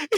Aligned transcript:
Good 0.00 0.08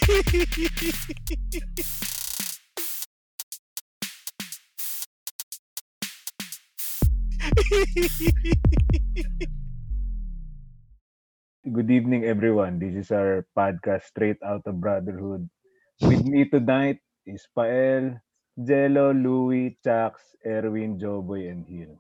evening, 11.91 12.23
everyone. 12.31 12.79
This 12.79 12.95
is 12.95 13.11
our 13.11 13.43
podcast, 13.59 14.07
Straight 14.15 14.39
Out 14.47 14.63
of 14.71 14.79
Brotherhood. 14.79 15.51
With 15.99 16.23
me 16.31 16.47
tonight 16.47 17.03
is 17.27 17.43
Pael, 17.51 18.23
Jello, 18.55 19.11
Louie, 19.11 19.83
Chax, 19.83 20.39
Erwin, 20.47 21.03
Joboy, 21.03 21.51
and 21.51 21.67
Hill. 21.67 21.99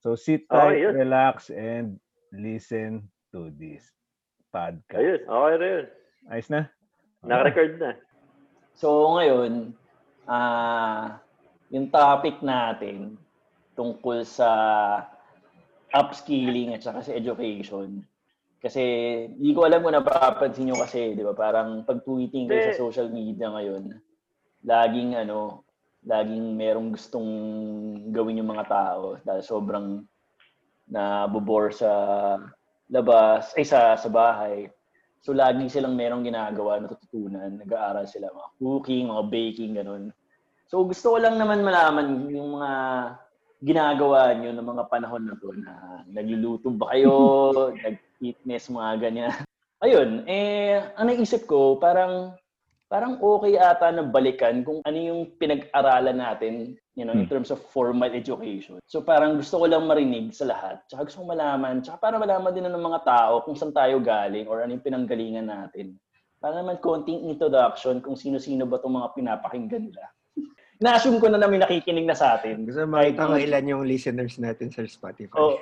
So 0.00 0.16
sit 0.16 0.48
Okay, 0.48 0.88
tight, 0.88 0.96
relax, 0.96 1.52
and 1.52 2.00
listen 2.32 3.12
to 3.36 3.52
this 3.60 3.84
podcast. 4.48 4.96
Ayun, 4.96 5.20
okay 5.28 5.28
oh, 5.28 5.56
na 5.60 5.66
yun. 5.76 5.86
Ayos 6.32 6.48
na? 6.48 6.72
Naka-record 7.22 7.78
na. 7.78 7.90
So 8.74 9.14
ngayon, 9.18 9.74
ah 10.26 11.22
yung 11.72 11.88
topic 11.88 12.44
natin 12.44 13.16
tungkol 13.72 14.28
sa 14.28 14.50
upskilling 15.92 16.76
at 16.76 16.84
saka 16.84 17.00
sa 17.00 17.16
education. 17.16 18.04
Kasi 18.62 18.82
hindi 19.26 19.50
ko 19.56 19.66
alam 19.66 19.82
kung 19.82 19.96
napapansin 19.96 20.70
nyo 20.70 20.78
kasi, 20.78 21.18
di 21.18 21.24
ba, 21.26 21.34
parang 21.34 21.82
pag 21.82 22.04
tweeting 22.06 22.46
kayo 22.46 22.70
sa 22.70 22.78
social 22.78 23.08
media 23.10 23.50
ngayon, 23.50 23.90
laging 24.62 25.18
ano, 25.18 25.66
laging 26.06 26.54
merong 26.54 26.94
gustong 26.94 27.30
gawin 28.14 28.38
yung 28.38 28.54
mga 28.54 28.70
tao 28.70 29.18
dahil 29.26 29.42
sobrang 29.42 30.06
nabobore 30.86 31.74
sa 31.74 31.90
labas, 32.86 33.50
ay 33.58 33.66
sa, 33.66 33.98
sa 33.98 34.06
bahay. 34.06 34.70
So, 35.22 35.30
lagi 35.30 35.70
silang 35.70 35.94
merong 35.94 36.26
ginagawa, 36.26 36.82
natututunan, 36.82 37.62
nag-aaral 37.62 38.10
sila, 38.10 38.26
mga 38.34 38.50
cooking, 38.58 39.06
mga 39.06 39.24
baking, 39.30 39.72
ganun. 39.78 40.04
So, 40.66 40.82
gusto 40.82 41.14
ko 41.14 41.18
lang 41.22 41.38
naman 41.38 41.62
malaman 41.62 42.26
yung 42.26 42.58
mga 42.58 42.70
ginagawa 43.62 44.34
nyo 44.34 44.50
ng 44.50 44.66
mga 44.66 44.84
panahon 44.90 45.22
na 45.30 45.38
to 45.38 45.54
na 45.54 46.02
nagluluto 46.10 46.74
ba 46.74 46.90
kayo, 46.90 47.14
nag-fitness, 47.86 48.66
mga 48.66 48.90
ganyan. 48.98 49.30
Ayun, 49.78 50.26
eh, 50.26 50.90
ang 50.98 51.06
naisip 51.06 51.46
ko, 51.46 51.78
parang 51.78 52.34
parang 52.92 53.16
okay 53.16 53.56
ata 53.56 53.88
na 53.88 54.04
balikan 54.04 54.60
kung 54.60 54.84
ano 54.84 54.98
yung 55.00 55.32
pinag-aralan 55.40 56.12
natin, 56.12 56.76
you 56.92 57.08
know, 57.08 57.16
in 57.16 57.24
Hmm. 57.24 57.32
terms 57.32 57.48
of 57.48 57.56
formal 57.72 58.12
education. 58.12 58.76
So 58.84 59.00
parang 59.00 59.40
gusto 59.40 59.56
ko 59.56 59.64
lang 59.64 59.88
marinig 59.88 60.36
sa 60.36 60.44
lahat. 60.44 60.84
Tsaka 60.92 61.08
gusto 61.08 61.24
ko 61.24 61.32
malaman, 61.32 61.80
tsaka 61.80 61.96
para 61.96 62.20
malaman 62.20 62.52
din 62.52 62.68
ng 62.68 62.76
mga 62.76 63.00
tao 63.08 63.40
kung 63.48 63.56
saan 63.56 63.72
tayo 63.72 63.96
galing 63.96 64.44
or 64.44 64.60
ano 64.60 64.76
yung 64.76 64.84
pinanggalingan 64.84 65.48
natin. 65.48 65.96
Para 66.36 66.60
naman 66.60 66.84
konting 66.84 67.32
introduction 67.32 68.04
kung 68.04 68.12
sino-sino 68.12 68.68
ba 68.68 68.76
itong 68.76 68.92
mga 68.92 69.08
pinapakinggan 69.16 69.88
nila. 69.88 70.04
Na-assume 70.84 71.16
ko 71.16 71.32
na 71.32 71.40
na 71.40 71.48
may 71.48 71.62
nakikinig 71.62 72.04
na 72.04 72.12
sa 72.12 72.36
atin. 72.36 72.68
Gusto 72.68 72.84
makita 72.84 73.24
ko 73.24 73.40
ilan 73.40 73.70
yung 73.72 73.88
listeners 73.88 74.36
natin 74.36 74.68
sa 74.68 74.84
Spotify. 74.84 75.38
Oo. 75.38 75.56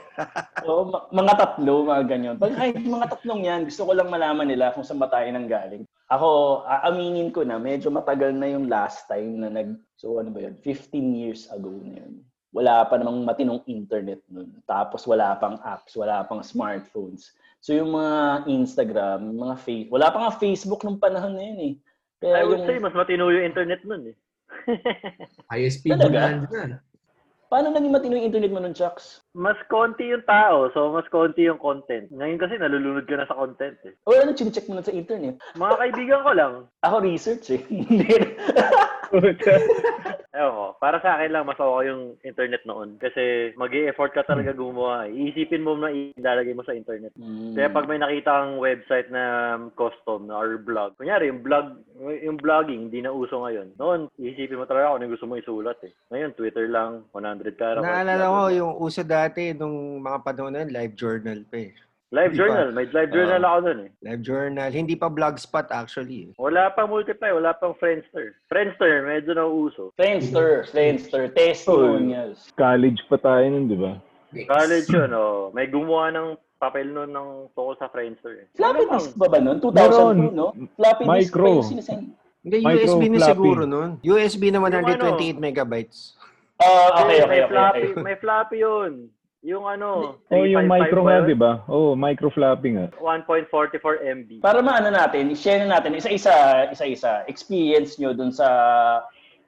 Oo, 0.66 0.82
ma- 0.88 1.06
mga 1.12 1.34
tatlo, 1.38 1.86
mga 1.86 2.02
ganyan. 2.10 2.34
Pag 2.40 2.58
kahit 2.58 2.74
mga 2.74 3.06
tatlong 3.06 3.44
yan, 3.44 3.68
gusto 3.68 3.86
ko 3.86 3.94
lang 3.94 4.10
malaman 4.10 4.50
nila 4.50 4.74
kung 4.74 4.82
saan 4.82 4.98
ba 4.98 5.06
tayo 5.06 5.28
nang 5.30 5.46
galing. 5.46 5.84
Ako, 6.10 6.62
aaminin 6.66 7.30
ko 7.30 7.46
na, 7.46 7.62
medyo 7.62 7.86
matagal 7.86 8.34
na 8.34 8.50
yung 8.50 8.66
last 8.66 9.06
time 9.06 9.38
na 9.38 9.46
nag, 9.46 9.78
so 9.94 10.18
ano 10.18 10.34
ba 10.34 10.42
yun, 10.42 10.58
15 10.58 10.90
years 11.14 11.46
ago 11.54 11.70
na 11.86 12.02
yun. 12.02 12.26
Wala 12.50 12.82
pa 12.90 12.98
namang 12.98 13.22
matinong 13.22 13.62
internet 13.70 14.18
nun. 14.26 14.50
Tapos 14.66 15.06
wala 15.06 15.38
pang 15.38 15.62
apps, 15.62 15.94
wala 15.94 16.26
pang 16.26 16.42
smartphones. 16.42 17.30
So 17.62 17.78
yung 17.78 17.94
mga 17.94 18.50
Instagram, 18.50 19.38
mga 19.38 19.56
face, 19.62 19.86
wala 19.86 20.10
pa 20.10 20.18
nga 20.26 20.32
Facebook 20.34 20.82
nung 20.82 20.98
panahon 20.98 21.38
na 21.38 21.46
yun 21.46 21.60
eh. 21.62 21.74
Kaya 22.18 22.42
I 22.42 22.44
would 22.44 22.66
yung, 22.66 22.66
say, 22.66 22.78
mas 22.82 22.96
matino 22.98 23.30
yung 23.30 23.46
internet 23.46 23.80
nun 23.86 24.10
eh. 24.10 24.16
ISP 25.62 25.94
Talaga? 25.94 26.10
bonanza. 26.10 26.82
Paano 27.50 27.74
naging 27.74 27.90
matino 27.90 28.14
yung 28.14 28.30
internet 28.30 28.54
mo 28.54 28.62
nun, 28.62 28.72
Chucks? 28.72 29.26
mas 29.34 29.54
konti 29.70 30.10
yung 30.10 30.26
tao, 30.26 30.70
so 30.74 30.90
mas 30.90 31.06
konti 31.06 31.46
yung 31.46 31.62
content. 31.62 32.10
Ngayon 32.10 32.40
kasi 32.42 32.58
nalulunod 32.58 33.06
ka 33.06 33.14
na 33.14 33.30
sa 33.30 33.38
content 33.38 33.78
eh. 33.86 33.94
O 34.06 34.14
ano, 34.14 34.34
chinecheck 34.34 34.66
mo 34.66 34.74
nun 34.74 34.86
sa 34.86 34.94
internet? 34.94 35.38
Mga 35.54 35.78
kaibigan 35.78 36.26
ko 36.26 36.32
lang. 36.34 36.52
Ako 36.82 36.96
research 36.98 37.54
eh. 37.54 37.62
Ewan 40.30 40.54
ko, 40.54 40.66
para 40.78 41.02
sa 41.02 41.18
akin 41.18 41.34
lang, 41.34 41.44
mas 41.46 41.58
okay 41.58 41.90
yung 41.90 42.14
internet 42.22 42.62
noon. 42.62 42.94
Kasi 43.02 43.50
mag 43.58 43.74
effort 43.74 44.14
ka 44.14 44.22
talaga 44.22 44.54
gumawa. 44.54 45.10
eh. 45.10 45.14
Iisipin 45.14 45.66
mo 45.66 45.74
na 45.74 45.90
ilalagay 45.90 46.54
mo 46.54 46.62
sa 46.62 46.74
internet. 46.74 47.10
Mm. 47.18 47.58
Kaya 47.58 47.68
pag 47.74 47.90
may 47.90 47.98
nakita 47.98 48.30
kang 48.30 48.62
website 48.62 49.10
na 49.10 49.58
custom 49.74 50.30
na 50.30 50.38
or 50.38 50.62
blog, 50.62 50.94
kunyari 50.94 51.26
yung 51.26 51.42
blog, 51.42 51.82
yung 51.98 52.38
blogging, 52.38 52.86
hindi 52.86 53.02
na 53.02 53.10
uso 53.10 53.42
ngayon. 53.42 53.74
Noon, 53.74 54.06
iisipin 54.22 54.62
mo 54.62 54.70
talaga 54.70 54.94
kung 54.94 55.02
ano 55.02 55.10
gusto 55.10 55.26
mo 55.26 55.34
isulat 55.34 55.78
eh. 55.82 55.92
Ngayon, 56.14 56.38
Twitter 56.38 56.66
lang, 56.70 57.02
100 57.10 57.39
characters. 57.42 57.80
Naalala 57.82 58.16
blah, 58.22 58.30
ko 58.30 58.42
yung 58.50 58.72
uso 58.78 59.02
dati 59.02 59.42
nung 59.50 59.76
mga 59.98 60.18
panahon 60.20 60.50
na 60.50 60.60
yun, 60.60 60.70
live 60.70 60.94
journal 60.94 61.40
pa 61.44 61.56
eh. 61.58 61.72
Live 62.10 62.34
Di 62.34 62.36
ba? 62.36 62.42
journal, 62.42 62.68
may 62.74 62.86
live 62.86 63.10
journal 63.10 63.38
Oo. 63.38 63.48
ako 63.48 63.58
nun 63.62 63.78
eh. 63.80 63.90
Live 64.02 64.22
journal. 64.22 64.68
Hindi 64.68 64.94
pa 64.94 65.06
blogspot 65.06 65.70
actually. 65.70 66.20
eh. 66.26 66.34
Wala 66.36 66.66
pang 66.68 66.90
multiply, 66.90 67.30
wala 67.30 67.54
pang 67.54 67.70
Friendster. 67.72 68.34
Friendster, 68.46 69.06
medyo 69.06 69.30
nauuso. 69.32 69.94
Friendster, 69.94 70.66
Friendster, 70.66 71.30
testimonials. 71.30 72.50
College 72.54 72.98
pa 73.06 73.16
tayo 73.16 73.46
nun, 73.46 73.64
di 73.64 73.78
ba? 73.78 73.94
College 74.32 74.88
yun, 74.88 75.10
oh. 75.12 75.50
May 75.50 75.66
gumawa 75.66 76.10
ng 76.10 76.26
papel 76.58 76.86
nun 76.88 77.08
ng 77.08 77.28
tungkol 77.52 77.78
sa 77.78 77.86
Friendster. 77.88 78.42
eh. 78.42 78.46
Floppy 78.52 78.84
Ano 78.84 78.92
disk 78.92 79.14
ba 79.14 79.26
ba 79.26 79.38
nun? 79.38 79.56
2002, 79.58 79.70
Meron. 79.70 80.16
no? 80.30 80.46
Floppy 80.74 81.04
disk 81.04 81.30
Micro. 81.30 81.46
pa 81.46 81.48
yung. 81.48 82.02
Hindi, 82.40 82.56
Micro 82.58 82.72
USB 82.90 83.02
na 83.04 83.18
floppy. 83.20 83.30
siguro 83.30 83.62
nun. 83.64 83.90
USB 84.02 84.42
na 84.48 84.58
Yung 84.58 84.66
128 84.66 85.36
megabytes. 85.38 86.16
Ah, 86.60 87.00
okay, 87.04 87.24
okay, 87.24 87.24
may 87.24 87.40
okay. 87.40 87.48
floppy, 87.48 87.88
okay. 87.88 88.04
may 88.04 88.16
floppy 88.20 88.60
yun. 88.60 89.08
Yung 89.40 89.64
ano, 89.64 90.20
Oh, 90.28 90.44
yung 90.44 90.68
355 90.68 90.68
micro 90.68 91.08
nga, 91.08 91.24
di 91.24 91.32
ba? 91.32 91.64
Oh, 91.64 91.96
micro 91.96 92.28
floppy 92.28 92.76
nga. 92.76 92.92
1.44 93.00 94.04
MB. 94.04 94.44
Para 94.44 94.60
maano 94.60 94.92
natin, 94.92 95.32
i-share 95.32 95.64
na 95.64 95.80
natin 95.80 95.96
isa-isa, 95.96 96.68
isa-isa, 96.68 97.24
experience 97.24 97.96
nyo 97.96 98.12
dun 98.12 98.28
sa 98.28 98.44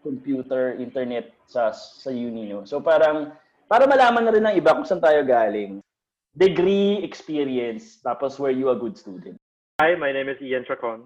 computer, 0.00 0.80
internet 0.80 1.36
sa 1.44 1.76
sa 1.76 2.08
uni 2.08 2.48
nyo. 2.48 2.64
So 2.64 2.80
parang, 2.80 3.36
para 3.68 3.84
malaman 3.84 4.24
na 4.24 4.32
rin 4.32 4.48
ng 4.48 4.56
iba 4.56 4.72
kung 4.72 4.88
saan 4.88 5.04
tayo 5.04 5.20
galing. 5.28 5.84
Degree, 6.32 7.04
experience, 7.04 8.00
tapos 8.00 8.40
were 8.40 8.48
you 8.48 8.72
a 8.72 8.80
good 8.80 8.96
student? 8.96 9.36
Hi, 9.76 9.92
my 10.00 10.08
name 10.08 10.32
is 10.32 10.40
Ian 10.40 10.64
Chacon. 10.64 11.04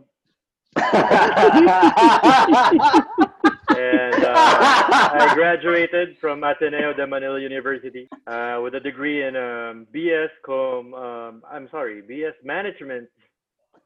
And 3.68 4.24
uh, 4.24 4.32
I 4.34 5.32
graduated 5.34 6.16
from 6.20 6.44
Ateneo 6.44 6.94
de 6.94 7.06
Manila 7.06 7.40
University 7.40 8.08
uh, 8.26 8.60
with 8.62 8.74
a 8.74 8.80
degree 8.80 9.26
in 9.26 9.34
um, 9.36 9.86
BS 9.94 10.30
Com. 10.44 10.94
Um, 10.94 11.42
I'm 11.50 11.68
sorry, 11.70 12.02
BS 12.02 12.34
Management 12.44 13.08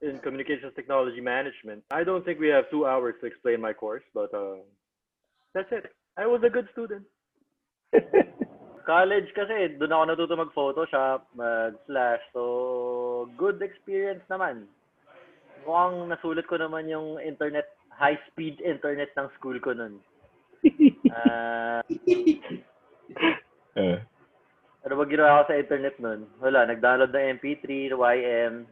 in 0.02 0.18
Communications 0.18 0.72
Technology 0.74 1.20
Management. 1.20 1.82
I 1.90 2.04
don't 2.04 2.24
think 2.24 2.40
we 2.40 2.48
have 2.48 2.70
two 2.70 2.86
hours 2.86 3.14
to 3.20 3.26
explain 3.26 3.60
my 3.60 3.72
course, 3.72 4.02
but 4.14 4.32
uh, 4.34 4.56
that's 5.54 5.68
it. 5.72 5.92
I 6.16 6.26
was 6.26 6.42
a 6.44 6.50
good 6.50 6.68
student. 6.72 7.04
College 8.86 9.28
kasi, 9.36 9.76
doon 9.78 9.92
ako 9.92 10.04
natuto 10.08 10.34
mag-Photoshop, 10.36 11.20
mag-Slash. 11.36 12.20
So, 12.32 13.28
good 13.36 13.60
experience 13.62 14.24
naman. 14.28 14.66
Mukhang 15.64 16.08
nasulit 16.08 16.48
ko 16.48 16.56
naman 16.56 16.88
yung 16.88 17.20
internet, 17.20 17.68
high-speed 18.00 18.64
internet 18.64 19.12
ng 19.14 19.28
school 19.36 19.60
ko 19.60 19.76
nun. 19.76 20.00
Ah, 21.10 21.82
Eh. 23.74 23.98
ano 24.86 24.92
ba 24.94 25.04
ginawa 25.04 25.42
ko 25.42 25.52
sa 25.52 25.58
internet 25.60 25.96
nun? 25.98 26.24
Wala, 26.38 26.64
nag-download 26.64 27.10
ng 27.10 27.36
MP3, 27.36 27.90
YM, 27.92 28.64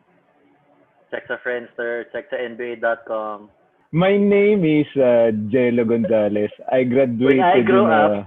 check 1.10 1.26
sa 1.26 1.36
Friendster, 1.42 2.06
check 2.14 2.30
sa 2.30 2.38
NBA.com. 2.38 3.50
My 3.90 4.14
name 4.14 4.62
is 4.62 4.86
uh, 5.00 5.32
Jello 5.48 5.82
Gonzalez. 5.84 6.52
I 6.70 6.84
graduated 6.84 7.40
When 7.40 7.56
I 7.56 7.60
grow 7.64 7.84
in, 7.84 7.92
uh, 7.92 8.20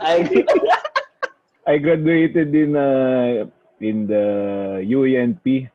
Ay, 0.00 0.20
I 1.72 1.74
graduated 1.78 2.48
in 2.50 2.72
uh, 2.74 3.44
in 3.78 4.08
the 4.08 4.24
UNP 4.82 5.68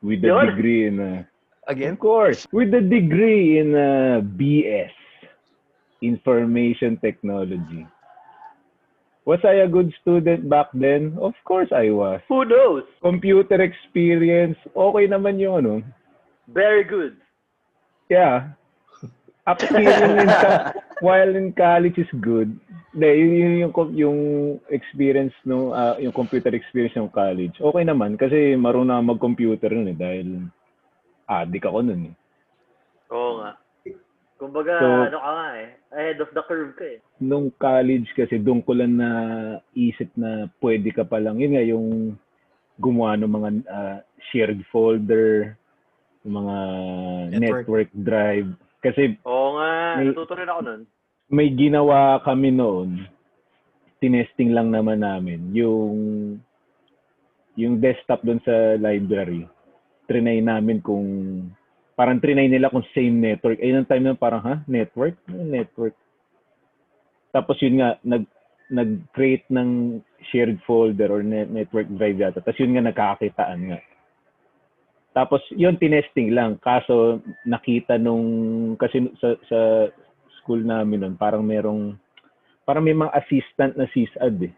with 0.00 0.22
a 0.22 0.30
Yun. 0.30 0.46
degree 0.54 0.86
in 0.86 0.96
uh, 1.02 1.22
Again? 1.68 1.94
of 1.94 2.02
course 2.02 2.46
with 2.50 2.74
a 2.74 2.82
degree 2.82 3.58
in 3.58 3.74
uh, 3.74 4.18
BS 4.22 4.90
Information 6.02 6.98
Technology. 6.98 7.86
Was 9.22 9.38
I 9.46 9.62
a 9.62 9.70
good 9.70 9.94
student 10.02 10.50
back 10.50 10.74
then? 10.74 11.14
Of 11.22 11.38
course 11.46 11.70
I 11.70 11.94
was. 11.94 12.18
Who 12.26 12.44
knows? 12.44 12.82
Computer 12.98 13.62
experience, 13.62 14.58
okay 14.74 15.06
naman 15.06 15.38
yung 15.38 15.62
ano. 15.62 15.74
Very 16.50 16.82
good. 16.82 17.14
Yeah. 18.10 18.58
Upskilling 19.46 20.26
in 20.26 20.30
while 21.06 21.30
in 21.30 21.54
college 21.54 22.02
is 22.02 22.10
good. 22.18 22.58
Hindi, 22.90 23.06
yun, 23.06 23.30
yun 23.38 23.54
yung, 23.62 23.72
yung 23.94 24.18
experience 24.74 25.34
no, 25.46 25.70
ah, 25.70 25.94
yung 26.02 26.12
computer 26.12 26.50
experience 26.50 26.98
ng 26.98 27.14
college. 27.14 27.54
Okay 27.62 27.84
naman 27.86 28.18
kasi 28.18 28.58
marunong 28.58 29.06
mag-computer 29.06 29.70
nun 29.70 29.94
eh 29.94 29.98
dahil 29.98 30.50
Addict 31.24 31.64
ako 31.64 31.78
nun 31.82 32.10
eh. 32.10 32.14
Oo 33.10 33.32
nga. 33.38 33.52
Kumbaga, 34.36 34.74
So- 34.76 35.06
ano 35.06 35.18
ka 35.18 35.30
nga 35.32 35.48
eh. 35.56 35.68
Ahead 35.92 36.18
of 36.18 36.30
the 36.32 36.42
curve 36.42 36.72
ka 36.74 36.86
eh. 36.86 36.98
Nung 37.18 37.52
college 37.54 38.10
kasi, 38.12 38.36
doon 38.36 38.58
ko 38.58 38.72
lang 38.72 38.96
na 38.96 39.08
isip 39.72 40.10
na 40.14 40.50
pwede 40.58 40.90
ka 40.90 41.04
palang, 41.04 41.38
yun 41.38 41.54
nga, 41.54 41.62
yung 41.62 42.16
gumawa 42.76 43.14
ng 43.14 43.30
mga 43.30 43.48
ah, 43.68 43.98
shared 44.28 44.58
folder, 44.66 45.54
yung 46.24 46.34
mga 46.38 46.56
network, 47.32 47.62
Network. 47.62 47.90
drive. 47.94 48.48
Kasi 48.80 49.14
Oo 49.22 49.48
nga. 49.54 49.70
May- 49.96 50.10
Natuto 50.10 50.34
rin 50.34 50.48
ako 50.48 50.60
nun. 50.62 50.82
may 51.28 51.48
ginawa 51.48 51.98
kami 52.20 52.50
noon, 52.50 53.06
tinesting 53.98 54.50
lang 54.50 54.68
naman 54.68 54.98
namin, 54.98 55.54
yung 55.54 55.94
yung 57.54 57.78
desktop 57.78 58.20
doon 58.20 58.40
sa 58.42 58.74
library. 58.76 59.44
Trinay 60.10 60.42
namin 60.42 60.82
kung 60.82 61.06
parang 61.92 62.18
trinay 62.18 62.48
nila 62.48 62.72
kung 62.72 62.84
same 62.96 63.20
network. 63.20 63.60
Ayun 63.60 63.84
ang 63.84 63.88
time 63.88 64.04
na 64.08 64.16
parang, 64.16 64.42
ha? 64.42 64.56
Network? 64.66 65.14
Ano 65.28 65.44
network? 65.44 65.94
Tapos 67.32 67.56
yun 67.62 67.80
nga, 67.80 67.96
nag, 68.04 68.24
nag-create 68.72 69.44
ng 69.52 70.00
shared 70.32 70.56
folder 70.64 71.12
or 71.12 71.20
net, 71.20 71.52
network 71.52 71.88
drive 71.94 72.18
yata. 72.18 72.40
Tapos 72.40 72.60
yun 72.60 72.74
nga, 72.76 72.84
nagkakakitaan 72.88 73.60
nga. 73.70 73.80
Tapos 75.12 75.44
yun, 75.52 75.76
tinesting 75.76 76.32
lang. 76.32 76.56
Kaso 76.64 77.20
nakita 77.44 78.00
nung, 78.00 78.24
kasi 78.80 79.12
sa, 79.20 79.36
sa 79.44 79.60
school 80.40 80.64
namin 80.64 81.04
nun, 81.04 81.14
parang 81.20 81.44
merong, 81.44 81.94
parang 82.64 82.82
may 82.82 82.96
mga 82.96 83.12
assistant 83.12 83.76
na 83.76 83.84
sisad 83.92 84.40
eh. 84.40 84.52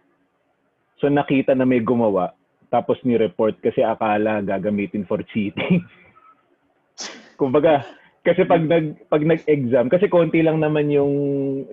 So 1.03 1.11
nakita 1.11 1.53
na 1.59 1.67
may 1.67 1.83
gumawa, 1.83 2.33
tapos 2.73 3.01
ni-report 3.03 3.61
kasi 3.61 3.81
akala 3.85 4.45
gagamitin 4.45 5.05
for 5.09 5.21
cheating. 5.33 5.85
Kumbaga, 7.41 7.85
kasi 8.25 8.47
pag 8.49 8.65
nag 8.65 9.05
pag 9.13 9.21
nag-exam, 9.21 9.93
kasi 9.93 10.09
konti 10.09 10.41
lang 10.41 10.57
naman 10.57 10.89
yung 10.89 11.13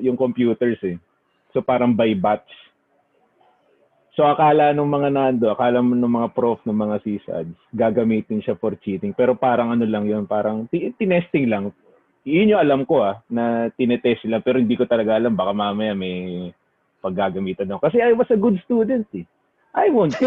yung 0.03 0.19
computers 0.19 0.79
eh. 0.83 0.99
So 1.55 1.63
parang 1.63 1.95
by 1.95 2.11
batch. 2.19 2.51
So 4.11 4.27
akala 4.27 4.75
nung 4.75 4.91
mga 4.91 5.09
nando, 5.15 5.47
akala 5.47 5.79
mo 5.79 5.95
nung 5.95 6.11
mga 6.11 6.35
prof 6.35 6.59
ng 6.67 6.75
mga 6.75 6.95
CSADs, 7.07 7.55
gagamitin 7.71 8.43
siya 8.43 8.59
for 8.59 8.75
cheating. 8.83 9.15
Pero 9.15 9.39
parang 9.39 9.71
ano 9.71 9.87
lang 9.87 10.03
yun, 10.03 10.27
parang 10.27 10.67
ti- 10.67 10.91
tinesting 10.99 11.47
lang. 11.47 11.71
Yun 12.27 12.51
yung 12.53 12.61
alam 12.61 12.81
ko 12.83 13.01
ah, 13.01 13.23
na 13.31 13.71
tinetest 13.71 14.27
lang. 14.27 14.43
Pero 14.43 14.59
hindi 14.59 14.75
ko 14.75 14.83
talaga 14.83 15.15
alam, 15.15 15.31
baka 15.31 15.55
mamaya 15.55 15.95
may 15.95 16.51
paggagamitan 16.99 17.71
ako. 17.71 17.87
Kasi 17.87 18.03
I 18.03 18.11
was 18.11 18.27
a 18.29 18.37
good 18.37 18.59
student 18.67 19.07
eh. 19.15 19.25
I 19.73 19.89
won't. 19.89 20.15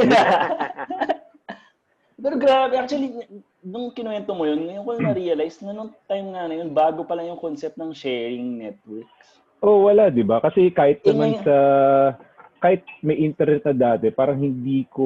Pero 2.17 2.41
grabe, 2.41 2.79
actually, 2.79 3.13
nung 3.61 3.93
kinuwento 3.93 4.33
mo 4.33 4.49
yun, 4.49 4.65
ngayon 4.65 4.81
ko 4.81 4.91
na-realize 4.97 5.61
na 5.61 5.75
nung 5.75 5.93
time 6.09 6.33
nga 6.33 6.49
na 6.49 6.57
yun, 6.57 6.73
bago 6.73 7.05
pa 7.05 7.13
lang 7.13 7.29
yung 7.29 7.43
concept 7.43 7.77
ng 7.77 7.93
sharing 7.93 8.57
networks. 8.57 9.45
oh, 9.61 9.85
wala, 9.85 10.09
di 10.09 10.21
ba? 10.21 10.41
Kasi 10.41 10.69
kahit 10.71 11.01
Eh, 11.03 11.13
naman 11.13 11.41
sa, 11.41 11.57
kahit 12.61 12.85
may 13.01 13.17
internet 13.19 13.65
na 13.67 13.77
dati, 13.77 14.09
parang 14.09 14.37
hindi 14.37 14.85
ko 14.89 15.05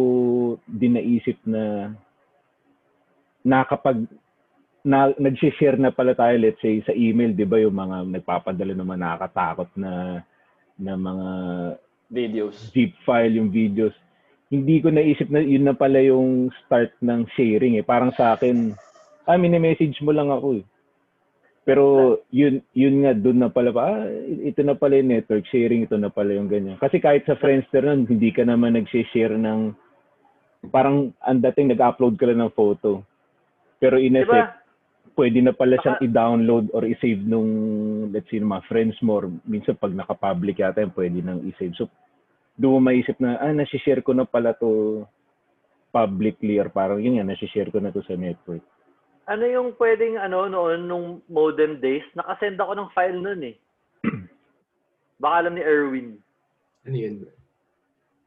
din 0.62 0.94
naisip 0.94 1.38
na 1.42 1.90
nakapag 3.42 4.06
na 4.82 5.10
nag-share 5.14 5.74
na 5.74 5.90
pala 5.90 6.14
tayo 6.14 6.38
let's 6.38 6.58
say 6.62 6.78
sa 6.82 6.94
email 6.94 7.34
'di 7.34 7.44
ba 7.44 7.58
yung 7.58 7.74
mga 7.74 8.08
nagpapadala 8.08 8.72
ng 8.72 8.88
mga 8.88 9.02
nakakatakot 9.02 9.68
na 9.74 10.22
na 10.78 10.92
mga 10.94 11.26
Videos. 12.08 12.56
zip 12.72 12.94
file 13.02 13.36
yung 13.36 13.50
videos 13.50 13.92
hindi 14.48 14.80
ko 14.80 14.88
naisip 14.88 15.28
na 15.28 15.44
yun 15.44 15.68
na 15.68 15.76
pala 15.76 16.00
yung 16.00 16.48
start 16.64 16.96
ng 17.04 17.28
sharing 17.36 17.76
eh 17.76 17.84
parang 17.84 18.12
sa 18.16 18.36
akin 18.36 18.72
ah 19.28 19.36
mini-message 19.36 20.00
mo 20.00 20.12
lang 20.12 20.32
ako 20.32 20.60
eh 20.60 20.64
pero 21.68 22.16
yun 22.32 22.64
yun 22.72 23.04
nga 23.04 23.12
doon 23.12 23.44
na 23.44 23.52
pala 23.52 23.68
pa 23.68 23.82
ah, 23.92 24.08
ito 24.40 24.64
na 24.64 24.72
pala 24.72 24.96
yung 24.96 25.12
network 25.12 25.44
sharing 25.52 25.84
ito 25.84 26.00
na 26.00 26.08
pala 26.08 26.32
yung 26.32 26.48
ganyan 26.48 26.80
kasi 26.80 26.96
kahit 26.96 27.28
sa 27.28 27.36
Friendster 27.36 27.84
nun 27.84 28.08
hindi 28.08 28.32
ka 28.32 28.44
naman 28.48 28.76
nag-share 28.76 29.36
ng 29.36 29.76
parang 30.72 31.12
ang 31.20 31.38
dating 31.44 31.76
nag-upload 31.76 32.16
ka 32.16 32.24
lang 32.24 32.40
ng 32.40 32.56
photo 32.56 33.04
pero 33.78 34.00
in 34.00 34.16
Di 34.16 34.24
effect 34.24 34.48
ba? 34.48 34.58
pwede 35.18 35.42
na 35.42 35.50
pala 35.50 35.74
siyang 35.82 35.98
i-download 35.98 36.70
or 36.70 36.86
i-save 36.86 37.26
nung 37.26 37.50
let's 38.14 38.30
say 38.30 38.38
mga 38.38 38.62
friends 38.70 38.94
mo 39.02 39.18
or 39.18 39.26
minsan 39.42 39.74
pag 39.74 39.90
naka-public 39.90 40.62
yata 40.62 40.86
yun, 40.86 40.94
pwede 40.94 41.18
nang 41.18 41.42
i-save. 41.42 41.74
So 41.74 41.90
doon 42.58 42.82
mo 42.82 42.90
maisip 42.90 43.14
na 43.22 43.38
ah 43.38 43.54
nasi-share 43.54 44.02
ko 44.02 44.10
na 44.10 44.26
pala 44.26 44.50
to 44.58 45.06
publicly 45.94 46.58
or 46.58 46.68
parang 46.68 46.98
yun 46.98 47.16
nga 47.16 47.30
nasi-share 47.30 47.70
ko 47.70 47.78
na 47.78 47.94
to 47.94 48.02
sa 48.04 48.18
network. 48.18 48.60
Ano 49.30 49.44
yung 49.46 49.78
pwedeng 49.78 50.18
ano 50.18 50.50
noon 50.50 50.90
nung 50.90 51.06
modem 51.30 51.78
days? 51.78 52.04
Nakasend 52.18 52.58
ako 52.58 52.72
ng 52.74 52.92
file 52.92 53.20
nun 53.22 53.42
eh. 53.46 53.56
Baka 55.22 55.34
alam 55.46 55.54
ni 55.54 55.62
Erwin. 55.62 56.18
Ano 56.84 56.96
yun? 56.96 57.14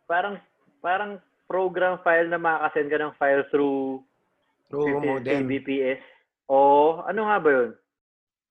Parang 0.07 0.39
parang 0.79 1.19
program 1.45 1.99
file 2.01 2.31
na 2.31 2.39
makakasend 2.39 2.87
ka 2.87 2.97
ng 2.97 3.13
file 3.19 3.43
through 3.51 3.99
Through 4.71 5.03
modem. 5.03 5.51
KBPS. 5.51 5.99
O 6.47 7.03
ano 7.03 7.27
nga 7.27 7.37
ba 7.43 7.49
yun? 7.51 7.71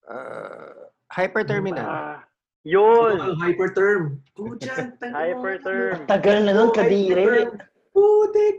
Uh, 0.05 0.91
hyperterminal. 1.09 1.87
Ah, 1.89 2.21
yun! 2.63 3.15
Oh, 3.17 3.37
hyperterm. 3.37 4.21
Pucha, 4.33 4.75
tang- 5.01 5.13
Hyperterm. 5.13 6.05
Tagal 6.05 6.37
na 6.43 6.53
nun, 6.53 6.69
Oh, 6.69 6.73
kadire. 6.73 7.17
hyperterm. 7.17 7.69
Putik. 7.91 8.57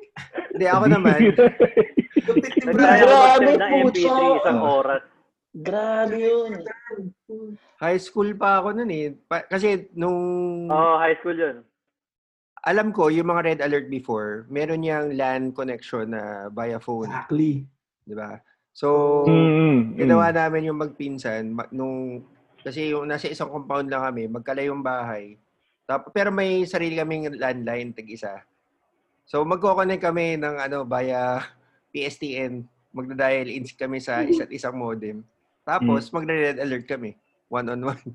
Hindi, 0.51 0.65
ako 0.67 0.85
naman. 0.87 1.19
Kapit 2.21 2.51
ni 2.53 2.67
Brian. 2.67 2.99
Grabe, 3.01 3.07
mag-send 3.47 3.57
ng 3.57 3.71
MP3 3.71 3.87
pucha. 3.87 4.15
isang 4.37 4.61
oras. 4.61 5.01
Grabe 5.51 6.15
yun. 6.17 6.51
High 7.77 7.97
school 7.97 8.29
pa 8.33 8.59
ako 8.59 8.67
nun 8.73 8.89
eh. 8.89 9.15
Pa- 9.21 9.43
kasi 9.45 9.89
nung 9.93 10.19
Oo, 10.67 10.95
high 10.97 11.15
school 11.17 11.33
yun. 11.33 11.57
alam 12.61 12.91
ko, 12.91 13.07
yung 13.07 13.25
mga 13.25 13.41
red 13.43 13.59
alert 13.59 13.87
before, 13.87 14.45
meron 14.47 14.79
niyang 14.79 15.11
LAN 15.11 15.49
connection 15.49 16.11
na 16.11 16.23
via 16.47 16.77
phone. 16.77 17.09
Exactly. 17.09 17.65
Di 18.01 18.13
ba? 18.13 18.37
So, 18.71 19.23
Mm, 19.25 19.33
mm. 19.33 19.79
ginawa 19.97 20.29
namin 20.29 20.69
yung 20.69 20.77
magpinsan 20.77 21.49
ma- 21.49 21.67
nung 21.69 22.21
kasi 22.61 22.93
yung 22.93 23.09
nasa 23.09 23.29
isang 23.29 23.49
compound 23.49 23.89
lang 23.89 24.05
kami, 24.05 24.29
magkalayong 24.29 24.81
bahay. 24.81 25.35
Tapos 25.89 26.13
pero 26.13 26.29
may 26.29 26.63
sarili 26.69 26.95
kaming 26.95 27.35
landline 27.35 27.91
tag 27.91 28.07
isa. 28.07 28.45
So 29.25 29.41
magko-connect 29.43 30.01
kami 30.01 30.37
ng 30.37 30.55
ano 30.61 30.85
via 30.85 31.41
PSTN, 31.91 32.63
magda-dial 32.93 33.49
in 33.49 33.65
kami 33.67 33.97
sa 33.99 34.21
isa't 34.31 34.53
isang 34.53 34.77
modem. 34.77 35.25
Tapos 35.65 36.07
magre-red 36.13 36.61
alert 36.61 36.85
kami 36.87 37.17
one 37.51 37.67
on 37.67 37.81
one, 37.91 38.05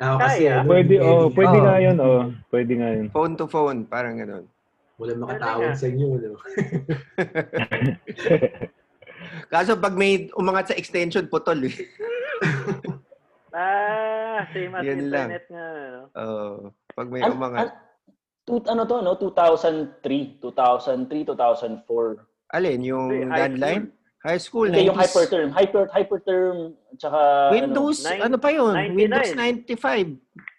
Ah, 0.00 0.16
kasi 0.16 0.48
Kaya. 0.48 0.64
ano, 0.64 0.68
Pwede 0.72 0.94
oh, 1.04 1.28
pwede 1.28 1.56
Oo. 1.60 1.64
nga 1.68 1.76
yun 1.76 1.96
oh. 2.00 2.32
Pwede 2.48 2.72
nga 2.80 2.88
yun. 2.96 3.06
phone 3.12 3.36
to 3.36 3.44
phone, 3.44 3.84
parang 3.84 4.16
ganun. 4.16 4.48
Walang 4.96 5.20
makatawag 5.20 5.76
sa 5.76 5.92
inyo. 5.92 6.16
No? 6.16 6.40
Kaso 9.52 9.76
pag 9.76 9.92
may 9.92 10.32
umangat 10.40 10.72
sa 10.72 10.78
extension, 10.80 11.28
putol 11.28 11.68
eh. 11.68 11.76
Ah, 13.52 14.46
same 14.50 14.72
as 14.72 14.84
Yun 14.84 15.10
lang. 15.10 15.28
internet 15.28 15.44
nga. 15.48 15.66
No? 15.66 16.00
Oo. 16.14 16.48
pag 16.90 17.08
may 17.08 17.20
An- 17.20 17.32
umangat. 17.32 17.66
an- 17.66 17.76
tu- 18.44 18.66
ano 18.66 18.82
to, 18.84 18.96
no? 19.00 19.14
2003. 19.14 20.38
2003, 20.38 21.24
2004. 21.24 22.26
Alin, 22.50 22.80
yung 22.82 23.30
high 23.30 23.46
landline? 23.46 23.84
High 24.20 24.36
school, 24.36 24.68
Hindi, 24.68 24.84
yung 24.84 24.94
90s. 24.94 25.06
hyperterm. 25.06 25.48
Hyper, 25.50 25.84
hyperterm, 25.88 26.56
tsaka 26.94 27.20
Windows, 27.50 28.04
Nine- 28.04 28.20
ano, 28.20 28.36
pa 28.36 28.50
yun? 28.52 28.74
99. 28.76 28.96
Windows 28.98 29.30
95. 29.32 30.08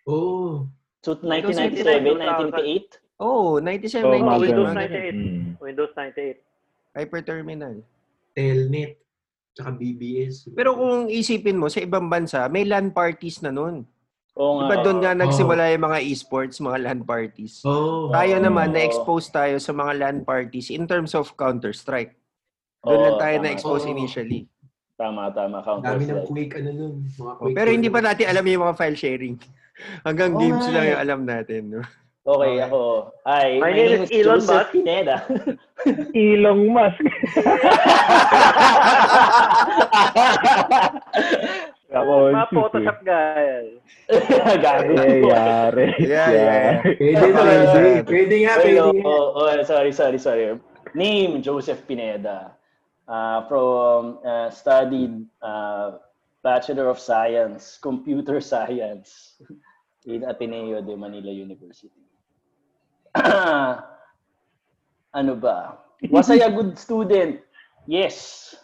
Oh. 0.10 0.66
ano, 0.66 1.06
so, 1.06 1.10
1997, 1.22 2.02
1998. 2.18 2.98
Oh, 3.22 3.62
97, 3.62 4.02
Oh, 4.02 4.10
98. 4.10 4.26
mga 4.26 4.40
Windows 4.40 4.66
ganun. 4.66 4.78
98. 4.82 5.14
Mm. 5.14 5.46
Windows 5.62 5.92
98. 5.94 6.38
Hyperterminal. 6.92 7.76
Telnet. 8.34 8.92
Tsaka 9.52 9.70
BBS. 9.72 10.48
Pero 10.50 10.74
kung 10.74 11.08
isipin 11.08 11.56
mo, 11.56 11.68
sa 11.68 11.80
ibang 11.80 12.08
bansa, 12.08 12.48
may 12.48 12.64
LAN 12.64 12.90
parties 12.90 13.40
na 13.40 13.52
nun. 13.52 13.84
Oo 14.32 14.64
Diba 14.64 14.80
nga. 14.80 14.84
doon 14.84 15.00
nga 15.00 15.12
nagsimula 15.14 15.76
yung 15.76 15.86
mga 15.86 16.00
esports, 16.02 16.58
mga 16.58 16.80
LAN 16.82 17.02
parties. 17.04 17.60
Oh. 17.62 18.08
Tayo 18.10 18.40
naman, 18.40 18.72
na-expose 18.72 19.28
tayo 19.28 19.60
sa 19.60 19.72
mga 19.72 19.92
LAN 19.94 20.18
parties 20.24 20.72
in 20.72 20.88
terms 20.88 21.12
of 21.12 21.28
Counter-Strike. 21.36 22.16
Doon 22.82 22.96
lang 22.98 23.12
Oo, 23.12 23.20
tayo 23.20 23.36
tama. 23.36 23.44
na-expose 23.46 23.84
Oo. 23.86 23.92
initially. 23.92 24.48
Tama, 24.96 25.30
tama. 25.30 25.60
Dami 25.60 25.68
ng 25.68 25.84
Counter-Strike. 25.84 26.28
Quake 26.28 26.54
ano 26.58 26.70
nun. 26.72 26.94
Mga 27.04 27.28
Oh, 27.30 27.40
Quake 27.44 27.54
pero 27.54 27.70
hindi 27.70 27.90
pa 27.90 28.00
natin 28.00 28.26
alam 28.26 28.44
yung 28.46 28.64
mga 28.64 28.78
file 28.78 28.96
sharing. 28.96 29.36
Hanggang 30.08 30.32
Oo 30.32 30.40
games 30.40 30.66
lang 30.70 30.86
eh. 30.86 30.90
yung 30.90 31.02
alam 31.02 31.20
natin. 31.26 31.62
No? 31.70 31.82
Okay, 32.22 32.62
Okay. 32.62 32.62
ako. 32.62 32.82
Hi, 33.26 33.58
My 33.58 33.74
name 33.74 34.06
is 34.06 34.10
Elon 34.14 34.46
Joseph 34.46 34.70
Musk. 34.70 34.72
Pineda. 34.78 35.18
Elon 36.14 36.60
Musk. 36.70 37.02
Ako, 41.92 42.14
Mga 42.32 42.48
Photoshop 42.56 43.00
guys. 43.04 43.76
Gago. 44.64 44.94
Eh, 44.96 45.28
yari. 45.28 45.88
Yeah, 46.00 46.30
yeah. 46.32 46.72
Pwede 46.88 47.28
na, 47.36 47.42
pwede. 47.44 47.92
Pwede 48.08 48.36
nga, 48.48 48.54
Ay, 48.56 48.64
pwede 48.64 48.80
no, 48.80 48.86
nga. 48.96 49.04
oh, 49.04 49.26
oh, 49.36 49.50
sorry, 49.68 49.92
sorry, 49.92 50.20
sorry. 50.22 50.46
Name, 50.96 51.42
Joseph 51.44 51.84
Pineda. 51.84 52.56
uh, 53.12 53.44
from 53.48 54.20
uh, 54.24 54.50
studied 54.50 55.26
uh, 55.42 56.00
Bachelor 56.44 56.88
of 56.88 56.98
Science, 57.00 57.78
Computer 57.82 58.40
Science 58.40 59.36
in 60.06 60.24
Ateneo 60.24 60.82
de 60.82 60.96
Manila 60.96 61.32
University. 61.32 61.92
ano 65.20 65.34
ba? 65.36 65.78
Was 66.10 66.32
I 66.32 66.42
a 66.42 66.52
good 66.52 66.80
student? 66.80 67.44
Yes. 67.86 68.56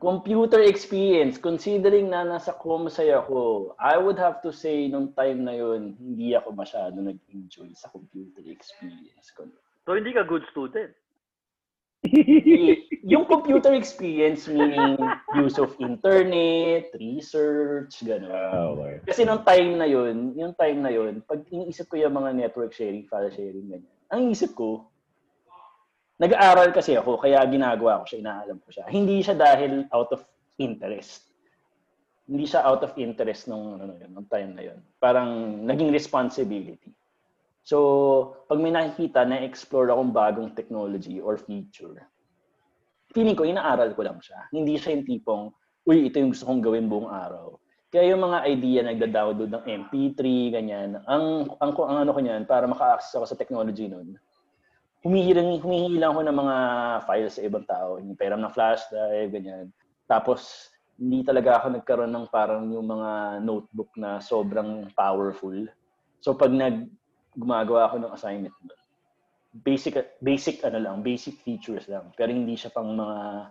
Computer 0.00 0.64
experience, 0.64 1.36
considering 1.36 2.08
na 2.08 2.24
nasa 2.24 2.56
Comsci 2.56 3.12
ako, 3.12 3.72
I 3.76 4.00
would 4.00 4.16
have 4.16 4.40
to 4.40 4.48
say 4.48 4.88
nung 4.88 5.12
time 5.12 5.44
na 5.44 5.52
yun, 5.52 5.92
hindi 6.00 6.32
ako 6.32 6.56
masyado 6.56 6.96
nag-enjoy 7.04 7.76
sa 7.76 7.92
computer 7.92 8.40
experience 8.48 9.28
ko. 9.36 9.44
So, 9.84 10.00
hindi 10.00 10.16
ka 10.16 10.24
good 10.24 10.44
student. 10.48 10.96
Yung 13.04 13.28
computer 13.28 13.76
experience 13.76 14.48
meaning 14.48 14.96
use 15.36 15.60
of 15.60 15.76
internet, 15.76 16.88
research, 16.96 18.00
gano'n. 18.00 18.32
Ah, 18.32 18.72
okay. 18.72 18.94
Kasi 19.04 19.28
nung 19.28 19.44
time 19.44 19.76
na 19.76 19.84
yun, 19.84 20.32
yung 20.32 20.56
time 20.56 20.80
na 20.80 20.88
yun, 20.88 21.20
pag 21.20 21.44
iniisip 21.52 21.92
ko 21.92 22.00
yung 22.00 22.16
mga 22.16 22.32
network 22.32 22.72
sharing, 22.72 23.04
file 23.04 23.28
sharing, 23.28 23.68
ganyan, 23.68 23.92
ang 24.08 24.32
isip 24.32 24.56
ko, 24.56 24.88
nag-aaral 26.16 26.72
kasi 26.72 26.96
ako, 26.96 27.20
kaya 27.20 27.44
ginagawa 27.44 28.00
ko 28.00 28.04
siya, 28.08 28.20
inaalam 28.24 28.56
ko 28.60 28.68
siya. 28.72 28.84
Hindi 28.88 29.20
siya 29.20 29.36
dahil 29.36 29.84
out 29.92 30.12
of 30.16 30.24
interest. 30.56 31.28
Hindi 32.24 32.48
siya 32.48 32.64
out 32.64 32.80
of 32.80 32.96
interest 32.96 33.48
nung, 33.48 33.76
ano, 33.76 33.92
yun, 33.96 34.10
nung 34.12 34.28
time 34.28 34.56
na 34.56 34.62
yun. 34.72 34.80
Parang 34.96 35.62
naging 35.68 35.92
responsibility. 35.92 36.96
So, 37.64 37.76
pag 38.48 38.58
may 38.58 38.72
nakikita 38.72 39.24
na 39.28 39.44
explore 39.44 39.92
akong 39.92 40.12
bagong 40.12 40.50
technology 40.56 41.20
or 41.20 41.36
feature, 41.36 42.08
feeling 43.12 43.36
ko, 43.36 43.44
inaaral 43.44 43.92
ko 43.92 44.02
lang 44.06 44.18
siya. 44.22 44.48
Hindi 44.50 44.80
siya 44.80 44.96
yung 44.96 45.06
tipong, 45.06 45.42
uy, 45.84 46.08
ito 46.08 46.16
yung 46.18 46.32
gusto 46.32 46.48
kong 46.48 46.62
gawin 46.64 46.88
buong 46.88 47.10
araw. 47.10 47.58
Kaya 47.90 48.14
yung 48.14 48.22
mga 48.22 48.38
idea 48.46 48.80
nagda-download 48.86 49.50
ng 49.50 49.64
MP3, 49.66 50.20
ganyan, 50.54 51.02
ang, 51.10 51.50
ang, 51.58 51.74
ang 51.74 51.98
ano 52.06 52.10
ko 52.14 52.20
niyan, 52.22 52.46
para 52.46 52.64
maka-access 52.70 53.18
ako 53.18 53.26
sa 53.26 53.38
technology 53.38 53.90
nun, 53.90 54.14
humihilang, 55.02 55.58
humihingi 55.58 55.98
lang 55.98 56.14
ako 56.14 56.22
ng 56.22 56.38
mga 56.38 56.56
files 57.08 57.34
sa 57.34 57.42
ibang 57.42 57.66
tao. 57.66 57.98
Yung 57.98 58.14
pera 58.14 58.38
ng 58.38 58.52
flash 58.54 58.86
drive, 58.94 59.34
ganyan. 59.34 59.74
Tapos, 60.06 60.70
hindi 61.00 61.24
talaga 61.24 61.58
ako 61.58 61.66
nagkaroon 61.80 62.12
ng 62.12 62.26
parang 62.28 62.68
yung 62.68 62.84
mga 62.84 63.40
notebook 63.40 63.90
na 63.96 64.20
sobrang 64.20 64.86
powerful. 64.92 65.56
So, 66.20 66.36
pag 66.36 66.52
nag 66.52 66.86
gumagawa 67.36 67.86
ako 67.90 67.96
ng 68.02 68.14
assignment 68.14 68.56
doon, 68.66 68.82
basic 69.66 69.98
basic 70.22 70.62
ano 70.62 70.78
lang, 70.78 71.02
basic 71.02 71.38
features 71.42 71.86
lang. 71.90 72.10
Pero 72.14 72.30
hindi 72.30 72.54
siya 72.54 72.70
pang 72.70 72.94
mga 72.94 73.50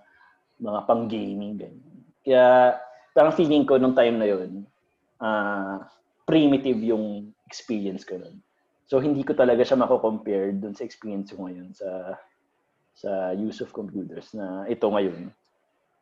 mga 0.60 0.80
pang 0.88 1.08
gaming 1.08 1.60
ganyan. 1.60 2.00
Kaya 2.24 2.76
parang 3.16 3.36
feeling 3.36 3.64
ko 3.64 3.80
nung 3.80 3.96
time 3.96 4.16
na 4.20 4.28
yun, 4.28 4.64
ah 5.20 5.84
primitive 6.30 6.80
yung 6.86 7.34
experience 7.50 8.06
ko 8.06 8.22
nun. 8.22 8.38
So 8.90 9.02
hindi 9.02 9.22
ko 9.26 9.34
talaga 9.34 9.62
siya 9.66 9.82
mako-compare 9.82 10.54
dun 10.58 10.74
sa 10.74 10.86
experience 10.86 11.34
ko 11.34 11.46
ngayon 11.46 11.74
sa 11.74 12.18
sa 13.00 13.32
use 13.32 13.64
of 13.64 13.72
computers 13.72 14.36
na 14.36 14.68
ito 14.68 14.86
ngayon. 14.86 15.32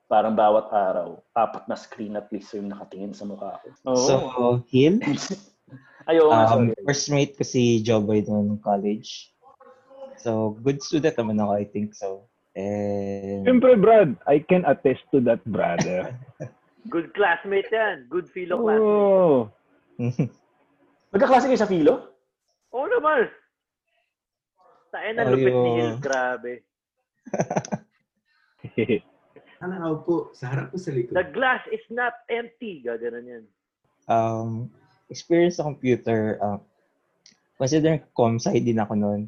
Parang 0.08 0.34
bawat 0.34 0.72
araw, 0.72 1.20
apat 1.36 1.68
na 1.68 1.76
screen 1.76 2.16
at 2.16 2.32
least 2.32 2.56
yung 2.56 2.72
nakatingin 2.72 3.12
sa 3.12 3.28
mukha 3.28 3.60
ko. 3.60 3.68
Oo. 3.92 4.08
So, 4.08 4.14
Hill, 4.72 5.04
Ayaw 6.08 6.24
nga, 6.32 6.40
um, 6.40 6.48
sorry. 6.72 6.86
first 6.88 7.08
mate 7.12 7.34
ko 7.36 7.44
si 7.44 7.84
Joboy 7.84 8.24
nung 8.24 8.60
college. 8.64 9.32
So, 10.18 10.56
good 10.64 10.80
student 10.82 11.20
naman 11.20 11.38
ako, 11.44 11.52
I 11.54 11.66
think 11.68 11.92
so. 11.94 12.26
And, 12.58 13.46
Siyempre, 13.46 13.78
Brad, 13.78 14.18
I 14.26 14.42
can 14.42 14.66
attest 14.66 15.06
to 15.14 15.22
that, 15.30 15.46
brother. 15.46 16.18
Good 16.90 17.12
classmate 17.14 17.68
yan. 17.70 18.08
Good 18.08 18.32
philo 18.32 18.64
classmate. 18.64 18.82
oh. 18.82 19.52
Magkaklase 21.12 21.52
kayo 21.52 21.60
sa 21.60 21.68
Philo? 21.70 22.16
Oo 22.72 22.88
naman. 22.88 23.28
Tayo 24.96 25.10
na 25.12 25.28
lupit 25.28 25.54
ni 25.54 25.72
Hill. 25.84 25.94
Grabe. 26.00 26.54
Ano 29.58 30.06
po, 30.06 30.30
sa 30.38 30.54
harap 30.54 30.70
ko 30.70 30.78
sa 30.78 30.94
likod. 30.94 31.18
The 31.18 31.34
glass 31.34 31.66
is 31.74 31.82
not 31.90 32.14
empty. 32.30 32.86
Gaganon 32.86 33.26
yan. 33.26 33.46
um, 34.06 34.70
experience 35.08 35.60
sa 35.60 35.68
computer, 35.68 36.40
uh, 36.40 36.60
considering 37.58 38.04
com 38.14 38.38
side 38.38 38.64
din 38.64 38.80
ako 38.80 38.94
noon, 38.96 39.22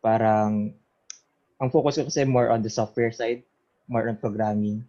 parang, 0.00 0.72
ang 1.56 1.68
focus 1.72 2.00
ko 2.00 2.08
kasi 2.08 2.24
more 2.28 2.52
on 2.52 2.60
the 2.60 2.72
software 2.72 3.12
side, 3.12 3.40
more 3.88 4.08
on 4.08 4.18
programming. 4.18 4.84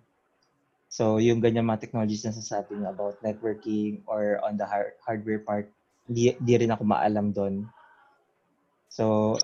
So, 0.88 1.20
yung 1.20 1.44
ganyan 1.44 1.68
mga 1.68 1.88
technologies 1.88 2.24
na 2.24 2.36
sasabi 2.36 2.80
about 2.88 3.20
networking 3.20 4.02
or 4.08 4.40
on 4.44 4.56
the 4.56 4.64
har- 4.64 4.96
hardware 5.04 5.44
part, 5.44 5.68
di, 6.08 6.32
di 6.40 6.54
rin 6.56 6.72
ako 6.72 6.84
maalam 6.88 7.36
doon. 7.36 7.68
So, 8.88 9.36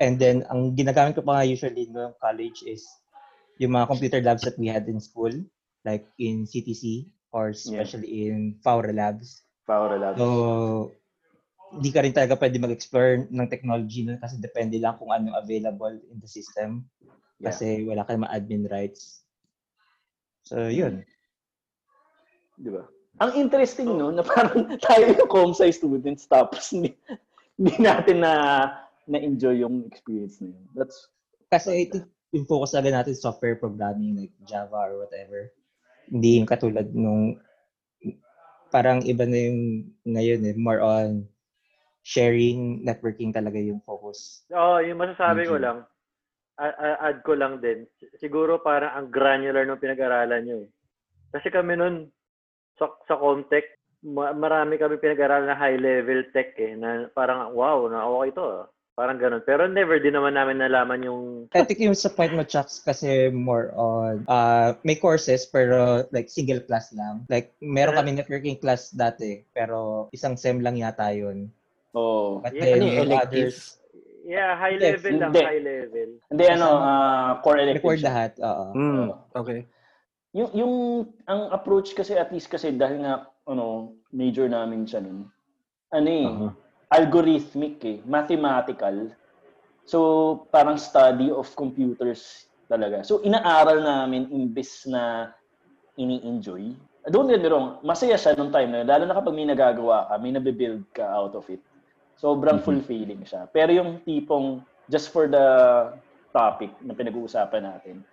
and 0.00 0.16
then, 0.16 0.48
ang 0.48 0.72
ginagamit 0.72 1.14
ko 1.14 1.22
pa 1.22 1.40
nga 1.40 1.48
usually 1.48 1.84
noong 1.92 2.16
college 2.16 2.64
is 2.64 2.88
yung 3.60 3.76
mga 3.76 3.92
computer 3.92 4.20
labs 4.24 4.48
that 4.48 4.56
we 4.56 4.72
had 4.72 4.88
in 4.88 5.04
school, 5.04 5.30
like 5.84 6.08
in 6.16 6.48
CTC 6.48 7.04
or 7.30 7.52
especially 7.52 8.32
in 8.32 8.56
Faura 8.64 8.92
Labs. 8.92 9.44
Power 9.70 9.94
Labs. 9.94 10.18
So, 10.18 10.26
hindi 11.70 11.90
ka 11.94 12.02
rin 12.02 12.10
talaga 12.10 12.34
pwede 12.34 12.58
mag-explore 12.58 13.30
ng 13.30 13.46
technology 13.46 14.02
nun 14.02 14.18
kasi 14.18 14.42
depende 14.42 14.82
lang 14.82 14.98
kung 14.98 15.14
anong 15.14 15.38
available 15.38 15.94
in 16.10 16.18
the 16.18 16.26
system. 16.26 16.82
Yeah. 17.38 17.54
Kasi 17.54 17.86
wala 17.86 18.02
ka 18.02 18.18
naman 18.18 18.34
admin 18.34 18.66
rights. 18.66 19.22
So, 20.42 20.66
yun. 20.66 21.06
Di 22.58 22.74
ba? 22.74 22.82
Ang 23.22 23.38
interesting, 23.38 23.86
no, 23.86 24.10
na 24.10 24.26
parang 24.26 24.66
tayo 24.86 25.14
yung 25.14 25.30
ComSci 25.30 25.70
students 25.70 26.26
tapos 26.26 26.74
hindi, 26.74 26.90
hindi 27.54 27.74
natin 27.78 28.26
na 28.26 28.32
na-enjoy 29.06 29.62
yung 29.62 29.86
experience 29.86 30.42
na 30.42 30.50
yun. 30.50 30.64
That's, 30.74 31.06
Kasi 31.50 31.70
I 31.70 31.84
think 31.86 32.06
yung 32.34 32.46
focus 32.46 32.74
talaga 32.74 33.02
natin 33.02 33.14
software 33.14 33.58
programming 33.58 34.18
like 34.18 34.34
Java 34.46 34.90
or 34.90 35.06
whatever. 35.06 35.50
Hindi 36.10 36.42
yung 36.42 36.50
katulad 36.50 36.90
nung 36.94 37.38
parang 38.70 39.02
iba 39.04 39.26
na 39.26 39.38
yung 39.38 39.60
ngayon 40.06 40.40
eh. 40.46 40.54
More 40.56 40.80
on 40.80 41.26
sharing, 42.00 42.80
networking 42.80 43.30
talaga 43.34 43.60
yung 43.60 43.84
focus. 43.84 44.46
Oo, 44.50 44.80
yung 44.80 44.98
masasabi 44.98 45.44
ko 45.44 45.58
Thank 45.58 45.62
you. 45.62 45.64
lang, 45.66 45.78
add 47.00 47.18
ko 47.24 47.32
lang 47.36 47.60
din, 47.60 47.84
siguro 48.20 48.60
parang 48.60 48.92
ang 48.96 49.08
granular 49.12 49.64
ng 49.68 49.80
pinag-aralan 49.80 50.42
nyo 50.44 50.56
eh. 50.64 50.70
Kasi 51.30 51.52
kami 51.52 51.76
nun, 51.76 52.08
sa, 52.80 52.88
sa 53.06 53.20
Comtech, 53.20 53.68
ma- 54.02 54.32
marami 54.32 54.80
kami 54.80 54.96
pinag-aralan 54.96 55.52
na 55.52 55.60
high-level 55.60 56.32
tech 56.32 56.56
eh, 56.56 56.72
na 56.74 57.06
parang, 57.12 57.52
wow, 57.52 57.84
na 57.86 58.08
okay 58.08 58.30
to. 58.32 58.48
Parang 59.00 59.16
ganun. 59.16 59.40
Pero 59.48 59.64
never 59.64 59.96
din 59.96 60.12
naman 60.12 60.36
namin 60.36 60.60
nalaman 60.60 61.00
yung 61.00 61.48
I 61.56 61.64
think 61.64 61.80
yung 61.80 61.96
sa 61.96 62.12
point 62.12 62.36
mo, 62.36 62.44
Chucks, 62.44 62.84
kasi 62.84 63.32
more 63.32 63.72
on, 63.72 64.28
uh, 64.28 64.76
may 64.84 64.92
courses 64.92 65.48
pero 65.48 66.04
like 66.12 66.28
single 66.28 66.60
class 66.60 66.92
lang. 66.92 67.24
Like, 67.32 67.56
meron 67.64 67.96
kami 67.96 68.12
networking 68.12 68.60
class 68.60 68.92
dati, 68.92 69.40
pero 69.56 70.12
isang 70.12 70.36
sem 70.36 70.60
lang 70.60 70.76
yata 70.76 71.16
yun. 71.16 71.48
oh. 71.96 72.44
But 72.44 72.52
Yeah, 72.52 72.76
then, 72.76 72.80
ano 72.84 73.00
elective? 73.08 73.56
others, 73.56 73.80
Yeah, 74.20 74.52
high 74.52 74.76
level 74.76 75.16
lang, 75.16 75.32
Hindi. 75.32 75.42
high 75.48 75.64
level. 75.64 76.08
Hindi, 76.28 76.44
ano, 76.52 76.68
ah, 76.76 77.40
core 77.40 77.64
elective. 77.64 77.80
record 77.80 78.00
lahat. 78.04 78.30
Oo. 78.38 78.64
Mm, 78.76 79.08
okay. 79.32 79.60
Yung, 80.36 80.50
yung, 80.52 80.74
ang 81.24 81.48
approach 81.50 81.96
kasi, 81.96 82.20
at 82.20 82.28
least 82.28 82.52
kasi, 82.52 82.68
dahil 82.76 83.00
nga, 83.00 83.26
ano, 83.48 83.96
major 84.12 84.44
namin 84.44 84.84
siya 84.84 85.00
nun, 85.00 85.24
ano 85.88 86.08
eh, 86.12 86.28
Uh-huh. 86.28 86.52
Algorithmic 86.90 87.78
eh, 87.86 87.98
mathematical. 88.02 89.14
So, 89.86 89.98
parang 90.50 90.76
study 90.76 91.30
of 91.30 91.50
computers 91.54 92.50
talaga. 92.66 93.06
So, 93.06 93.22
inaaral 93.22 93.82
namin 93.82 94.30
imbes 94.30 94.86
na 94.90 95.30
ini-enjoy. 95.94 96.74
Don't 97.08 97.30
get 97.30 97.40
me 97.40 97.48
wrong, 97.48 97.80
masaya 97.80 98.14
siya 98.18 98.36
nung 98.36 98.52
time 98.52 98.70
na 98.74 98.84
yun. 98.84 98.88
Lalo 98.90 99.04
na 99.08 99.16
kapag 99.16 99.34
may 99.34 99.48
nagagawa 99.48 100.10
ka, 100.10 100.14
may 100.20 100.34
nabibuild 100.34 100.84
ka 100.92 101.06
out 101.08 101.32
of 101.32 101.48
it. 101.48 101.62
Sobrang 102.20 102.60
Mhm. 102.60 102.66
fulfilling 102.66 103.22
siya. 103.24 103.48
Pero 103.48 103.72
yung 103.72 104.04
tipong, 104.04 104.60
just 104.90 105.08
for 105.08 105.24
the 105.30 105.46
topic 106.34 106.74
na 106.84 106.92
pinag-uusapan 106.92 107.64
natin, 107.64 108.04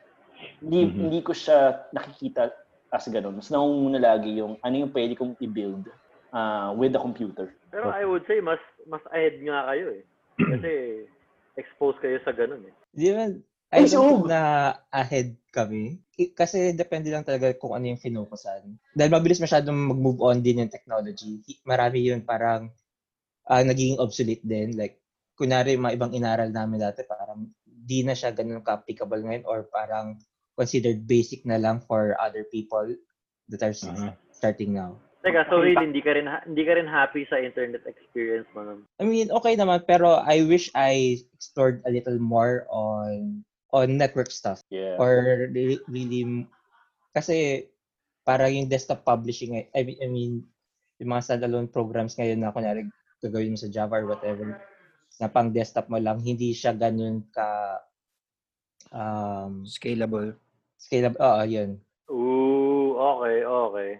hindi, 0.63 0.87
Mhm. 0.87 0.95
hindi 0.95 1.19
ko 1.25 1.35
siya 1.35 1.83
nakikita 1.91 2.53
as 2.93 3.03
ganun. 3.11 3.35
Mas 3.35 3.51
nangunguna 3.51 3.99
lagi 3.99 4.39
yung 4.39 4.55
ano 4.63 4.75
yung 4.79 4.93
pwede 4.95 5.17
kong 5.17 5.35
i-build 5.43 5.83
ah, 6.31 6.71
with 6.71 6.95
the 6.95 7.01
computer. 7.01 7.56
Pero 7.67 7.89
I 7.89 8.03
would 8.03 8.23
say, 8.25 8.39
mas 8.39 8.59
mas 8.85 9.03
ahead 9.11 9.37
nga 9.39 9.67
kayo 9.67 9.91
eh. 9.93 10.03
Kasi 10.53 10.71
exposed 11.55 11.99
kayo 11.99 12.17
sa 12.21 12.31
ganun 12.31 12.63
eh. 12.63 12.73
Di 12.91 13.11
ba, 13.11 13.25
Ay, 13.67 13.83
I 13.83 13.91
don't 13.91 13.91
so- 13.91 14.07
think 14.07 14.31
na 14.31 14.41
ahead 14.87 15.35
kami. 15.51 15.99
I- 16.15 16.31
Kasi 16.31 16.71
depende 16.71 17.11
lang 17.11 17.27
talaga 17.27 17.51
kung 17.53 17.75
ano 17.75 17.83
yung 17.85 17.99
finokusan. 17.99 18.79
Dahil 18.95 19.11
mabilis 19.11 19.43
masyadong 19.43 19.75
mag-move 19.75 20.23
on 20.23 20.39
din 20.39 20.63
yung 20.63 20.71
technology. 20.71 21.43
Hi- 21.43 21.61
Marami 21.65 22.07
yun 22.07 22.23
parang 22.23 22.71
ah, 23.43 23.63
naging 23.63 23.99
obsolete 23.99 24.43
din. 24.43 24.75
Like, 24.75 24.99
kunwari 25.35 25.75
yung 25.75 25.83
mga 25.83 25.95
ibang 25.95 26.11
inaral 26.11 26.49
namin 26.49 26.79
dati, 26.79 27.03
parang 27.03 27.47
di 27.63 28.03
na 28.03 28.11
siya 28.11 28.31
ganun 28.31 28.59
ka-applicable 28.59 29.19
ngayon 29.19 29.43
or 29.43 29.67
parang 29.67 30.19
considered 30.51 30.99
basic 31.03 31.43
na 31.43 31.55
lang 31.55 31.79
for 31.79 32.11
other 32.17 32.43
people 32.43 32.87
that 33.47 33.61
are 33.61 33.71
s- 33.71 33.87
Uh-huh. 33.87 34.11
starting 34.31 34.75
now. 34.75 34.95
Teka, 35.27 35.43
so 35.51 35.59
really, 35.59 35.83
hindi 35.83 35.99
ka 35.99 36.15
rin, 36.15 36.27
hindi 36.47 36.63
ka 36.63 36.73
rin 36.79 36.87
happy 36.87 37.27
sa 37.27 37.35
internet 37.35 37.83
experience 37.83 38.47
mo 38.55 38.63
nun? 38.63 38.79
I 38.97 39.03
mean, 39.03 39.27
okay 39.35 39.59
naman, 39.59 39.83
pero 39.83 40.23
I 40.23 40.47
wish 40.47 40.71
I 40.71 41.19
explored 41.35 41.83
a 41.83 41.91
little 41.91 42.15
more 42.15 42.63
on 42.71 43.43
on 43.75 43.99
network 43.99 44.31
stuff. 44.31 44.63
Yeah. 44.71 44.95
Or 44.95 45.51
re- 45.51 45.83
really, 45.91 46.47
kasi 47.11 47.67
para 48.23 48.47
yung 48.47 48.71
desktop 48.71 49.03
publishing, 49.03 49.59
I 49.59 49.67
I 49.75 49.83
mean, 49.83 49.99
I 49.99 50.07
mean, 50.07 50.33
yung 51.03 51.11
mga 51.11 51.25
standalone 51.27 51.67
programs 51.67 52.15
ngayon 52.15 52.39
na 52.39 52.55
kunyari 52.55 52.87
gagawin 53.19 53.51
mo 53.53 53.59
sa 53.59 53.67
Java 53.67 53.99
or 53.99 54.07
whatever, 54.07 54.63
na 55.19 55.27
pang 55.27 55.51
desktop 55.51 55.91
mo 55.91 55.99
lang, 55.99 56.23
hindi 56.23 56.53
siya 56.55 56.71
ganun 56.71 57.25
ka 57.35 57.81
um, 58.93 59.65
Scalable. 59.65 60.37
scalable. 60.77 61.19
Oo, 61.19 61.41
yun. 61.43 61.69
Ooh, 62.07 62.95
okay, 62.95 63.37
okay. 63.43 63.91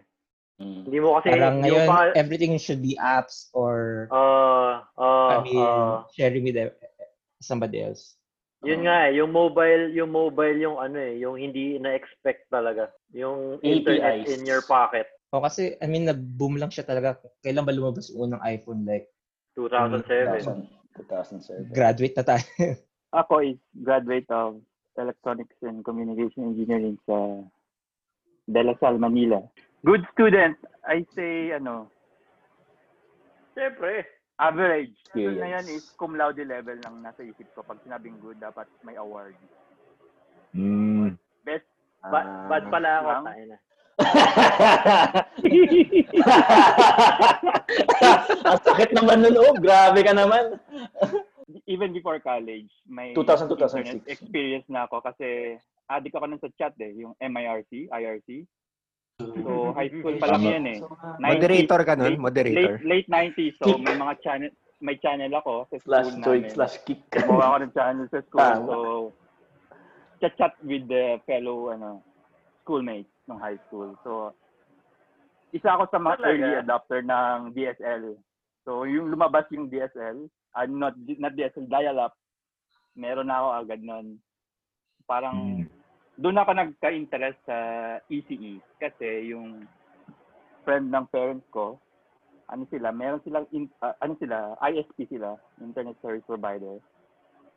Mm. 0.58 0.90
Hindi 0.90 0.98
mo 0.98 1.22
kasi, 1.22 1.30
Parang 1.38 1.62
ngayon, 1.62 1.86
pa, 1.86 2.10
everything 2.18 2.58
should 2.58 2.82
be 2.82 2.98
apps 2.98 3.54
or 3.54 4.10
uh, 4.10 4.82
uh, 4.98 5.30
I 5.38 5.46
mean, 5.46 5.62
uh, 5.62 6.02
sharing 6.18 6.50
with 6.50 6.58
e- 6.58 6.74
somebody 7.38 7.86
else. 7.86 8.18
Yun 8.66 8.90
nga 8.90 9.06
eh, 9.06 9.22
yung 9.22 9.30
mobile, 9.30 9.94
yung 9.94 10.10
mobile 10.10 10.58
yung 10.58 10.82
ano 10.82 10.98
eh, 10.98 11.22
yung 11.22 11.38
hindi 11.38 11.78
na-expect 11.78 12.50
talaga. 12.50 12.90
Yung 13.14 13.62
internet 13.62 14.26
APIs. 14.26 14.34
in 14.34 14.50
your 14.50 14.66
pocket. 14.66 15.06
O 15.30 15.46
kasi, 15.46 15.78
I 15.78 15.86
mean, 15.86 16.10
nag-boom 16.10 16.58
lang 16.58 16.74
siya 16.74 16.90
talaga. 16.90 17.22
Kailan 17.46 17.62
ba 17.62 17.76
lumabas 17.76 18.10
yung 18.10 18.34
unang 18.34 18.42
iPhone? 18.42 18.82
Like, 18.82 19.14
2007. 19.54 20.66
2007. 21.06 21.70
graduate 21.70 22.16
na 22.18 22.26
tayo. 22.26 22.46
Ako 23.22 23.46
is 23.46 23.62
graduate 23.78 24.28
of 24.34 24.58
Electronics 24.98 25.56
and 25.62 25.86
Communication 25.86 26.50
Engineering 26.50 26.98
sa 27.06 27.46
De 28.50 28.62
La 28.66 28.74
Salle, 28.82 28.98
Manila. 28.98 29.38
Good 29.88 30.04
student, 30.12 30.60
I 30.84 31.08
say, 31.16 31.56
ano, 31.56 31.88
Siyempre. 33.56 34.04
average. 34.36 34.92
Ito 34.92 35.16
Experience. 35.16 35.40
na 35.40 35.48
yan 35.48 35.66
is 35.72 35.86
cum 35.96 36.12
laude 36.14 36.44
level 36.44 36.76
lang 36.84 37.00
nasa 37.00 37.24
isip 37.24 37.48
ko. 37.56 37.64
Pag 37.64 37.80
sinabing 37.82 38.20
good, 38.20 38.36
dapat 38.38 38.68
may 38.84 39.00
award. 39.00 39.40
Mm. 40.52 41.16
Best, 41.42 41.64
Ba- 42.04 42.52
bad 42.52 42.68
pala 42.68 42.90
ako. 43.00 43.08
lang. 43.08 43.26
tayo 43.26 43.44
na. 43.48 43.58
Ang 48.44 48.60
sakit 48.62 48.92
naman 48.92 49.24
nun, 49.24 49.40
oh. 49.40 49.56
Grabe 49.56 50.04
ka 50.04 50.12
naman. 50.12 50.60
even 51.64 51.96
before 51.96 52.20
college, 52.20 52.68
may 52.86 53.16
2000, 53.16 53.48
internet 53.48 54.04
2006. 54.04 54.12
experience 54.12 54.68
na 54.68 54.84
ako 54.84 55.00
kasi 55.00 55.56
addict 55.88 56.16
ako 56.16 56.28
nun 56.28 56.44
sa 56.44 56.52
chat 56.60 56.76
eh, 56.78 56.92
yung 56.94 57.16
MIRC, 57.18 57.88
IRC. 57.88 58.44
So, 59.18 59.74
high 59.74 59.90
school 59.90 60.14
pa 60.22 60.30
lang 60.30 60.46
yan 60.46 60.66
eh. 60.68 60.78
90s, 60.78 61.18
Moderator 61.26 61.82
ka 61.82 61.94
nun? 61.98 62.06
late- 62.08 62.22
Moderator. 62.22 62.74
Late, 62.78 62.86
late 62.86 63.10
90s, 63.34 63.54
so 63.58 63.74
may 63.76 63.98
mga 63.98 64.14
channel, 64.22 64.52
may 64.78 64.96
channel 64.96 65.32
ako 65.34 65.54
sa 65.66 65.76
Slash 65.82 66.06
school 66.08 66.22
join, 66.22 66.42
namin. 66.44 66.54
slash 66.54 66.76
kick. 66.86 67.02
Gumawa 67.10 67.44
ako 67.48 67.58
ng 67.58 67.74
channel 67.74 68.06
sa 68.06 68.20
school. 68.22 68.46
Tama. 68.46 68.68
So, 68.68 68.78
chat-chat 70.20 70.54
with 70.62 70.86
the 70.86 71.18
fellow 71.26 71.74
ano 71.74 72.06
schoolmates 72.62 73.10
ng 73.26 73.38
high 73.38 73.58
school. 73.66 73.98
So, 74.04 74.38
isa 75.50 75.66
ako 75.72 75.90
sa 75.90 75.98
mga 75.98 76.16
Talaga? 76.16 76.30
early 76.30 76.52
adopter 76.56 77.00
ng 77.02 77.38
DSL. 77.52 78.04
So, 78.66 78.86
yung 78.86 79.10
lumabas 79.10 79.50
yung 79.50 79.66
DSL, 79.66 80.30
uh, 80.54 80.66
not, 80.68 80.94
not 81.18 81.34
DSL, 81.34 81.66
dial-up, 81.66 82.14
meron 82.94 83.26
na 83.26 83.40
ako 83.40 83.48
agad 83.58 83.82
nun. 83.82 84.22
Parang, 85.06 85.38
Mm. 85.58 85.66
Doon 86.18 86.42
ako 86.42 86.52
nagka-interest 86.54 87.38
sa 87.46 87.58
ECE 88.10 88.58
kasi 88.82 89.30
yung 89.30 89.70
friend 90.66 90.90
ng 90.90 91.06
parents 91.08 91.46
ko, 91.54 91.78
ano 92.50 92.66
sila, 92.68 92.90
meron 92.90 93.22
silang, 93.22 93.46
in, 93.52 93.70
ah, 93.80 93.94
ano 94.02 94.18
sila, 94.18 94.58
ISP 94.60 95.08
sila, 95.08 95.38
Internet 95.62 95.96
Service 96.02 96.26
Provider. 96.26 96.82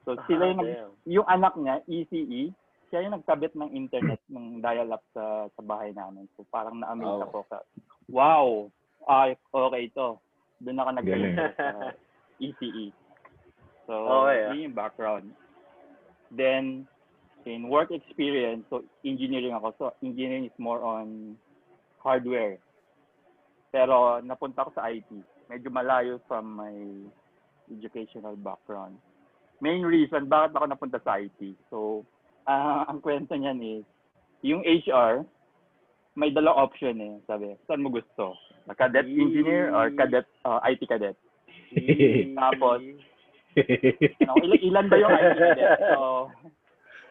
So 0.04 0.16
sila 0.26 0.50
yung, 0.50 0.60
nag- 0.60 0.76
Damn. 0.76 0.92
yung 1.08 1.26
anak 1.26 1.54
niya, 1.56 1.80
ECE, 1.86 2.52
siya 2.90 3.06
yung 3.06 3.14
nagkabit 3.16 3.54
ng 3.54 3.70
internet 3.70 4.20
ng 4.28 4.58
dial-up 4.58 5.02
sa, 5.14 5.46
sa 5.48 5.62
bahay 5.62 5.94
namin. 5.94 6.26
So 6.36 6.44
parang 6.50 6.82
na-amaze 6.82 7.22
Wow. 7.22 7.26
ako 7.26 7.38
sa, 7.48 7.56
wow, 8.10 8.46
ay, 9.08 9.28
okay 9.50 9.82
ito. 9.88 10.18
Doon 10.60 10.80
ako 10.82 10.90
nag-interest 10.92 11.56
sa 11.56 11.68
ECE. 12.38 12.86
So, 13.88 13.94
Okay, 14.26 14.38
ah. 14.44 14.50
yun 14.52 14.70
yung 14.70 14.76
background. 14.76 15.26
Then, 16.30 16.86
in 17.46 17.68
work 17.68 17.90
experience, 17.90 18.64
so 18.68 18.84
engineering 19.04 19.52
ako. 19.54 19.74
So, 19.78 19.84
engineering 20.02 20.46
is 20.46 20.56
more 20.58 20.82
on 20.82 21.36
hardware. 22.00 22.58
Pero 23.70 24.18
napunta 24.20 24.66
ako 24.66 24.70
sa 24.74 24.90
IT. 24.90 25.08
Medyo 25.48 25.68
malayo 25.70 26.18
from 26.26 26.58
my 26.58 26.74
educational 27.70 28.34
background. 28.34 28.98
Main 29.62 29.84
reason 29.84 30.26
bakit 30.26 30.56
ako 30.56 30.66
napunta 30.66 30.98
sa 31.04 31.20
IT. 31.22 31.54
So, 31.70 32.02
ah, 32.48 32.84
ang 32.90 33.00
kwento 33.00 33.36
niyan 33.36 33.60
is, 33.80 33.86
yung 34.40 34.64
HR, 34.64 35.22
may 36.16 36.32
dalawang 36.32 36.66
option 36.66 36.96
eh. 36.98 37.14
Sabi, 37.28 37.54
saan 37.68 37.84
mo 37.84 37.92
gusto? 37.92 38.34
Cadet 38.70 39.06
engineer 39.06 39.74
or 39.74 39.90
cadet, 39.94 40.26
ah, 40.46 40.62
IT 40.66 40.82
cadet? 40.86 41.16
Tapos, 42.34 42.80
ano, 44.26 44.34
ilan, 44.42 44.60
ilan 44.62 44.86
ba 44.90 44.96
yung 44.98 45.10
IT 45.14 45.30
cadet? 45.38 45.78
So, 45.94 46.30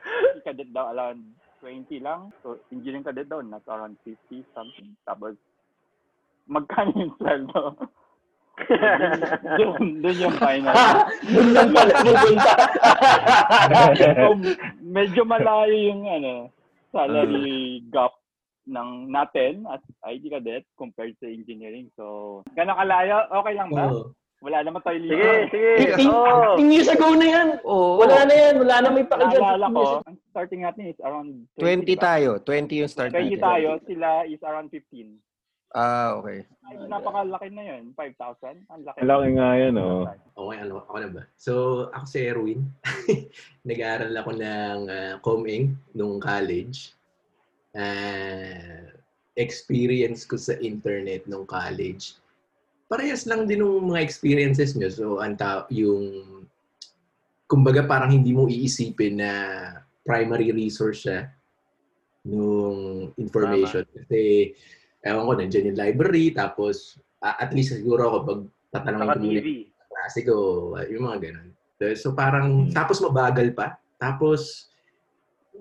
IT 0.05 0.45
cadet 0.45 0.69
daw 0.71 0.91
around 0.91 1.21
20 1.61 1.99
lang. 1.99 2.31
So, 2.41 2.59
engineering 2.71 3.05
cadet 3.05 3.27
daw, 3.27 3.43
nasa 3.43 3.75
around 3.75 3.99
50 4.03 4.15
something. 4.55 4.95
Tapos, 5.03 5.35
magkano 6.47 6.91
yung 6.95 7.13
sweldo? 7.19 7.75
doon, 9.55 10.03
doon 10.03 10.17
yung 10.19 10.35
final. 10.35 10.75
Doon 11.31 11.49
lang 11.55 11.69
pala 11.71 11.93
pupunta. 12.03 12.53
so, 14.19 14.35
medyo 14.83 15.21
malayo 15.23 15.75
yung 15.75 16.03
ano, 16.03 16.33
salary 16.91 17.79
gap 17.87 18.19
ng 18.69 19.09
natin 19.09 19.65
as 19.71 19.81
IT 20.11 20.27
cadet 20.29 20.63
compared 20.75 21.15
sa 21.17 21.27
engineering. 21.31 21.87
So, 21.95 22.39
gano'ng 22.53 22.77
kalayo? 22.77 23.25
Okay 23.31 23.53
lang 23.55 23.69
ba? 23.71 23.89
Oo. 23.89 24.11
Wala 24.39 24.63
naman 24.63 24.79
tayo 24.79 24.97
Sige, 24.97 25.11
libre. 25.11 25.51
sige. 25.51 25.71
Ting- 25.99 26.15
Oh. 26.15 26.55
Years 26.55 26.87
ago 26.87 27.11
na 27.11 27.27
yan. 27.27 27.47
Oo. 27.61 27.99
Wala 27.99 28.23
na 28.23 28.33
yan. 28.33 28.53
Wala 28.55 28.75
na 28.79 28.87
may 28.89 29.03
pakidyan. 29.03 29.35
Naalala 29.35 29.67
ko, 29.67 29.83
ang 29.99 30.17
starting 30.31 30.61
natin 30.63 30.83
is 30.87 30.99
around 31.03 31.43
20 31.59 31.83
ba? 31.93 32.01
tayo. 32.07 32.29
20 32.39 32.79
yung 32.79 32.87
start 32.87 33.11
20 33.11 33.35
natin. 33.35 33.43
tayo, 33.43 33.69
sila 33.83 34.09
is 34.23 34.39
around 34.41 34.71
15. 34.71 35.19
Ah, 35.69 36.17
okay. 36.17 36.49
Ay, 36.65 36.81
napakalaki 36.89 37.53
na 37.53 37.61
yun, 37.61 37.93
5,000. 37.93 38.57
Ang 38.73 38.81
laki. 38.81 39.05
Laki 39.05 39.27
nga 39.37 39.49
yan, 39.53 39.75
oh. 39.77 40.01
Okay, 40.33 40.57
ano, 40.57 40.81
ako 40.81 40.97
na 40.97 41.09
ba? 41.11 41.23
So, 41.37 41.53
ako 41.93 42.05
si 42.07 42.19
Erwin. 42.25 42.59
Nag-aaral 43.69 44.15
ako 44.17 44.31
ng 44.33 44.79
uh, 44.87 45.13
ComEng 45.21 45.77
nung 45.93 46.17
college. 46.17 46.95
Ah, 47.75 48.87
experience 49.35 50.25
ko 50.25 50.35
sa 50.35 50.57
internet 50.57 51.29
nung 51.29 51.45
college. 51.45 52.17
Parehas 52.89 53.29
lang 53.29 53.45
din 53.45 53.61
ng 53.61 53.85
mga 53.93 54.01
experiences 54.01 54.73
nyo. 54.73 54.89
So, 54.89 55.05
anta, 55.21 55.69
yung, 55.69 56.25
kumbaga 57.45 57.85
parang 57.85 58.09
hindi 58.09 58.33
mo 58.33 58.49
iisipin 58.49 59.21
na 59.21 59.31
primary 60.01 60.49
resource 60.49 61.05
siya 61.05 61.29
nung 62.25 63.13
information. 63.13 63.85
Kasi, 63.93 64.51
ewan 65.05 65.25
ko, 65.29 65.33
nandiyan 65.37 65.69
yung 65.69 65.79
library, 65.79 66.33
tapos, 66.33 66.97
ah, 67.21 67.37
at 67.37 67.53
least 67.53 67.77
siguro 67.77 68.09
ako 68.09 68.17
pag 68.25 68.41
tatanungin 68.73 69.05
ko 69.05 69.21
TV. 69.21 69.47
klase 69.89 70.19
ko, 70.25 70.35
yung 70.89 71.05
mga 71.05 71.19
ganun. 71.29 71.49
So 71.95 72.11
parang, 72.11 72.67
Hmm. 72.67 72.73
tapos 72.73 72.97
mabagal 72.99 73.53
pa. 73.53 73.77
Tapos, 74.01 74.67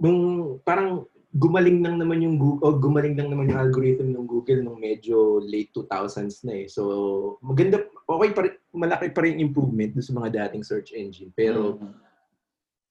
nung 0.01 0.57
parang 0.65 1.05
gumaling 1.29 1.85
lang 1.85 2.01
naman 2.01 2.25
yung 2.25 2.41
Google, 2.41 2.65
o 2.65 2.79
gumaling 2.81 3.13
lang 3.13 3.29
naman 3.29 3.53
yung 3.53 3.61
algorithm 3.61 4.17
ng 4.17 4.25
Google 4.25 4.65
nung 4.65 4.81
medyo 4.81 5.45
late 5.45 5.69
2000s 5.77 6.41
na 6.49 6.65
eh. 6.65 6.67
So, 6.73 7.37
maganda, 7.45 7.85
okay 8.09 8.31
pa 8.33 8.41
rin, 8.49 8.55
malaki 8.73 9.13
pa 9.13 9.21
rin 9.21 9.37
improvement 9.37 9.93
sa 10.01 10.17
mga 10.17 10.29
dating 10.49 10.65
search 10.65 10.97
engine. 10.97 11.29
Pero, 11.37 11.77
Mm. 11.77 11.93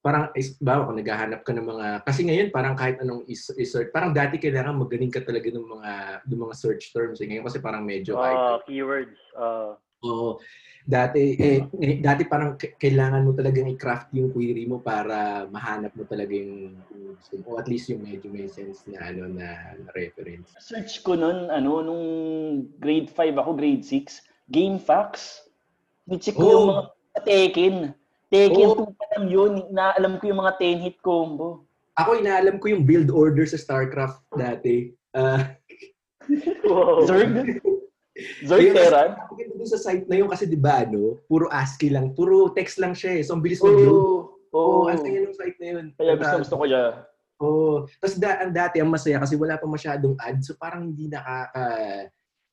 parang, 0.06 0.30
is, 0.38 0.54
ba, 0.62 0.86
kung 0.86 0.96
naghahanap 0.96 1.42
ka 1.42 1.52
ng 1.52 1.66
mga, 1.68 1.86
kasi 2.06 2.24
ngayon 2.24 2.48
parang 2.54 2.78
kahit 2.78 3.02
anong 3.02 3.26
is, 3.28 3.50
is-search, 3.58 3.90
parang 3.92 4.14
dati 4.14 4.38
kailangan 4.40 4.78
magaling 4.80 5.12
ka 5.12 5.20
talaga 5.20 5.50
ng 5.52 5.68
mga, 5.68 5.92
ng 6.30 6.42
mga 6.48 6.56
search 6.56 6.94
terms. 6.94 7.18
Eh. 7.20 7.28
Ngayon 7.28 7.44
kasi 7.44 7.58
parang 7.60 7.84
medyo, 7.84 8.16
Uh, 8.16 8.62
keywords. 8.64 9.18
Uh, 9.34 9.74
Oo. 10.06 10.38
Dati, 10.88 11.36
eh, 11.36 11.68
eh, 11.84 12.00
dati 12.00 12.24
parang 12.24 12.56
kailangan 12.56 13.28
mo 13.28 13.36
talagang 13.36 13.68
i-craft 13.68 14.16
yung 14.16 14.32
query 14.32 14.64
mo 14.64 14.80
para 14.80 15.44
mahanap 15.52 15.92
mo 15.92 16.08
talaga 16.08 16.32
yung, 16.32 16.80
yung 16.96 17.20
gusto 17.20 17.36
mo. 17.44 17.46
O 17.52 17.60
at 17.60 17.68
least 17.68 17.92
yung 17.92 18.08
medyo 18.08 18.32
may 18.32 18.48
sense 18.48 18.88
na, 18.88 19.12
ano, 19.12 19.28
na, 19.28 19.76
na 19.76 19.90
reference. 19.92 20.56
Search 20.64 21.04
ko 21.04 21.20
nun, 21.20 21.52
ano, 21.52 21.84
nung 21.84 22.06
grade 22.80 23.12
5 23.12 23.36
ako, 23.36 23.60
grade 23.60 23.84
6, 23.84 24.24
game 24.48 24.80
facts. 24.80 25.44
Ni-check 26.08 26.40
ko 26.40 26.48
Oo. 26.48 26.54
yung 26.56 26.68
mga 26.72 26.84
Tekken. 27.28 27.76
Tekken 28.32 28.68
Oo. 28.72 28.88
2 28.88 28.96
pa 28.96 29.06
lang 29.12 29.26
yun. 29.28 29.54
Na, 29.76 29.92
alam 29.92 30.16
ko 30.24 30.32
yung 30.32 30.40
mga 30.40 30.56
10-hit 30.56 31.04
combo. 31.04 31.68
ako 32.00 32.24
inaalam 32.24 32.64
ko 32.64 32.72
yung 32.72 32.88
build 32.88 33.12
order 33.12 33.44
sa 33.44 33.60
StarCraft 33.60 34.24
dati. 34.40 34.96
Ah, 35.12 35.52
Wow. 36.64 37.04
Zerg? 37.12 37.60
Zerg 38.46 38.62
Ayun, 38.70 38.76
Terran? 38.78 39.12
Ako 39.26 39.34
ganda 39.34 39.54
dun 39.58 39.70
sa 39.70 39.80
site 39.82 40.06
na 40.06 40.16
yun 40.22 40.30
kasi 40.30 40.44
di 40.46 40.60
ba 40.60 40.86
ano, 40.86 41.18
puro 41.26 41.50
ASCII 41.50 41.90
lang, 41.90 42.14
puro 42.14 42.54
text 42.54 42.78
lang 42.78 42.94
siya 42.94 43.18
eh. 43.18 43.24
So 43.26 43.34
ang 43.34 43.42
bilis 43.42 43.64
mag-load. 43.64 43.94
Oo. 43.94 44.18
Oo, 44.54 44.86
Oo. 44.86 44.90
ang 44.90 45.02
saya 45.02 45.20
ng 45.26 45.36
site 45.36 45.58
na 45.60 45.68
yun. 45.74 45.86
Kaya 45.98 46.14
gusto, 46.16 46.36
gusto 46.46 46.56
ko 46.58 46.66
siya. 46.70 46.84
Oo. 47.42 47.74
Tapos 48.02 48.16
da, 48.18 48.30
ang 48.46 48.54
dati, 48.54 48.78
ang 48.82 48.90
masaya 48.90 49.18
kasi 49.22 49.34
wala 49.38 49.58
pa 49.58 49.66
masyadong 49.66 50.16
ads. 50.18 50.50
So 50.50 50.54
parang 50.58 50.94
hindi 50.94 51.10
nakaka... 51.10 51.66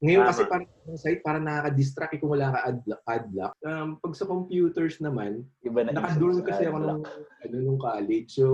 Ngayon 0.04 0.20
Tama. 0.20 0.30
kasi 0.36 0.42
parang 0.44 0.66
ang 0.68 1.00
site 1.00 1.22
parang 1.24 1.44
nakaka-distract 1.48 2.12
eh 2.12 2.20
kung 2.20 2.32
wala 2.36 2.52
ka 2.52 2.58
ad, 2.68 2.78
ad 2.84 3.24
block. 3.32 3.52
Um, 3.64 3.88
pag 4.04 4.12
sa 4.12 4.28
computers 4.28 5.00
naman, 5.00 5.48
Iba 5.64 5.80
na 5.80 5.96
Nakadurn 5.96 6.44
kasi 6.44 6.68
ako 6.68 6.76
nung, 6.76 7.02
ano, 7.40 7.56
nung 7.56 7.80
college. 7.80 8.28
So, 8.36 8.44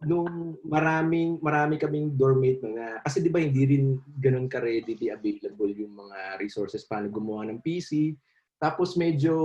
nung 0.00 0.56
maraming, 0.64 1.36
marami 1.44 1.76
kaming 1.76 2.16
dormmate 2.16 2.64
na, 2.64 3.04
kasi 3.04 3.20
di 3.20 3.28
ba 3.28 3.36
hindi 3.36 3.68
rin 3.68 4.00
ganun 4.16 4.48
ka-readily 4.48 5.12
available 5.12 5.68
yung 5.68 5.92
mga 5.92 6.40
resources 6.40 6.88
paano 6.88 7.12
gumawa 7.12 7.44
ng 7.52 7.60
PC. 7.60 8.16
Tapos 8.56 8.96
medyo, 8.96 9.36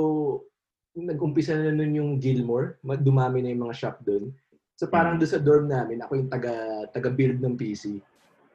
nag-umpisa 0.95 1.59
na 1.59 1.75
nun 1.75 1.91
yung 1.91 2.11
Gilmore, 2.23 2.79
ma- 2.87 2.95
dumami 2.95 3.43
na 3.43 3.51
yung 3.51 3.67
mga 3.67 3.75
shop 3.75 3.97
doon. 4.07 4.31
So 4.79 4.87
parang 4.87 5.19
doon 5.19 5.31
sa 5.31 5.43
dorm 5.43 5.67
namin, 5.67 5.99
ako 5.99 6.23
yung 6.23 6.31
taga, 6.31 6.55
taga-build 6.95 7.43
ng 7.43 7.59
PC. 7.59 7.99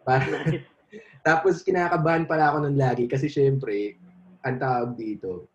Parang, 0.01 0.41
tapos 1.29 1.61
kinakabahan 1.61 2.25
pala 2.25 2.49
ako 2.49 2.65
nun 2.65 2.81
lagi 2.81 3.05
kasi 3.05 3.29
syempre, 3.29 4.01
ang 4.41 4.57
tawag 4.57 4.97
dito, 4.97 5.50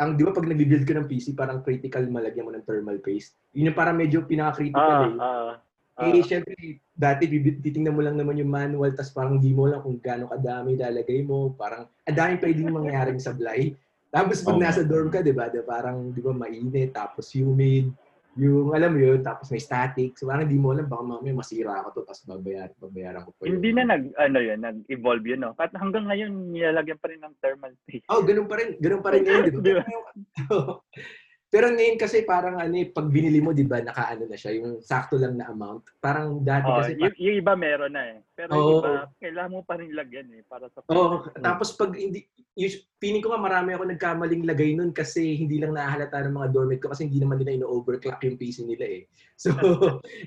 ang 0.00 0.16
di 0.16 0.24
ba 0.24 0.32
pag 0.32 0.48
nag-build 0.48 0.88
ka 0.88 0.96
ng 0.96 1.08
PC, 1.08 1.36
parang 1.36 1.60
critical 1.60 2.00
malagyan 2.08 2.48
mo 2.48 2.52
ng 2.54 2.64
thermal 2.64 2.96
paste. 3.04 3.36
Yun 3.52 3.72
yung 3.72 3.78
parang 3.78 3.96
medyo 4.00 4.24
pinaka-critical 4.24 4.80
Ah, 4.80 5.04
eh. 5.04 5.14
ah, 5.20 5.52
ah. 6.00 6.08
Eh, 6.08 6.24
syempre, 6.24 6.56
dati 6.96 7.28
titingnan 7.60 7.92
mo 7.92 8.00
lang 8.00 8.16
naman 8.16 8.40
yung 8.40 8.48
manual, 8.48 8.96
tas 8.96 9.12
parang 9.12 9.36
di 9.36 9.52
mo 9.52 9.68
lang 9.68 9.84
kung 9.84 10.00
gaano 10.00 10.32
kadami 10.32 10.80
lalagay 10.80 11.20
mo. 11.20 11.52
Parang, 11.52 11.84
ang 12.08 12.16
daming 12.16 12.40
pwedeng 12.40 12.72
mangyaring 12.72 13.20
sablay. 13.20 13.76
Tapos 14.08 14.40
pag 14.40 14.56
Oo. 14.56 14.62
nasa 14.64 14.80
dorm 14.84 15.12
ka, 15.12 15.20
di 15.20 15.32
ba, 15.32 15.52
di 15.52 15.60
ba, 15.60 15.80
parang, 15.80 16.12
di 16.12 16.20
ba, 16.20 16.32
mainit, 16.32 16.92
tapos 16.92 17.32
humid, 17.32 17.92
yung, 18.40 18.72
alam 18.72 18.96
mo 18.96 19.00
yun, 19.00 19.20
tapos 19.20 19.52
may 19.52 19.60
static. 19.60 20.16
So, 20.16 20.28
parang 20.28 20.48
di 20.48 20.56
mo 20.56 20.72
alam, 20.72 20.88
baka 20.88 21.04
mamaya 21.04 21.36
masira 21.36 21.84
ako 21.84 22.00
to, 22.00 22.02
tapos 22.08 22.22
babayaran, 22.24 22.72
babayaran 22.80 23.22
ko 23.28 23.30
pa 23.36 23.42
yun. 23.44 23.60
Hindi 23.60 23.70
na 23.76 23.82
nag, 23.92 24.02
ano 24.16 24.38
yun, 24.40 24.58
nag-evolve 24.64 25.24
yun, 25.28 25.40
no? 25.44 25.52
At 25.60 25.72
hanggang 25.76 26.08
ngayon, 26.08 26.32
nilalagyan 26.52 26.96
pa 26.96 27.12
rin 27.12 27.20
ng 27.20 27.34
thermal 27.44 27.72
paste. 27.84 28.08
Oh, 28.08 28.24
ganun 28.24 28.48
pa 28.48 28.56
rin. 28.56 28.80
Ganun 28.80 29.04
pa 29.04 29.12
rin 29.12 29.22
ngayon, 29.28 29.44
di 29.60 29.72
ba? 29.76 29.84
Pero 31.52 31.68
ngayon 31.68 32.00
kasi 32.00 32.24
parang 32.24 32.56
ano 32.56 32.72
eh, 32.80 32.88
pag 32.88 33.12
binili 33.12 33.36
mo, 33.44 33.52
di 33.52 33.68
ba, 33.68 33.84
nakaano 33.84 34.24
na 34.24 34.40
siya, 34.40 34.56
yung 34.56 34.80
sakto 34.80 35.20
lang 35.20 35.36
na 35.36 35.52
amount. 35.52 35.84
Parang 36.00 36.40
dati 36.40 36.64
Oh, 36.64 36.80
kasi, 36.80 36.96
yung, 36.96 37.12
yung 37.20 37.36
iba 37.44 37.52
meron 37.52 37.92
na 37.92 38.08
eh. 38.08 38.18
Pero 38.32 38.56
Oo. 38.56 38.56
yung 38.56 38.72
iba, 38.80 38.92
kailangan 39.20 39.52
mo 39.52 39.60
pa 39.60 39.76
rin 39.76 39.92
lagyan 39.92 40.32
eh, 40.32 40.40
para 40.48 40.72
sa 40.72 40.80
oh, 40.88 41.28
tapos 41.44 41.76
pag 41.76 41.92
hindi, 41.92 42.24
yung, 42.56 42.72
feeling 42.96 43.20
ko 43.20 43.36
nga 43.36 43.44
marami 43.44 43.76
ako 43.76 43.84
nagkamaling 43.84 44.48
lagay 44.48 44.72
nun 44.72 44.96
kasi 44.96 45.36
hindi 45.36 45.60
lang 45.60 45.76
nahalata 45.76 46.24
ng 46.24 46.40
mga 46.40 46.48
dormit 46.56 46.80
ko 46.80 46.88
kasi 46.88 47.04
hindi 47.04 47.20
naman 47.20 47.36
nila 47.44 47.60
ino-overclock 47.60 48.24
yung 48.24 48.40
PC 48.40 48.64
nila 48.64 48.88
eh. 48.88 49.02
So, 49.42 49.52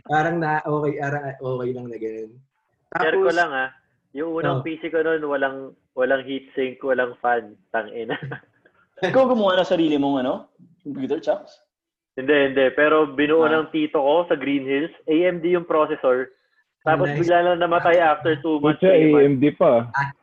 parang 0.05 0.37
na, 0.37 0.61
okay, 0.61 1.01
parang 1.01 1.25
okay 1.41 1.69
lang 1.73 1.85
na 1.89 1.97
ganun. 1.97 2.31
Share 3.01 3.17
ko 3.17 3.31
lang 3.33 3.49
ah. 3.49 3.69
Yung 4.13 4.29
unang 4.29 4.61
Oh. 4.61 4.63
PC 4.63 4.93
ko 4.93 5.01
noon, 5.01 5.25
walang 5.25 5.73
walang 5.97 6.21
heatsink, 6.21 6.77
walang 6.85 7.17
fan. 7.17 7.57
Tangina. 7.73 8.13
Ikaw 9.09 9.23
gumawa 9.25 9.57
na 9.57 9.65
sarili 9.65 9.97
mong 9.97 10.21
ano? 10.21 10.53
Computer, 10.85 11.17
Chucks? 11.19 11.57
hindi, 12.13 12.31
hindi. 12.31 12.65
Pero 12.71 13.09
binuo 13.09 13.43
Ah. 13.43 13.59
ng 13.59 13.73
tito 13.73 13.97
ko 13.97 14.23
sa 14.23 14.35
Green 14.35 14.63
Hills. 14.63 14.93
AMD 15.03 15.51
yung 15.51 15.65
processor. 15.65 16.31
Tapos 16.79 17.09
Nice. 17.09 17.19
bigla 17.19 17.41
lang 17.43 17.59
namatay 17.59 17.97
after 17.97 18.37
two 18.39 18.61
months. 18.61 18.77
Pucha, 18.77 18.87
three 18.87 19.09
months. 19.09 19.25
AMD 19.25 19.45
pa. 19.51 19.71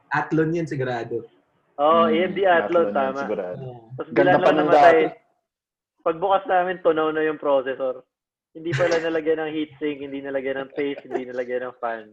Athlon 0.09 0.55
yan 0.55 0.65
sigurado. 0.65 1.27
Oo, 1.77 2.07
Hmm, 2.07 2.15
AMD 2.15 2.39
Athlon, 2.41 2.87
Athlon, 2.87 2.87
tama. 2.95 3.19
sigurado. 3.19 3.65
Tapos 3.93 4.09
bigla 4.09 4.25
Ganda 4.25 4.39
pa 4.39 4.45
lang 4.47 4.55
ng 4.55 4.61
namatay. 4.65 4.97
dati. 5.03 5.21
Pagbukas 6.03 6.45
namin, 6.47 6.75
tunaw 6.79 7.09
na 7.11 7.23
yung 7.23 7.37
processor. 7.37 8.03
Hindi 8.53 8.71
pala 8.71 8.97
nalagyan 8.99 9.41
ng 9.41 9.51
heatsink, 9.51 9.97
hindi 10.01 10.19
nalagyan 10.21 10.59
ng 10.61 10.71
face, 10.73 11.01
hindi 11.03 11.25
nalagyan 11.25 11.63
ng 11.65 11.77
fan. 11.77 12.05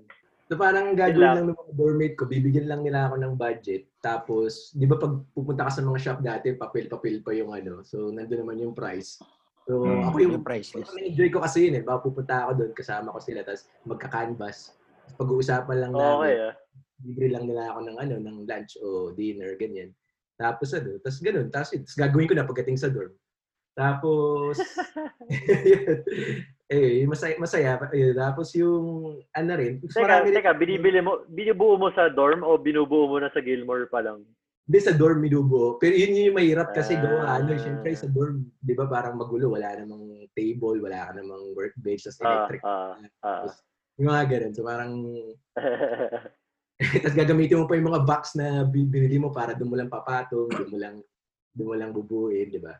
So 0.49 0.57
parang 0.57 0.97
gagawin 0.97 1.21
lang. 1.21 1.35
lang 1.37 1.47
ng 1.53 1.59
mga 1.61 1.73
dormmate 1.77 2.15
ko, 2.17 2.25
bibigyan 2.25 2.65
lang 2.65 2.81
nila 2.81 3.05
ako 3.05 3.21
ng 3.21 3.33
budget. 3.37 3.85
Tapos, 4.01 4.73
di 4.73 4.89
ba 4.89 4.97
pag 4.97 5.21
pupunta 5.37 5.69
ka 5.69 5.77
sa 5.77 5.85
mga 5.85 6.01
shop 6.01 6.19
dati, 6.25 6.57
papel-papel 6.57 7.21
pa 7.21 7.37
yung 7.37 7.53
ano. 7.53 7.85
So, 7.85 8.09
nandun 8.09 8.41
naman 8.41 8.57
yung 8.57 8.73
price. 8.73 9.21
So, 9.69 9.85
Hmm, 9.85 10.09
ako 10.09 10.17
yung, 10.25 10.33
Yung 10.41 10.47
price 10.49 10.73
list. 10.73 10.89
enjoy 10.97 11.29
ko 11.29 11.45
kasi 11.45 11.69
yun 11.69 11.77
eh. 11.77 11.83
Baka 11.85 12.01
pupunta 12.01 12.49
ako 12.49 12.65
doon, 12.65 12.71
kasama 12.73 13.13
ko 13.13 13.21
sila, 13.21 13.45
tapos 13.45 13.69
magka-canvas. 13.85 14.73
Pag-uusapan 15.21 15.77
lang 15.77 15.91
Okay 15.93 16.01
namin, 16.01 16.33
ah. 16.49 16.53
libre 17.05 17.27
lang 17.29 17.45
nila 17.45 17.63
ako 17.69 17.79
ng 17.85 17.97
ano, 18.01 18.15
ng 18.17 18.37
lunch 18.49 18.73
o 18.81 19.13
dinner, 19.13 19.53
ganyan. 19.53 19.93
Tapos 20.33 20.73
ano, 20.73 20.97
tapos 20.97 21.21
ganun. 21.21 21.47
Tapos, 21.53 21.77
tapos 21.77 21.93
gagawin 21.93 22.25
ko 22.25 22.33
na 22.33 22.49
pagdating 22.49 22.81
sa 22.81 22.89
dorm. 22.89 23.13
Tapos. 23.77 24.57
eh, 26.69 27.01
masaya, 27.09 27.35
masaya. 27.41 27.71
Ayun, 27.89 28.13
tapos 28.13 28.53
yung, 28.53 28.85
ano 29.33 29.51
rin, 29.57 29.81
Teka, 29.81 30.21
rin- 30.21 30.37
teka, 30.37 30.53
binibili 30.53 31.01
mo, 31.01 31.25
binubuo 31.25 31.81
mo 31.81 31.89
sa 31.97 32.13
dorm 32.13 32.45
o 32.45 32.53
binubuo 32.61 33.09
mo 33.09 33.17
na 33.17 33.33
sa 33.33 33.41
Gilmore 33.41 33.89
pa 33.89 34.05
lang? 34.05 34.21
Hindi 34.69 34.85
sa 34.85 34.93
dorm 34.93 35.17
minubuo. 35.17 35.81
Pero 35.81 35.97
yun 35.97 36.13
yung 36.13 36.37
mahirap 36.37 36.69
kasi 36.77 36.93
Ah. 36.93 37.01
gawa 37.01 37.41
ano, 37.41 37.57
syempre 37.57 37.89
sa 37.97 38.05
dorm, 38.05 38.53
'di 38.61 38.77
ba 38.77 38.85
parang 38.85 39.17
magulo, 39.17 39.57
wala 39.57 39.73
namang 39.73 40.29
table, 40.37 40.77
wala 40.77 41.09
ka 41.09 41.17
namang 41.17 41.57
workbench, 41.57 42.05
tapos 42.05 42.21
Ah, 42.21 42.25
electric. 42.29 42.61
ah, 42.61 42.93
ah. 43.25 43.49
Tapos, 43.49 43.65
yung 43.97 44.07
mga 44.13 44.23
ganun. 44.29 44.53
So 44.53 44.61
parang, 44.61 44.93
tapos 47.01 47.17
gagamitin 47.17 47.59
mo 47.59 47.65
pa 47.65 47.81
yung 47.81 47.89
mga 47.89 48.05
box 48.05 48.37
na 48.37 48.61
bi- 48.61 48.85
binili 48.85 49.17
mo 49.17 49.33
para 49.33 49.57
doon 49.57 49.73
mo 49.73 49.75
lang 49.75 49.89
papatong, 49.89 50.53
doon 50.53 50.69
mo 50.69 50.77
lang, 50.77 50.95
doon 51.57 51.67
mo 51.67 51.73
lang 51.73 51.89
bubuin, 51.89 52.53
di 52.53 52.61
ba? 52.61 52.77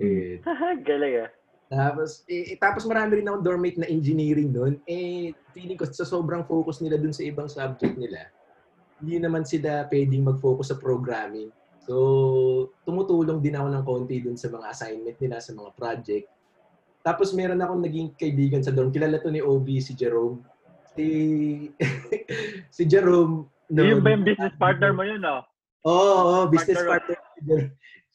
Eh, 0.00 0.40
Galing 0.88 1.28
ah. 1.28 1.30
Tapos, 1.68 2.24
eh, 2.24 2.56
eh, 2.56 2.56
tapos 2.56 2.88
marami 2.88 3.20
rin 3.20 3.28
akong 3.28 3.44
dormmate 3.44 3.76
na 3.76 3.88
engineering 3.92 4.48
doon. 4.48 4.80
Eh, 4.88 5.36
feeling 5.52 5.76
ko 5.76 5.84
sa 5.84 6.08
sobrang 6.08 6.40
focus 6.48 6.80
nila 6.80 6.96
doon 6.96 7.12
sa 7.12 7.24
ibang 7.28 7.44
subject 7.44 7.92
nila, 8.00 8.32
hindi 8.98 9.20
naman 9.20 9.44
sila 9.44 9.84
pwedeng 9.92 10.24
mag-focus 10.24 10.72
sa 10.72 10.80
programming. 10.80 11.52
So, 11.84 12.72
tumutulong 12.88 13.44
din 13.44 13.56
ako 13.56 13.68
ng 13.68 13.84
konti 13.84 14.16
doon 14.24 14.40
sa 14.40 14.48
mga 14.48 14.66
assignment 14.72 15.16
nila, 15.20 15.44
sa 15.44 15.52
mga 15.52 15.70
project. 15.76 16.26
Tapos 17.04 17.32
meron 17.36 17.60
akong 17.60 17.84
naging 17.84 18.12
kaibigan 18.16 18.64
sa 18.64 18.72
dorm. 18.72 18.92
Kilala 18.92 19.20
to 19.20 19.32
ni 19.32 19.44
OB, 19.44 19.68
si 19.80 19.92
Jerome. 19.92 20.40
Si, 20.96 21.06
si 22.76 22.82
Jerome. 22.88 23.48
Noon- 23.68 24.00
ba 24.00 24.16
yung 24.16 24.24
business 24.24 24.56
partner 24.56 24.92
mo 24.96 25.04
yun, 25.04 25.20
no? 25.20 25.44
Oo, 25.84 26.44
oh, 26.44 26.44
business 26.48 26.80
Partner 26.80 27.16
partner. 27.16 27.60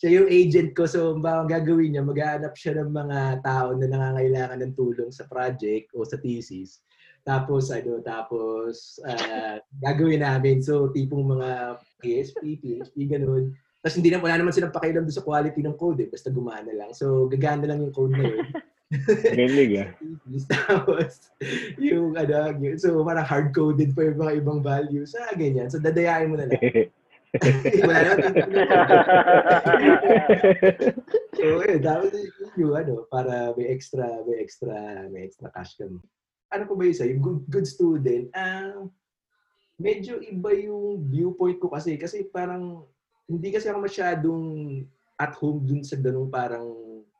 Siya 0.03 0.19
yung 0.19 0.27
agent 0.27 0.75
ko. 0.75 0.83
So, 0.83 1.15
ang 1.15 1.47
gagawin 1.47 1.95
niya, 1.95 2.03
maghahanap 2.03 2.59
siya 2.59 2.83
ng 2.83 2.91
mga 2.91 3.39
tao 3.39 3.71
na 3.71 3.87
nangangailangan 3.87 4.59
ng 4.59 4.75
tulong 4.75 5.15
sa 5.15 5.23
project 5.31 5.95
o 5.95 6.03
sa 6.03 6.19
thesis. 6.19 6.83
Tapos, 7.23 7.71
ano, 7.71 8.03
tapos, 8.03 8.99
ah, 9.07 9.63
gagawin 9.79 10.19
namin. 10.19 10.59
So, 10.59 10.91
tipong 10.91 11.23
mga 11.23 11.79
PSP, 12.03 12.59
PHP, 12.59 12.95
ganun. 13.15 13.55
Tapos, 13.79 13.95
hindi 13.95 14.11
na, 14.11 14.19
wala 14.19 14.43
naman 14.43 14.51
silang 14.51 14.75
pakialam 14.75 15.07
doon 15.07 15.15
sa 15.15 15.23
quality 15.23 15.63
ng 15.63 15.79
code 15.79 16.03
eh. 16.03 16.11
Basta 16.11 16.27
gumana 16.27 16.75
lang. 16.75 16.91
So, 16.91 17.31
gagana 17.31 17.63
lang 17.63 17.79
yung 17.79 17.95
code 17.95 18.11
na 18.11 18.27
yun. 18.27 18.43
Galing 19.39 19.87
ah. 19.87 19.89
Tapos, 20.51 21.31
yung, 21.79 22.19
ano, 22.19 22.59
yun, 22.59 22.75
so, 22.75 22.99
parang 23.07 23.23
hard-coded 23.23 23.95
pa 23.95 24.03
yung 24.03 24.19
mga 24.19 24.33
ibang 24.43 24.59
values. 24.59 25.15
Ah, 25.15 25.31
ganyan. 25.31 25.71
So, 25.71 25.79
dadayain 25.79 26.27
mo 26.27 26.35
na 26.35 26.51
lang. 26.51 26.59
wala 27.81 28.13
naman. 28.13 28.45
so, 31.33 31.45
eh, 31.65 31.81
dapat 31.81 32.13
yung 32.53 32.73
ano, 32.77 33.09
para 33.09 33.57
may 33.57 33.73
extra, 33.73 34.05
may 34.29 34.37
extra, 34.37 35.09
may 35.09 35.25
extra 35.25 35.49
cash 35.49 35.73
kami. 35.81 35.97
Ano 36.53 36.63
po 36.69 36.77
ba 36.77 36.85
yung 36.85 36.97
sa'yo? 36.97 37.17
Good, 37.17 37.41
good 37.49 37.65
student. 37.65 38.29
Ah, 38.37 38.85
medyo 39.81 40.21
iba 40.21 40.53
yung 40.53 41.09
viewpoint 41.09 41.57
ko 41.57 41.73
kasi. 41.73 41.97
Kasi 41.97 42.29
parang, 42.29 42.85
hindi 43.25 43.49
kasi 43.49 43.65
ako 43.65 43.81
masyadong 43.81 44.43
at 45.17 45.33
home 45.33 45.65
dun 45.65 45.81
sa 45.81 45.97
ganung 45.97 46.29
parang 46.29 46.69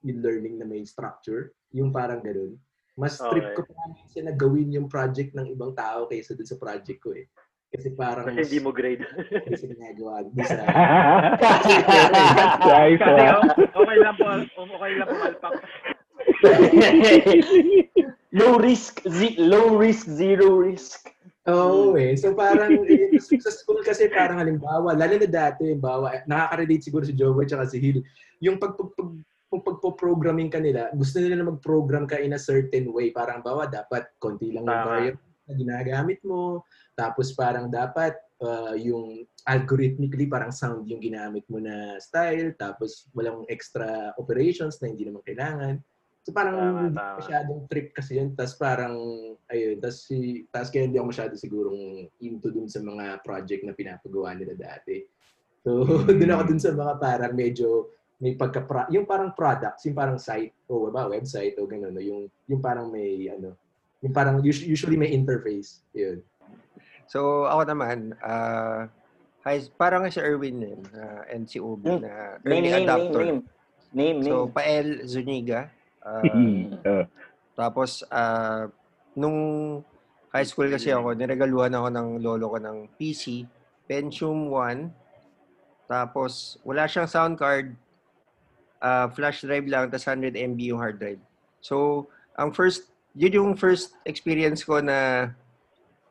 yung 0.05 0.19
learning 0.21 0.61
na 0.61 0.67
may 0.69 0.85
structure. 0.85 1.57
Yung 1.73 1.89
parang 1.89 2.21
ganun. 2.21 2.53
Mas 2.93 3.17
trip 3.17 3.41
Okay. 3.49 3.57
ko 3.57 3.61
pa 3.65 3.89
minsan 3.89 4.29
na 4.29 4.35
gawin 4.37 4.69
yung 4.69 4.85
project 4.85 5.33
ng 5.33 5.49
ibang 5.49 5.73
tao 5.73 6.05
kaysa 6.05 6.37
dun 6.37 6.45
sa 6.45 6.61
project 6.61 7.01
ko 7.01 7.17
eh. 7.17 7.25
Kasi 7.73 7.89
parang 7.97 8.29
Kasi 8.29 8.39
hindi 8.45 8.59
mo 8.61 8.69
grade. 8.69 9.01
kasi 9.49 9.65
ginagawa. 9.65 10.21
Di 10.29 10.45
sa, 10.45 10.61
Kasi 11.41 11.73
ah. 13.01 13.41
oh, 13.41 13.43
okay 13.81 13.97
lang 13.97 14.15
po, 14.15 14.25
okay 14.61 14.91
lang 14.93 15.07
po 15.09 15.17
alpak. 15.25 15.53
low 18.39 18.61
risk, 18.61 19.01
z- 19.09 19.37
low 19.41 19.73
risk, 19.73 20.05
zero 20.05 20.61
risk. 20.61 21.09
Oo 21.49 21.97
eh. 21.97 22.13
So 22.15 22.37
parang 22.37 22.85
eh, 22.87 23.17
sa 23.19 23.49
school 23.51 23.81
kasi 23.81 24.07
parang 24.13 24.39
halimbawa, 24.39 24.93
lalo 24.93 25.17
na 25.17 25.27
dati, 25.27 25.73
bawa, 25.73 26.23
nakaka-relate 26.29 26.83
siguro 26.85 27.03
si 27.03 27.17
Joey 27.17 27.49
at 27.49 27.73
si 27.73 27.81
Hill, 27.81 27.99
yung 28.39 28.61
pag, 28.61 28.77
pag, 28.77 28.93
pag 28.95 29.11
kung 29.53 29.61
pagpo-programming 29.61 30.49
ka 30.49 30.57
nila, 30.57 30.89
gusto 30.97 31.21
nila 31.21 31.37
na 31.37 31.53
mag-program 31.53 32.09
ka 32.09 32.17
in 32.17 32.33
a 32.33 32.41
certain 32.41 32.89
way. 32.89 33.13
Parang 33.13 33.45
bawa, 33.45 33.69
dapat 33.69 34.09
konti 34.17 34.49
lang 34.49 34.65
yung 34.65 34.81
variable 34.89 35.29
na 35.45 35.53
ginagamit 35.53 36.19
mo. 36.25 36.65
Tapos 36.93 37.33
parang 37.33 37.69
dapat 37.69 38.13
uh, 38.41 38.77
yung 38.77 39.25
algorithmically 39.43 40.29
parang 40.29 40.53
sound 40.53 40.87
yung 40.87 41.01
ginamit 41.01 41.43
mo 41.49 41.59
na 41.59 41.97
style. 41.99 42.53
Tapos 42.55 43.09
walang 43.11 43.43
extra 43.49 44.13
operations 44.15 44.79
na 44.79 44.89
hindi 44.93 45.05
naman 45.05 45.25
kailangan. 45.25 45.81
So 46.23 46.31
parang 46.31 46.55
Tama, 46.55 46.81
tama. 46.95 47.19
masyadong 47.19 47.61
trip 47.67 47.91
kasi 47.91 48.15
yun. 48.15 48.31
Tapos 48.31 48.55
parang, 48.55 48.95
ayun, 49.51 49.75
tapos, 49.83 50.07
si, 50.07 50.47
tapos 50.47 50.71
kaya 50.71 50.87
hindi 50.87 50.95
ako 50.95 51.07
masyado 51.11 51.33
sigurong 51.35 52.07
into 52.23 52.47
dun 52.47 52.71
sa 52.71 52.79
mga 52.79 53.19
project 53.19 53.61
na 53.67 53.75
pinapagawa 53.75 54.31
nila 54.31 54.55
dati. 54.55 55.03
So, 55.67 55.83
dun 56.07 56.31
ako 56.31 56.43
dun 56.47 56.61
sa 56.63 56.71
mga 56.71 56.93
parang 56.95 57.33
medyo 57.35 57.91
may 58.23 58.39
pagka 58.39 58.63
yung 58.87 59.03
parang 59.03 59.35
products, 59.35 59.83
yung 59.83 59.99
parang 59.99 60.15
site 60.15 60.55
o 60.71 60.87
ba, 60.87 61.11
website 61.11 61.59
o 61.59 61.67
gano'n, 61.67 61.91
no? 61.91 61.99
yung 61.99 62.31
yung 62.47 62.63
parang 62.63 62.87
may 62.87 63.27
ano, 63.27 63.51
yung 63.99 64.15
parang 64.15 64.39
us- 64.39 64.63
usually 64.63 64.95
may 64.95 65.11
interface. 65.11 65.83
Yun. 65.91 66.23
So, 67.07 67.45
ako 67.45 67.61
naman, 67.69 68.15
ah 68.23 68.87
hi, 69.43 69.59
parang 69.75 70.07
si 70.07 70.23
Erwin 70.23 70.63
yun, 70.63 70.81
ah, 70.95 71.27
and 71.27 71.43
si 71.45 71.59
Ubi 71.59 71.91
Hmm. 71.91 71.99
na 71.99 72.39
Name, 72.41 72.47
early 72.47 72.71
name, 72.71 72.71
name, 72.71 72.79
adapter. 72.79 73.21
name. 73.23 73.39
Name, 73.93 74.17
name. 74.23 74.31
So, 74.31 74.47
Pael 74.49 74.87
Zuniga. 75.05 75.69
Uh, 76.01 77.03
tapos, 77.59 78.01
ah, 78.09 78.71
nung 79.13 79.37
high 80.33 80.47
school 80.47 80.71
kasi 80.71 80.89
ako, 80.89 81.13
niregaluhan 81.13 81.75
ako 81.75 81.87
ng 81.93 82.07
lolo 82.23 82.45
ko 82.49 82.57
ng 82.57 82.77
PC, 82.97 83.45
Pentium 83.85 84.49
1. 84.49 84.89
Tapos, 85.85 86.57
wala 86.63 86.87
siyang 86.87 87.05
sound 87.05 87.35
card. 87.37 87.75
ah, 88.83 89.07
flash 89.11 89.43
drive 89.43 89.67
lang, 89.67 89.87
tapos 89.87 90.07
100 90.07 90.35
MB 90.35 90.59
yung 90.59 90.79
hard 90.81 90.99
drive. 90.99 91.21
So, 91.63 92.07
ang 92.35 92.51
first, 92.51 92.91
yun 93.15 93.31
yung 93.39 93.51
first 93.55 93.95
experience 94.03 94.63
ko 94.63 94.83
na 94.83 95.31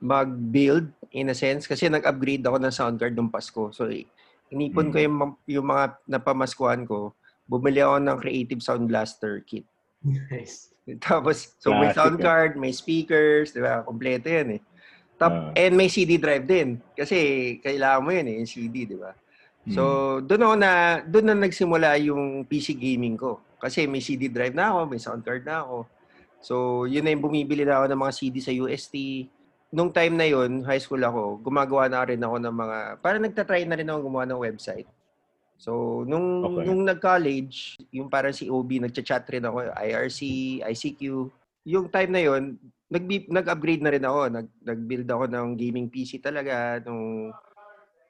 mag-build 0.02 0.90
in 1.14 1.30
a 1.30 1.36
sense 1.36 1.64
kasi 1.64 1.86
nag-upgrade 1.86 2.42
ako 2.42 2.58
ng 2.58 2.74
sound 2.74 2.98
card 2.98 3.14
nung 3.14 3.30
Pasko. 3.30 3.70
So, 3.70 3.86
inipon 4.50 4.90
ko 4.90 4.98
Mm. 4.98 5.04
yung, 5.06 5.16
ma- 5.16 5.38
yung 5.46 5.66
mga 5.66 5.84
napamaskuhan 6.10 6.82
ko. 6.82 7.14
Bumili 7.46 7.78
ako 7.78 8.02
ng 8.02 8.16
Creative 8.18 8.60
Sound 8.60 8.90
Blaster 8.90 9.40
kit. 9.40 9.62
Nice. 10.02 10.74
Tapos, 11.06 11.54
so 11.56 11.70
may 11.70 11.88
Classic 11.88 11.96
sound 11.96 12.16
card, 12.18 12.50
may 12.58 12.74
speakers, 12.74 13.54
di 13.54 13.62
ba? 13.62 13.86
Kompleto 13.86 14.26
yan 14.26 14.58
eh. 14.58 14.62
Tap, 15.14 15.30
Ah. 15.30 15.54
and 15.54 15.78
may 15.78 15.86
CD 15.86 16.18
drive 16.18 16.42
din. 16.42 16.82
Kasi 16.92 17.16
kailangan 17.62 18.02
mo 18.02 18.10
yun 18.10 18.26
eh, 18.26 18.36
yung 18.42 18.50
CD, 18.50 18.82
di 18.84 18.98
ba? 18.98 19.14
Hmm. 19.62 19.70
So, 19.70 19.82
doon 20.18 20.42
ako 20.42 20.54
na, 20.58 20.72
doon 21.06 21.26
na 21.30 21.36
nagsimula 21.38 21.94
yung 22.02 22.42
PC 22.42 22.74
gaming 22.74 23.14
ko. 23.14 23.38
Kasi 23.62 23.86
may 23.86 24.02
CD 24.02 24.26
drive 24.26 24.58
na 24.58 24.74
ako, 24.74 24.90
may 24.90 24.98
sound 24.98 25.22
card 25.22 25.46
na 25.46 25.62
ako. 25.62 25.86
So, 26.42 26.54
yun 26.84 27.06
na 27.06 27.14
yung 27.14 27.22
bumibili 27.22 27.62
na 27.62 27.78
ako 27.78 27.86
ng 27.86 28.02
mga 28.02 28.12
CD 28.12 28.36
sa 28.42 28.50
UST. 28.50 28.94
Nung 29.72 29.88
time 29.88 30.20
na 30.20 30.28
yun, 30.28 30.60
high 30.68 30.78
school 30.78 31.00
ako, 31.00 31.40
gumagawa 31.40 31.88
na 31.88 32.04
rin 32.04 32.20
ako 32.20 32.36
ng 32.36 32.52
mga, 32.52 32.78
parang 33.00 33.24
nagtatry 33.24 33.64
na 33.64 33.80
rin 33.80 33.88
ako 33.88 33.98
gumawa 34.04 34.28
ng 34.28 34.44
website. 34.44 34.84
So, 35.56 36.04
nung, 36.04 36.44
Okay. 36.44 36.68
nung 36.68 36.84
nag-college, 36.84 37.80
yung 37.88 38.12
parang 38.12 38.36
si 38.36 38.52
OB, 38.52 38.84
nagchat-chat 38.84 39.24
rin 39.32 39.48
ako, 39.48 39.72
IRC, 39.72 40.20
ICQ. 40.60 41.32
Yung 41.64 41.88
time 41.88 42.10
na 42.12 42.20
yun, 42.20 42.60
nag 42.92 43.04
nag-upgrade 43.32 43.80
na 43.80 43.96
rin 43.96 44.04
ako. 44.04 44.20
Nag, 44.28 44.46
nag-build 44.60 45.08
ako 45.08 45.24
ng 45.32 45.46
gaming 45.56 45.88
PC 45.88 46.20
talaga 46.20 46.76
nung, 46.84 47.32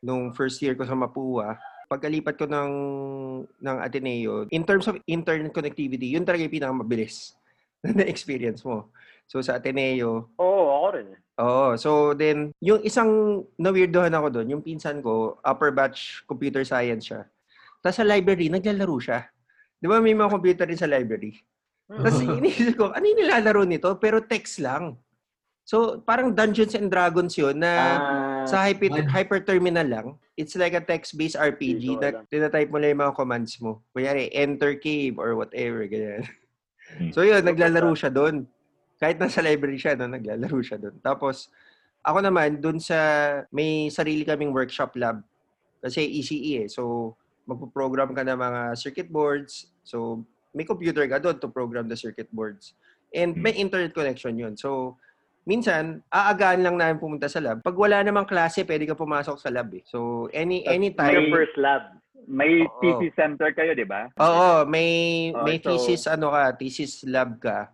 nung 0.03 0.35
first 0.35 0.59
year 0.59 0.75
ko 0.75 0.83
sa 0.83 0.99
Mapua. 0.99 1.55
Pagkalipat 1.87 2.43
ko 2.43 2.51
ng, 2.51 2.73
ng 3.63 3.77
Ateneo, 3.79 4.51
in 4.51 4.67
terms 4.67 4.91
of 4.91 4.99
internet 5.07 5.55
connectivity, 5.55 6.11
yun 6.11 6.27
talaga 6.27 6.43
yung 6.43 6.57
pinakamabilis 6.59 7.39
na 7.87 8.03
experience 8.03 8.67
mo. 8.67 8.91
So, 9.31 9.39
sa 9.39 9.63
Ateneo, 9.63 10.35
Oo, 10.43 10.63
ako 10.83 10.89
rin. 10.99 11.09
Oo. 11.43 11.75
So 11.75 12.15
then, 12.15 12.55
yung 12.63 12.87
isang 12.87 13.43
na-weirdohan 13.59 14.15
ako 14.15 14.41
doon, 14.41 14.49
yung 14.55 14.63
pinsan 14.63 15.03
ko, 15.03 15.43
upper 15.43 15.75
batch 15.75 16.23
computer 16.31 16.63
science 16.63 17.11
siya. 17.11 17.27
Tapos 17.83 17.99
sa 17.99 18.07
library, 18.07 18.47
naglalaro 18.47 18.97
siya. 19.03 19.27
Di 19.83 19.91
ba 19.91 19.99
may 19.99 20.15
mga 20.15 20.31
computer 20.31 20.65
din 20.71 20.79
sa 20.79 20.87
library? 20.87 21.43
Tapos 21.91 22.23
inisip 22.23 22.79
ko, 22.79 22.95
ano 22.95 23.03
yung 23.03 23.21
nilalaro 23.27 23.67
nito? 23.67 23.91
Pero 23.99 24.23
text 24.23 24.63
lang. 24.63 24.95
So 25.63 26.03
parang 26.03 26.35
Dungeons 26.35 26.75
and 26.75 26.91
Dragons 26.91 27.35
yun 27.39 27.59
na 27.59 27.71
Ah, 27.71 28.43
sa 28.47 28.67
hyper, 28.67 29.07
hyper 29.07 29.39
terminal 29.43 29.87
lang. 29.87 30.07
It's 30.35 30.59
like 30.59 30.75
a 30.75 30.83
text-based 30.83 31.39
RPG 31.39 32.03
na 32.03 32.25
tinatype 32.27 32.71
mo 32.71 32.83
lang 32.83 32.95
yung 32.95 33.03
mga 33.07 33.15
commands 33.19 33.55
mo. 33.63 33.83
Kunyari, 33.95 34.31
enter 34.35 34.75
cave 34.79 35.19
or 35.19 35.39
whatever, 35.39 35.87
ganyan. 35.87 36.27
Hmm. 36.99 37.11
So 37.15 37.23
yun, 37.23 37.47
naglalaro 37.47 37.95
siya 37.95 38.11
doon. 38.11 38.49
Kahit 39.03 39.19
nasa 39.19 39.43
library 39.43 39.83
siya, 39.83 39.99
no, 39.99 40.07
naglalaro 40.07 40.63
siya 40.63 40.79
doon. 40.79 40.95
Tapos, 41.03 41.51
ako 42.07 42.23
naman, 42.23 42.63
doon 42.63 42.79
sa, 42.79 42.95
may 43.51 43.91
sarili 43.91 44.23
kaming 44.23 44.55
workshop 44.55 44.95
lab. 44.95 45.27
Kasi 45.83 46.07
ECE 46.07 46.63
eh. 46.63 46.69
So, 46.71 47.13
magpo-program 47.43 48.15
ka 48.15 48.23
ng 48.23 48.39
mga 48.39 48.61
circuit 48.79 49.11
boards. 49.11 49.75
So, 49.83 50.23
may 50.55 50.63
computer 50.63 51.03
ka 51.11 51.19
doon 51.19 51.43
to 51.43 51.51
program 51.51 51.91
the 51.91 51.99
circuit 51.99 52.31
boards. 52.31 52.79
And 53.11 53.35
may 53.35 53.59
internet 53.59 53.91
connection 53.91 54.39
yun. 54.39 54.55
So, 54.55 54.95
minsan, 55.43 56.07
aagaan 56.07 56.63
lang 56.63 56.79
namin 56.79 57.03
pumunta 57.03 57.27
sa 57.27 57.43
lab. 57.43 57.59
Pag 57.67 57.75
wala 57.75 58.07
namang 58.07 58.31
klase, 58.31 58.63
pwede 58.63 58.87
ka 58.87 58.95
pumasok 58.95 59.35
sa 59.43 59.51
lab 59.51 59.67
eh. 59.75 59.83
So, 59.83 60.31
any 60.31 60.63
Your 60.63 60.79
anytime. 60.79 61.27
first 61.35 61.59
lab. 61.59 61.99
May 62.23 62.63
Oo. 62.63 62.79
thesis 62.79 63.19
center 63.19 63.51
kayo, 63.51 63.75
di 63.75 63.83
ba? 63.83 64.07
Oo, 64.15 64.63
may 64.71 65.35
Oh, 65.35 65.43
may 65.43 65.59
so- 65.59 65.75
thesis 65.75 66.07
ano 66.07 66.31
ka, 66.31 66.55
thesis 66.55 67.03
lab 67.03 67.43
ka 67.43 67.67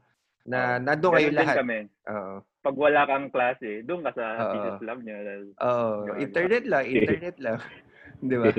na 0.48 0.80
nandun 0.80 1.12
kayo 1.12 1.28
Ganun 1.28 1.36
din 1.36 1.38
lahat. 1.44 1.56
kami. 1.60 1.78
Oo. 2.08 2.34
Pag 2.58 2.76
wala 2.76 3.00
kang 3.06 3.28
klase, 3.30 3.84
doon 3.84 4.02
ka 4.02 4.10
sa 4.16 4.24
Oo. 4.48 4.52
thesis 4.56 4.80
lab 4.82 4.98
niya. 5.04 5.16
Oo, 5.60 6.16
internet 6.18 6.64
lang, 6.64 6.84
internet 6.96 7.36
lang. 7.38 7.58
'Di 8.24 8.36
ba? 8.40 8.50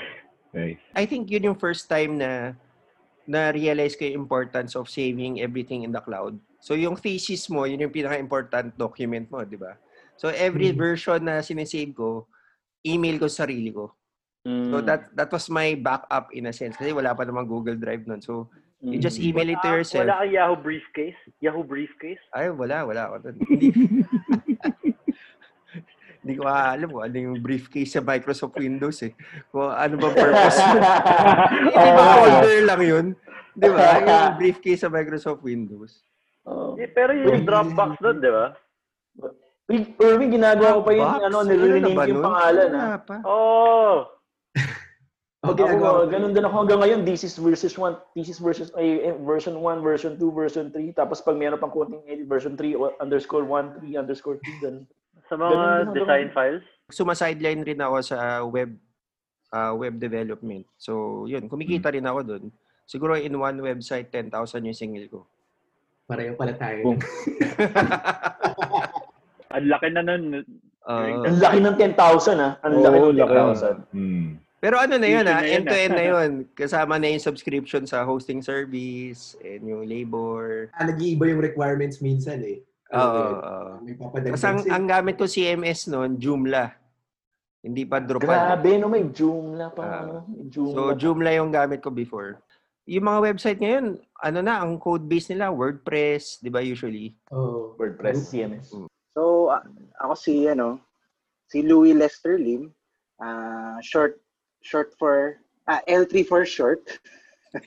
nice. 0.56 0.82
I 0.94 1.04
think 1.04 1.28
yun 1.28 1.52
yung 1.52 1.58
first 1.58 1.90
time 1.90 2.16
na 2.16 2.54
na-realize 3.22 3.94
ko 3.94 4.02
yung 4.02 4.26
importance 4.26 4.74
of 4.74 4.90
saving 4.90 5.38
everything 5.38 5.86
in 5.86 5.94
the 5.94 6.02
cloud. 6.02 6.34
So 6.58 6.74
yung 6.74 6.98
thesis 6.98 7.46
mo, 7.46 7.64
yun 7.70 7.86
yung 7.86 7.94
pinaka-important 7.94 8.74
document 8.74 9.30
mo, 9.30 9.46
di 9.46 9.54
ba? 9.54 9.78
So 10.18 10.30
every 10.30 10.74
Mhm. 10.74 10.78
version 10.78 11.20
na 11.22 11.38
sinesave 11.38 11.94
ko, 11.94 12.26
email 12.82 13.22
ko 13.22 13.26
sa 13.30 13.46
sarili 13.46 13.70
ko. 13.70 13.94
mm, 14.42 14.70
So 14.70 14.82
that 14.82 15.06
that 15.14 15.30
was 15.30 15.46
my 15.46 15.78
backup 15.78 16.34
in 16.34 16.50
a 16.50 16.54
sense 16.54 16.74
kasi 16.74 16.90
wala 16.90 17.14
pa 17.14 17.22
namang 17.22 17.46
Google 17.46 17.78
Drive 17.78 18.06
nun. 18.10 18.18
So 18.18 18.50
you 18.82 18.98
mm. 18.98 19.02
just 19.02 19.22
email 19.22 19.46
it 19.46 19.58
to 19.62 19.70
Ah, 19.70 19.78
yourself. 19.78 20.02
Wala 20.02 20.26
kang 20.26 20.34
Yahoo 20.34 20.58
Briefcase? 20.58 21.20
Yahoo 21.38 21.62
Briefcase? 21.62 22.18
Ay, 22.34 22.50
wala, 22.50 22.82
wala 22.82 23.02
ako 23.06 23.14
doon. 23.22 23.36
Hindi, 23.46 23.66
hindi 26.22 26.32
ko 26.38 26.42
alam 26.46 26.88
kung 26.90 27.02
ano 27.02 27.16
yung 27.18 27.36
briefcase 27.42 27.98
sa 27.98 28.02
Microsoft 28.02 28.58
Windows 28.58 28.98
eh. 29.06 29.12
Kung 29.54 29.70
ano 29.70 29.94
ba 29.98 30.08
purpose 30.10 30.58
yun. 30.66 30.82
Hindi 31.66 31.90
ba 31.94 32.02
Oo. 32.02 32.14
folder 32.18 32.58
lang 32.66 32.82
yun? 32.82 33.06
Di 33.54 33.68
ba? 33.70 33.86
Yung 34.02 34.36
briefcase 34.42 34.80
sa 34.82 34.90
Microsoft 34.90 35.42
Windows. 35.46 36.02
Oh. 36.42 36.74
Eh, 36.74 36.90
pero 36.90 37.14
yung 37.14 37.46
Dropbox 37.46 38.02
doon, 38.02 38.18
di 38.18 38.30
ba? 38.30 38.46
Uy, 39.70 39.94
Irving, 39.94 40.34
ginagawa 40.34 40.78
ko 40.78 40.82
pa 40.82 40.90
yung 40.90 41.10
ano, 41.22 41.36
ba 41.94 42.10
yung 42.10 42.22
pangalan. 42.22 42.68
Wala 42.74 42.98
Ha? 42.98 43.18
Oh! 45.42 45.50
Ako 45.50 45.52
Ako, 45.52 45.58
ginagawa 45.58 45.90
ko. 45.90 46.02
ganun 46.06 46.32
din 46.32 46.46
ako 46.46 46.54
hanggang 46.56 46.80
ngayon. 46.80 47.00
Thesis 47.02 47.34
versus 47.34 47.74
1, 47.74 48.14
thesis 48.14 48.38
versus, 48.38 48.70
ay, 48.72 49.02
eh, 49.02 49.14
version 49.18 49.58
1, 49.58 49.82
version 49.82 50.14
2, 50.14 50.30
version 50.30 50.70
3. 50.70 50.94
Tapos 50.94 51.18
pag 51.18 51.34
meron 51.34 51.58
pang 51.58 51.66
konting 51.68 51.98
edit, 52.06 52.30
version 52.30 52.54
3, 52.54 52.78
o- 52.78 52.94
underscore 52.96 53.42
1, 53.42 53.82
3, 53.82 53.98
underscore 53.98 54.38
2, 54.38 54.62
ganun. 54.62 54.86
Sa 55.26 55.34
Ganun 55.34 55.42
mga 55.42 55.58
hanggang 55.58 55.92
design 55.92 56.26
ngayon. 56.28 56.36
files? 56.36 56.64
Sumasideline 56.88 57.62
rin 57.64 57.80
ako 57.80 57.96
sa 58.00 58.18
web 58.44 58.70
ah, 59.50 59.74
web 59.74 59.98
development. 59.98 60.62
So, 60.78 61.24
yun. 61.26 61.50
Kumikita 61.50 61.90
rin 61.90 62.06
ako 62.06 62.20
doon. 62.22 62.44
Siguro 62.84 63.18
in 63.18 63.34
one 63.34 63.58
website, 63.60 64.08
10,000 64.08 64.30
yung 64.62 64.78
single 64.78 65.08
ko. 65.08 65.20
Pareho 66.06 66.38
pala 66.38 66.54
tayo. 66.54 66.86
Ang 69.52 69.66
laki 69.68 69.88
na 69.90 70.02
nun. 70.02 70.46
Ah, 70.82 71.06
Ang 71.26 71.38
laki 71.38 71.58
ng 71.58 71.76
10,000 71.76 71.98
ha. 72.38 72.50
Ang 72.62 72.74
laki 72.80 72.96
Oo, 72.96 73.10
ng 73.10 73.18
laki. 73.18 73.34
10,000. 73.90 73.90
Hmm. 73.90 74.30
Pero 74.62 74.78
ano 74.78 74.94
na 74.94 75.08
yun 75.10 75.26
Easy 75.26 75.34
ah, 75.34 75.42
end-to-end 75.42 75.90
ah. 75.90 75.98
na 75.98 76.04
yun. 76.06 76.30
Kasama 76.54 76.94
na 76.94 77.10
yung 77.10 77.18
subscription 77.18 77.82
sa 77.82 78.06
hosting 78.06 78.38
service 78.38 79.34
and 79.42 79.66
yung 79.66 79.82
labor. 79.82 80.70
Ah, 80.78 80.86
nag-iiba 80.86 81.26
yung 81.34 81.42
requirements 81.42 81.98
minsan 81.98 82.38
eh. 82.46 82.62
Oo. 82.94 83.02
Yun? 83.02 83.34
oo. 83.42 83.70
May 83.82 83.94
papadagdag 83.98 84.38
Kasi 84.38 84.70
ang, 84.70 84.86
gamit 84.86 85.18
ko 85.18 85.26
CMS 85.26 85.90
noon, 85.90 86.14
Joomla. 86.14 86.78
Hindi 87.58 87.82
pa 87.82 87.98
Drupal. 87.98 88.30
Grabe, 88.30 88.78
no? 88.78 88.86
May 88.86 89.02
Joomla 89.10 89.74
pa. 89.74 90.22
May 90.30 90.46
Joomla. 90.46 90.94
So, 90.94 90.94
Joomla 90.94 91.34
yung 91.34 91.50
gamit 91.50 91.82
ko 91.82 91.90
before. 91.90 92.38
Yung 92.86 93.10
mga 93.10 93.34
website 93.34 93.58
ngayon, 93.58 93.98
ano 94.22 94.38
na, 94.46 94.62
ang 94.62 94.78
code 94.78 95.10
base 95.10 95.34
nila, 95.34 95.50
WordPress, 95.50 96.38
di 96.38 96.50
ba 96.54 96.62
usually? 96.62 97.18
Oo. 97.34 97.74
WordPress, 97.74 98.30
CMS. 98.30 98.70
So, 99.10 99.50
a- 99.50 99.66
ako 99.98 100.14
si, 100.14 100.46
ano, 100.46 100.78
si 101.50 101.66
Louis 101.66 101.98
Lester 101.98 102.38
Lim. 102.38 102.70
ah 103.22 103.78
short, 103.82 104.21
short 104.62 104.94
for, 104.98 105.38
ah, 105.68 105.80
L3 105.88 106.26
for 106.26 106.46
short. 106.46 106.98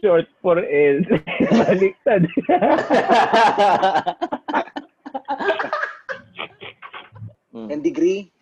Short 0.00 0.24
for 0.40 0.58
L. 0.58 1.00
Baliktad. 1.64 2.28
And 7.54 7.86
degree, 7.86 8.34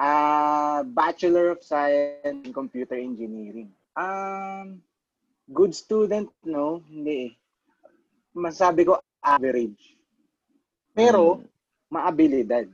ah 0.00 0.80
Bachelor 0.82 1.52
of 1.52 1.60
Science 1.62 2.48
in 2.48 2.50
Computer 2.50 2.96
Engineering. 2.96 3.70
Um, 3.94 4.80
good 5.52 5.76
student, 5.76 6.32
no? 6.42 6.80
Hindi 6.88 7.28
eh. 7.28 7.30
Masabi 8.34 8.88
ko, 8.88 8.98
average. 9.22 9.94
Pero, 10.96 11.44
maabilidad. 11.92 12.66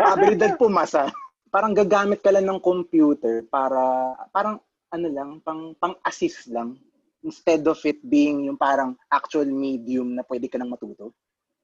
maabilidad 0.00 0.56
pumasa. 0.58 1.12
Parang 1.48 1.72
gagamit 1.72 2.20
ka 2.20 2.28
lang 2.28 2.44
ng 2.44 2.60
computer 2.60 3.44
para, 3.48 4.12
parang 4.32 4.60
ano 4.92 5.08
lang, 5.08 5.30
pang, 5.44 5.76
pang-assist 5.76 6.48
lang. 6.52 6.76
Instead 7.24 7.66
of 7.66 7.80
it 7.84 8.00
being 8.04 8.48
yung 8.48 8.56
parang 8.56 8.96
actual 9.10 9.48
medium 9.48 10.16
na 10.16 10.24
pwede 10.24 10.48
ka 10.48 10.56
nang 10.56 10.72
matuto. 10.72 11.12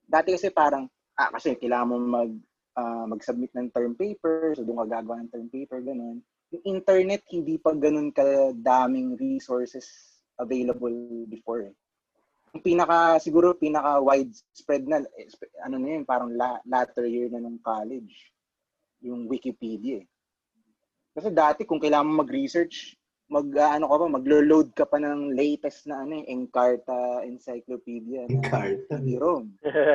Dati 0.04 0.36
kasi 0.36 0.52
parang, 0.52 0.88
ah, 1.16 1.30
kasi 1.32 1.56
kailangan 1.56 1.88
mo 1.88 1.96
mag, 2.00 2.32
ah, 2.76 3.06
mag-submit 3.08 3.52
ng 3.54 3.72
term 3.72 3.92
paper, 3.96 4.52
so 4.56 4.64
doon 4.64 4.84
ka 4.84 5.00
gagawa 5.00 5.22
ng 5.22 5.30
term 5.32 5.48
paper, 5.48 5.80
ganun. 5.80 6.20
Yung 6.52 6.64
internet, 6.68 7.24
hindi 7.32 7.56
pa 7.56 7.72
ganun 7.72 8.12
kadaming 8.12 9.16
resources 9.16 10.18
available 10.36 11.24
before. 11.30 11.70
Eh. 11.70 11.74
Yung 12.54 12.62
pinaka, 12.62 13.18
siguro, 13.18 13.56
pinaka 13.56 14.02
widespread 14.02 14.84
na, 14.84 15.00
eh, 15.16 15.28
ano 15.64 15.80
na 15.80 15.88
yun, 15.96 16.04
parang 16.04 16.30
la, 16.34 16.60
latter 16.68 17.08
year 17.08 17.30
na 17.32 17.40
ng 17.40 17.58
college, 17.62 18.33
yung 19.04 19.28
Wikipedia. 19.28 20.00
Eh. 20.00 20.06
Kasi 21.14 21.28
dati, 21.30 21.62
kung 21.68 21.78
kailangan 21.78 22.08
mo 22.08 22.24
mag-research, 22.24 22.96
mag, 23.28 23.46
ah, 23.60 23.76
ano 23.76 23.86
ka 23.86 23.96
pa, 24.00 24.06
maglo-load 24.08 24.68
ka 24.74 24.84
pa 24.88 24.98
ng 24.98 25.36
latest 25.36 25.86
na 25.86 26.02
ano, 26.02 26.24
eh, 26.24 26.24
Encarta 26.32 27.22
Encyclopedia 27.22 28.26
na 28.26 28.40
Encarta. 28.40 28.98
CD-ROM. 28.98 29.44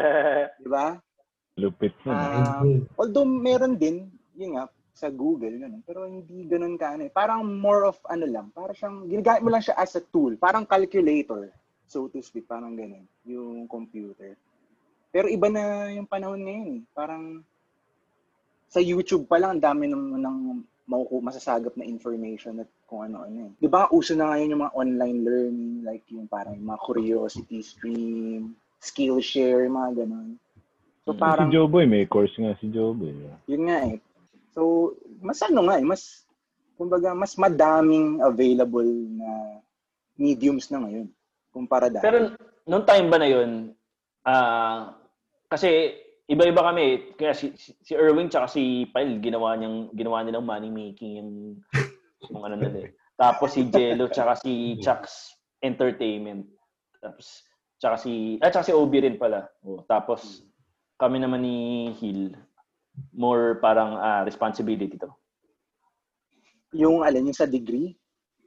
Di 0.63 0.69
ba? 0.69 0.95
Lupit 1.59 1.91
nun. 2.07 2.15
Ah, 2.15 2.63
although 2.95 3.27
meron 3.27 3.75
din, 3.75 4.07
yun 4.37 4.55
nga, 4.55 4.71
sa 4.95 5.11
Google, 5.11 5.59
ganun. 5.59 5.83
Pero 5.83 6.07
hindi 6.07 6.47
ganun 6.47 6.79
ka, 6.79 6.95
ano 6.95 7.07
eh. 7.07 7.11
Parang 7.11 7.43
more 7.43 7.87
of, 7.87 7.99
ano 8.07 8.23
lang, 8.23 8.51
parang 8.55 8.75
siyang, 8.75 8.97
ginagamit 9.11 9.41
mo 9.43 9.49
lang 9.51 9.63
siya 9.63 9.75
as 9.75 9.95
a 9.99 10.03
tool. 10.03 10.35
Parang 10.39 10.63
calculator, 10.63 11.51
so 11.83 12.07
to 12.07 12.23
speak, 12.23 12.47
parang 12.47 12.79
ganun, 12.79 13.03
yung 13.27 13.67
computer. 13.67 14.39
Pero 15.09 15.25
iba 15.27 15.49
na 15.49 15.89
yung 15.89 16.07
panahon 16.07 16.41
ngayon 16.43 16.67
eh. 16.79 16.81
Parang, 16.95 17.43
sa 18.69 18.79
YouTube 18.79 19.25
pa 19.25 19.41
lang, 19.41 19.57
ang 19.57 19.63
dami 19.65 19.89
ng, 19.89 20.21
ng 20.21 20.37
makuku 20.89 21.21
masasagap 21.21 21.73
na 21.77 21.85
information 21.85 22.61
at 22.61 22.69
kung 22.89 23.05
ano-ano 23.05 23.49
eh. 23.49 23.51
Di 23.57 23.69
ba, 23.69 23.89
uso 23.93 24.13
na 24.13 24.33
ngayon 24.33 24.53
yung 24.53 24.63
mga 24.65 24.75
online 24.77 25.19
learning, 25.25 25.73
like 25.85 26.05
yung 26.09 26.25
parang 26.29 26.57
mga 26.57 26.79
curiosity 26.81 27.61
stream, 27.61 28.53
Skillshare, 28.79 29.67
mga 29.67 30.05
ganun. 30.05 30.37
So 31.05 31.13
Mm. 31.13 31.21
parang, 31.21 31.49
si 31.49 31.57
Joboy, 31.57 31.85
may 31.89 32.05
course 32.05 32.33
nga 32.37 32.53
si 32.61 32.69
Joboy. 32.69 33.13
yun 33.49 33.63
nga 33.65 33.89
eh. 33.89 33.97
So, 34.53 34.93
mas 35.21 35.41
ano 35.45 35.65
nga 35.69 35.77
eh, 35.77 35.85
mas, 35.85 36.25
kumbaga, 36.77 37.13
mas 37.13 37.37
madaming 37.37 38.21
available 38.21 38.87
na 39.13 39.59
mediums 40.17 40.69
na 40.69 40.83
ngayon 40.83 41.07
kumpara 41.49 41.89
dati. 41.89 42.05
Pero 42.05 42.33
nung 42.69 42.85
time 42.85 43.07
ba 43.09 43.17
na 43.17 43.29
yun, 43.29 43.73
ah 44.23 44.93
kasi 45.49 45.97
iba-iba 46.29 46.61
kami. 46.61 47.17
Kaya 47.17 47.33
si, 47.33 47.51
si, 47.57 47.91
Erwin 47.97 48.29
tsaka 48.29 48.45
si 48.45 48.85
Pyle, 48.93 49.17
ginawa 49.17 49.57
niyang 49.57 49.89
ginawa 49.97 50.21
nilang 50.21 50.45
money 50.45 50.69
making 50.69 51.17
yung, 51.17 51.31
yung 52.29 52.43
ano 52.45 52.55
nila. 52.55 52.85
eh. 52.85 52.89
Tapos 53.17 53.57
si 53.57 53.65
Jello 53.67 54.07
tsaka 54.07 54.37
si 54.39 54.77
Chuck's 54.79 55.35
Entertainment. 55.59 56.45
Tapos 57.01 57.43
tsaka 57.81 57.97
si 57.97 58.37
ah 58.39 58.53
tsaka 58.53 58.69
si 58.69 58.73
Obi 58.77 59.03
rin 59.03 59.17
pala. 59.17 59.49
Oh, 59.65 59.83
tapos 59.89 60.45
kami 61.01 61.17
naman 61.19 61.41
ni 61.43 61.57
Hill 61.97 62.37
more 63.15 63.57
parang 63.59 63.97
ah, 63.99 64.21
responsibility 64.23 64.95
to. 64.99 65.09
yung 66.69 67.01
alin, 67.01 67.25
yung 67.25 67.37
sa 67.37 67.49
degree, 67.49 67.97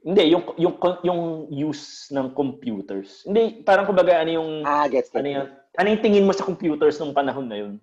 Hindi, 0.03 0.35
yung 0.35 0.43
yung 0.59 0.75
yung 1.07 1.21
use 1.47 2.11
ng 2.11 2.35
computers. 2.35 3.23
Hindi, 3.23 3.63
parang 3.63 3.87
kumbaga 3.87 4.19
ano 4.19 4.31
yung 4.35 4.49
ah, 4.67 4.83
gets, 4.91 5.07
ano 5.15 5.27
yung, 5.31 5.47
ano 5.79 5.87
yung 5.87 6.03
tingin 6.03 6.27
mo 6.27 6.35
sa 6.35 6.43
computers 6.43 6.99
nung 6.99 7.15
panahon 7.15 7.47
na 7.47 7.57
yun? 7.63 7.73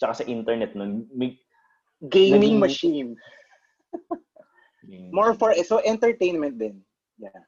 Tsaka 0.00 0.24
sa 0.24 0.28
internet 0.28 0.72
nun. 0.72 1.04
May, 1.12 1.36
Gaming 2.02 2.58
Naging- 2.58 2.58
machine. 2.58 3.10
More 5.14 5.36
for, 5.38 5.54
so 5.62 5.78
entertainment 5.86 6.58
din. 6.58 6.82
Yeah. 7.14 7.46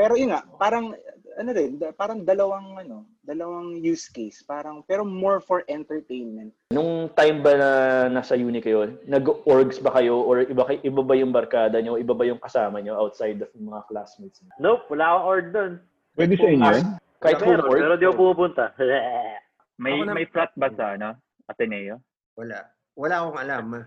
Pero 0.00 0.16
yun 0.16 0.32
nga, 0.32 0.48
parang, 0.56 0.96
ano 1.32 1.50
rin, 1.50 1.76
da- 1.76 1.92
parang 1.92 2.20
dalawang, 2.20 2.74
ano, 2.76 2.96
dalawang 3.20 3.78
use 3.78 4.08
case. 4.08 4.42
Parang, 4.42 4.82
pero 4.82 5.02
more 5.02 5.38
for 5.38 5.62
entertainment. 5.66 6.50
Nung 6.68 7.08
time 7.10 7.38
ba 7.38 7.52
na 7.54 7.70
nasa 8.10 8.34
uni 8.34 8.58
kayo, 8.58 8.88
nag-orgs 9.04 9.78
ba 9.78 9.92
kayo 9.92 10.18
or 10.18 10.42
iba, 10.42 10.64
kay- 10.64 10.82
iba 10.82 11.00
ba 11.00 11.14
yung 11.14 11.30
barkada 11.30 11.78
nyo, 11.78 11.94
iba 11.94 12.10
ba 12.10 12.24
yung 12.24 12.38
kasama 12.38 12.78
nyo 12.78 12.96
outside 12.96 13.40
of 13.40 13.50
mga 13.52 13.80
classmates? 13.86 14.40
nyo? 14.40 14.50
nope, 14.58 14.84
wala 14.88 15.04
akong 15.06 15.26
org 15.26 15.46
doon. 15.50 15.72
Pwede 16.12 16.34
sa 16.34 16.48
inyo 16.48 16.68
yun? 16.72 16.86
Kahit 17.18 17.38
home 17.38 17.62
org? 17.62 17.78
pero 17.78 17.94
di 17.94 18.04
ako 18.04 18.20
pupunta. 18.32 18.64
May 19.80 19.96
na- 19.98 20.12
may 20.12 20.26
frat 20.26 20.52
ba 20.54 20.68
sa 20.70 20.92
ano? 20.92 21.16
Ateneo? 21.46 22.00
Wala. 22.36 22.68
Wala 22.94 23.14
akong 23.18 23.40
alam. 23.40 23.64
ah. 23.74 23.84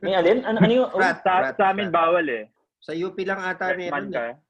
May 0.00 0.16
alin? 0.16 0.40
Ano, 0.42 0.58
ano 0.58 0.72
yung... 0.72 0.88
Frat, 0.90 1.20
Sa, 1.20 1.32
frat, 1.44 1.54
sa 1.54 1.64
amin 1.70 1.92
frat. 1.92 1.96
bawal 2.00 2.26
eh. 2.26 2.44
Sa 2.80 2.96
UP 2.96 3.12
lang 3.20 3.36
ata 3.36 3.76
meron. 3.76 4.08
ka. 4.08 4.40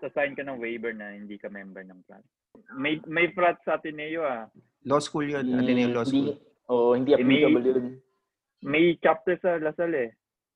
Sa-sign 0.00 0.32
ka 0.32 0.42
ng 0.42 0.56
waiver 0.56 0.90
na 0.90 1.12
hindi 1.12 1.36
ka 1.36 1.46
member 1.46 1.84
ng 1.84 2.00
frat. 2.04 2.24
May 2.72 2.96
may 3.04 3.28
frat 3.30 3.60
sa 3.62 3.76
Ateneo 3.76 4.24
ah. 4.24 4.48
Law 4.82 4.98
school 4.98 5.28
yun. 5.28 5.44
Hmm, 5.44 5.60
Ateneo 5.60 5.92
Law 5.92 6.04
School. 6.04 6.32
Hindi, 6.32 6.66
oh, 6.66 6.92
hindi 6.96 7.10
Eh, 7.12 7.20
may- 7.20 7.44
applicable 7.44 7.64
yun. 7.66 7.84
May 8.60 8.84
chapter 8.96 9.36
sa 9.36 9.56
Lasal 9.56 9.92
eh. 9.92 10.10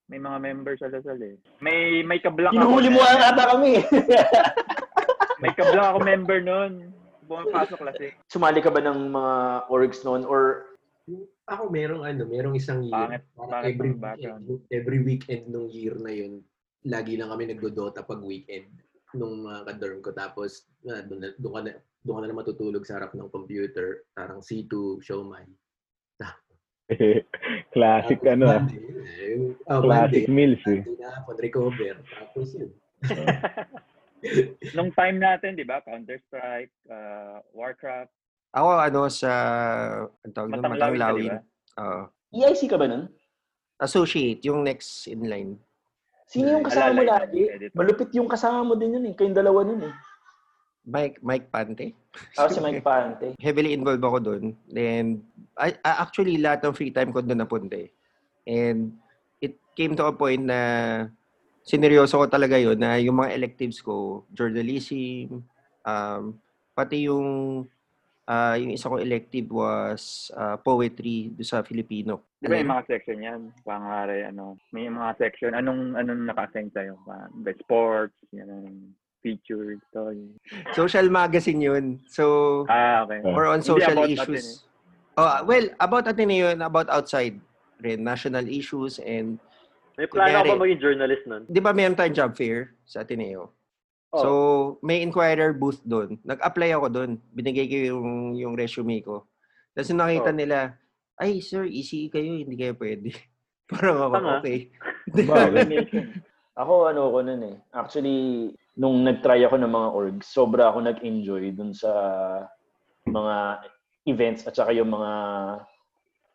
May 0.07 0.17
mga 0.17 0.39
member 0.39 0.77
sa 0.77 0.89
Lasal 0.89 1.17
eh. 1.19 1.37
May 1.61 2.01
may 2.03 2.21
kablak 2.21 2.53
Hinuhuli 2.53 2.89
mo 2.89 3.01
nga 3.01 3.33
ata 3.33 3.45
kami. 3.53 3.81
May 5.43 5.53
kablak 5.53 5.93
ako 5.93 5.99
member 6.03 6.39
noon. 6.41 6.73
Bumapasok 7.25 7.81
kasi. 7.83 8.13
Sumali 8.29 8.61
ka 8.61 8.69
ba 8.69 8.81
ng 8.81 9.09
mga 9.11 9.35
orgs 9.69 10.01
noon 10.03 10.25
or 10.25 10.69
Ako 11.45 11.69
merong 11.69 12.01
ano, 12.01 12.25
merong 12.25 12.57
isang 12.57 12.81
year. 12.81 13.21
Pangit- 13.21 13.29
pangit 13.37 13.77
every 13.77 13.93
weekend, 13.93 14.45
every 14.73 15.01
weekend 15.03 15.43
nung 15.49 15.69
year 15.69 15.93
na 15.95 16.09
yun, 16.09 16.41
lagi 16.83 17.21
lang 17.21 17.29
kami 17.29 17.45
nagdo-Dota 17.47 18.01
pag 18.01 18.25
weekend 18.25 18.73
nung 19.15 19.47
mga 19.47 19.61
ka-dorm 19.71 19.99
ko. 20.03 20.11
Tapos, 20.13 20.67
ah, 20.87 21.03
doon, 21.07 21.21
na- 21.23 21.37
doon, 21.39 21.53
ka 21.55 21.61
na, 21.63 21.73
doon 22.03 22.15
ka 22.15 22.21
na 22.21 22.29
naman 22.29 22.41
matutulog 22.45 22.85
sa 22.85 23.01
harap 23.01 23.15
ng 23.15 23.31
computer. 23.31 24.05
Parang 24.13 24.43
C2, 24.43 25.01
Showman. 25.01 25.49
Classic 27.75 28.21
Tapos 28.21 28.35
ano 28.37 28.45
ah. 28.53 28.61
Eh, 28.61 29.57
oh, 29.73 29.81
Classic 29.81 30.29
Monday, 30.29 30.37
meals 30.53 30.65
eh. 30.69 30.85
Recover. 31.41 31.97
Tapos 32.05 32.53
yun. 32.53 32.71
Nung 34.77 34.93
time 34.93 35.17
natin, 35.17 35.57
di 35.57 35.65
ba? 35.65 35.81
Counter-Strike, 35.81 36.73
uh, 36.93 37.41
Warcraft. 37.57 38.13
Ako 38.55 38.69
ano 38.79 39.09
sa 39.11 39.33
ang 40.23 40.33
tawag 40.33 40.53
Matanglawin 40.55 41.01
Matanglawin. 41.01 41.33
Oo. 41.81 42.03
EIC 42.37 42.61
E 42.65 42.71
ka 42.71 42.77
ba 42.79 42.87
nun? 42.87 43.09
associate, 43.83 44.41
yung 44.47 44.63
next 44.63 45.11
in 45.11 45.27
line. 45.27 45.59
Sino 46.25 46.57
yung 46.57 46.65
kasama 46.65 46.97
mo 46.97 47.03
lagi? 47.05 47.43
Malupit 47.77 48.11
yung 48.17 48.29
kasama 48.29 48.61
mo 48.65 48.75
din 48.75 48.97
yun 48.97 49.05
eh. 49.11 49.15
Kayong 49.15 49.37
dalawa 49.37 49.61
nun 49.65 49.89
eh. 49.89 49.95
Mike 50.85 51.25
Mike 51.25 51.49
Pante. 51.49 51.97
Ako 52.37 52.49
si 52.53 52.61
Mike 52.61 52.85
Pante. 52.85 53.33
Heavily 53.45 53.73
involved 53.73 54.05
ako 54.05 54.19
doon. 54.21 54.45
And 54.77 55.25
I, 55.57 55.73
I- 55.81 56.01
actually 56.05 56.37
lahat 56.37 56.65
ng 56.65 56.77
free 56.77 56.93
time 56.93 57.13
ko 57.13 57.25
doon 57.25 57.41
napunta 57.41 57.81
eh. 57.81 57.89
And 58.45 58.93
it 59.41 59.57
came 59.73 59.97
to 59.97 60.05
a 60.05 60.13
point 60.13 60.45
na 60.45 60.61
sineryoso 61.65 62.21
ko 62.21 62.27
talaga 62.29 62.61
yun 62.61 62.77
na 62.77 63.01
yung 63.01 63.17
mga 63.17 63.33
electives 63.33 63.81
ko, 63.81 64.29
journalism, 64.37 65.41
um, 65.81 66.37
pati 66.77 67.09
yung 67.09 67.65
ah, 68.29 68.57
yung 68.61 68.77
isa 68.77 68.93
kong 68.93 69.01
elective 69.01 69.49
was 69.49 70.29
ah, 70.37 70.61
poetry 70.61 71.33
do 71.33 71.41
sa 71.41 71.65
Filipino. 71.65 72.21
Di 72.45 72.53
ba 72.53 72.61
may 72.61 72.69
mga 72.69 72.85
section 72.85 73.19
yan? 73.19 73.41
Pangare, 73.65 74.29
ano, 74.29 74.61
may 74.69 74.85
mga 74.85 75.17
section. 75.17 75.57
Anong, 75.57 75.97
anong 75.97 76.29
naka-assign 76.29 76.69
sa'yo? 76.71 77.01
The 77.41 77.57
sports, 77.57 78.13
yan, 78.31 78.53
ang 78.53 78.93
features, 79.25 79.81
story. 79.89 80.29
Social 80.77 81.09
magazine 81.09 81.65
yun. 81.65 81.85
So, 82.05 82.69
Ah, 82.69 83.09
okay. 83.09 83.25
more 83.25 83.49
on 83.49 83.65
Hindi 83.65 83.73
social 83.73 83.97
about 83.97 84.13
issues. 84.13 84.69
Oh, 85.17 85.41
well, 85.43 85.65
about 85.81 86.05
Ateneo 86.05 86.53
and 86.53 86.61
about 86.61 86.93
outside 86.93 87.41
rin, 87.81 88.05
national 88.05 88.45
issues 88.45 89.01
and 89.01 89.41
May 89.97 90.05
plano 90.05 90.29
Kunyari- 90.29 90.51
ako 90.53 90.61
maging 90.61 90.81
journalist 90.83 91.25
nun. 91.25 91.43
di 91.49 91.63
ba 91.63 91.73
meron 91.73 91.97
tayong 91.97 92.13
job 92.13 92.31
fair 92.37 92.77
sa 92.85 93.01
Ateneo? 93.01 93.57
Oh. 94.13 94.21
So, 94.21 94.31
may 94.83 95.01
inquirer 95.01 95.57
booth 95.57 95.81
doon. 95.81 96.21
Nag-apply 96.21 96.77
ako 96.77 96.87
doon. 96.93 97.11
Binigay 97.33 97.65
ko 97.65 97.77
yung, 97.97 98.09
yung 98.37 98.55
resume 98.55 99.01
ko. 99.01 99.25
Tapos 99.73 99.89
nakita 99.89 100.31
Oh. 100.31 100.37
nila, 100.37 100.77
ay 101.21 101.39
sir, 101.39 101.67
ECE 101.69 102.11
kayo, 102.11 102.35
hindi 102.35 102.57
kayo 102.59 102.75
pwede. 102.79 103.15
Parang 103.71 103.99
ako, 104.11 104.15
Tanga. 104.19 104.33
okay. 104.41 104.59
Bakit? 105.31 105.69
Ako 106.55 106.73
ano 106.87 107.11
ko 107.11 107.19
nun 107.23 107.43
eh. 107.51 107.57
Actually, 107.75 108.51
nung 108.79 109.03
nag-try 109.03 109.43
ako 109.43 109.59
ng 109.59 109.73
mga 109.75 109.89
orgs, 109.91 110.27
sobra 110.31 110.71
ako 110.71 110.87
nag-enjoy 110.87 111.51
dun 111.55 111.75
sa 111.75 111.91
mga 113.07 113.67
events 114.07 114.47
at 114.47 114.55
saka 114.55 114.71
yung 114.75 114.91
mga 114.93 115.13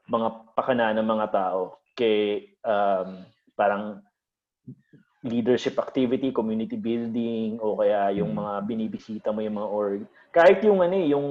mga 0.10 0.28
pakana 0.58 0.92
ng 0.98 1.06
mga 1.06 1.28
tao 1.30 1.80
kay 1.94 2.50
um, 2.66 3.24
parang 3.54 4.02
leadership 5.24 5.76
activity, 5.76 6.32
community 6.32 6.80
building, 6.80 7.59
o 7.59 7.76
kaya 7.76 8.15
yung 8.15 8.32
mga 8.32 8.63
binibisita 8.63 9.36
mo 9.36 9.43
yung 9.43 9.59
mga 9.59 9.70
org. 9.70 10.01
Kahit 10.32 10.63
yung 10.63 10.80
ano 10.80 10.95
eh, 10.95 11.11
yung 11.11 11.28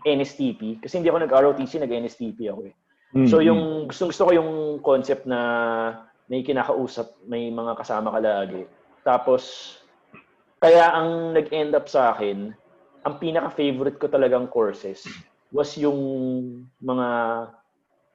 NSTP, 0.00 0.80
kasi 0.80 0.96
hindi 0.96 1.12
ako 1.12 1.28
nag-ROTC, 1.28 1.84
nag-NSTP 1.84 2.38
ako 2.48 2.60
eh. 2.72 2.74
So 3.24 3.40
yung 3.40 3.88
gusto 3.88 4.12
gusto 4.12 4.28
ko 4.28 4.32
yung 4.36 4.50
concept 4.84 5.24
na 5.24 5.40
may 6.28 6.44
kinakausap, 6.44 7.16
may 7.24 7.48
mga 7.48 7.72
kasama 7.80 8.12
ka 8.12 8.20
lagi. 8.20 8.68
Tapos 9.00 9.76
kaya 10.60 10.92
ang 10.92 11.32
nag-end 11.32 11.72
up 11.72 11.88
sa 11.88 12.12
akin, 12.12 12.52
ang 13.08 13.14
pinaka-favorite 13.16 13.96
ko 13.96 14.12
talagang 14.12 14.44
courses 14.52 15.08
was 15.48 15.72
yung 15.80 15.96
mga 16.84 17.08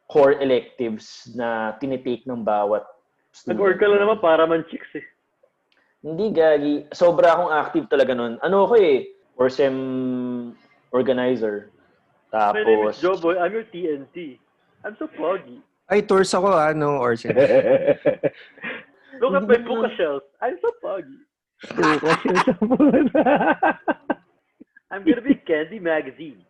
core 0.05 0.37
electives 0.37 1.25
na 1.33 1.73
tinitake 1.81 2.29
ng 2.29 2.45
bawat 2.45 2.85
Nag-org 3.49 3.81
ka 3.81 3.89
lang 3.89 4.01
naman 4.05 4.21
para 4.21 4.45
man 4.45 4.65
chicks 4.69 4.93
eh. 4.93 5.05
Hindi, 6.05 6.29
gagi. 6.35 6.75
Sobra 6.93 7.33
akong 7.33 7.51
active 7.51 7.85
talaga 7.89 8.13
nun. 8.13 8.37
Ano 8.45 8.67
ako 8.69 8.75
eh, 8.77 9.09
or 9.39 9.49
sem 9.49 9.73
organizer. 10.93 11.73
My 12.33 12.53
name 12.53 12.89
is 12.89 12.97
Tapos, 12.97 13.01
Joe 13.01 13.17
Boy. 13.17 13.37
I'm 13.37 13.53
your 13.53 13.65
TNT. 13.69 14.39
I'm 14.83 14.97
so 14.97 15.07
pluggy. 15.07 15.61
Ay, 15.89 16.01
tours 16.01 16.33
ako 16.33 16.49
ah, 16.53 16.73
no, 16.73 16.97
Orsen. 16.97 17.35
Look 19.21 19.33
at 19.37 19.45
my 19.45 19.57
Puka 19.61 19.89
shells. 19.93 20.23
I'm 20.41 20.57
so 20.57 20.71
pluggy. 20.81 21.17
I'm 24.91 25.05
gonna 25.05 25.21
be 25.21 25.35
Candy 25.45 25.79
Magazine. 25.79 26.41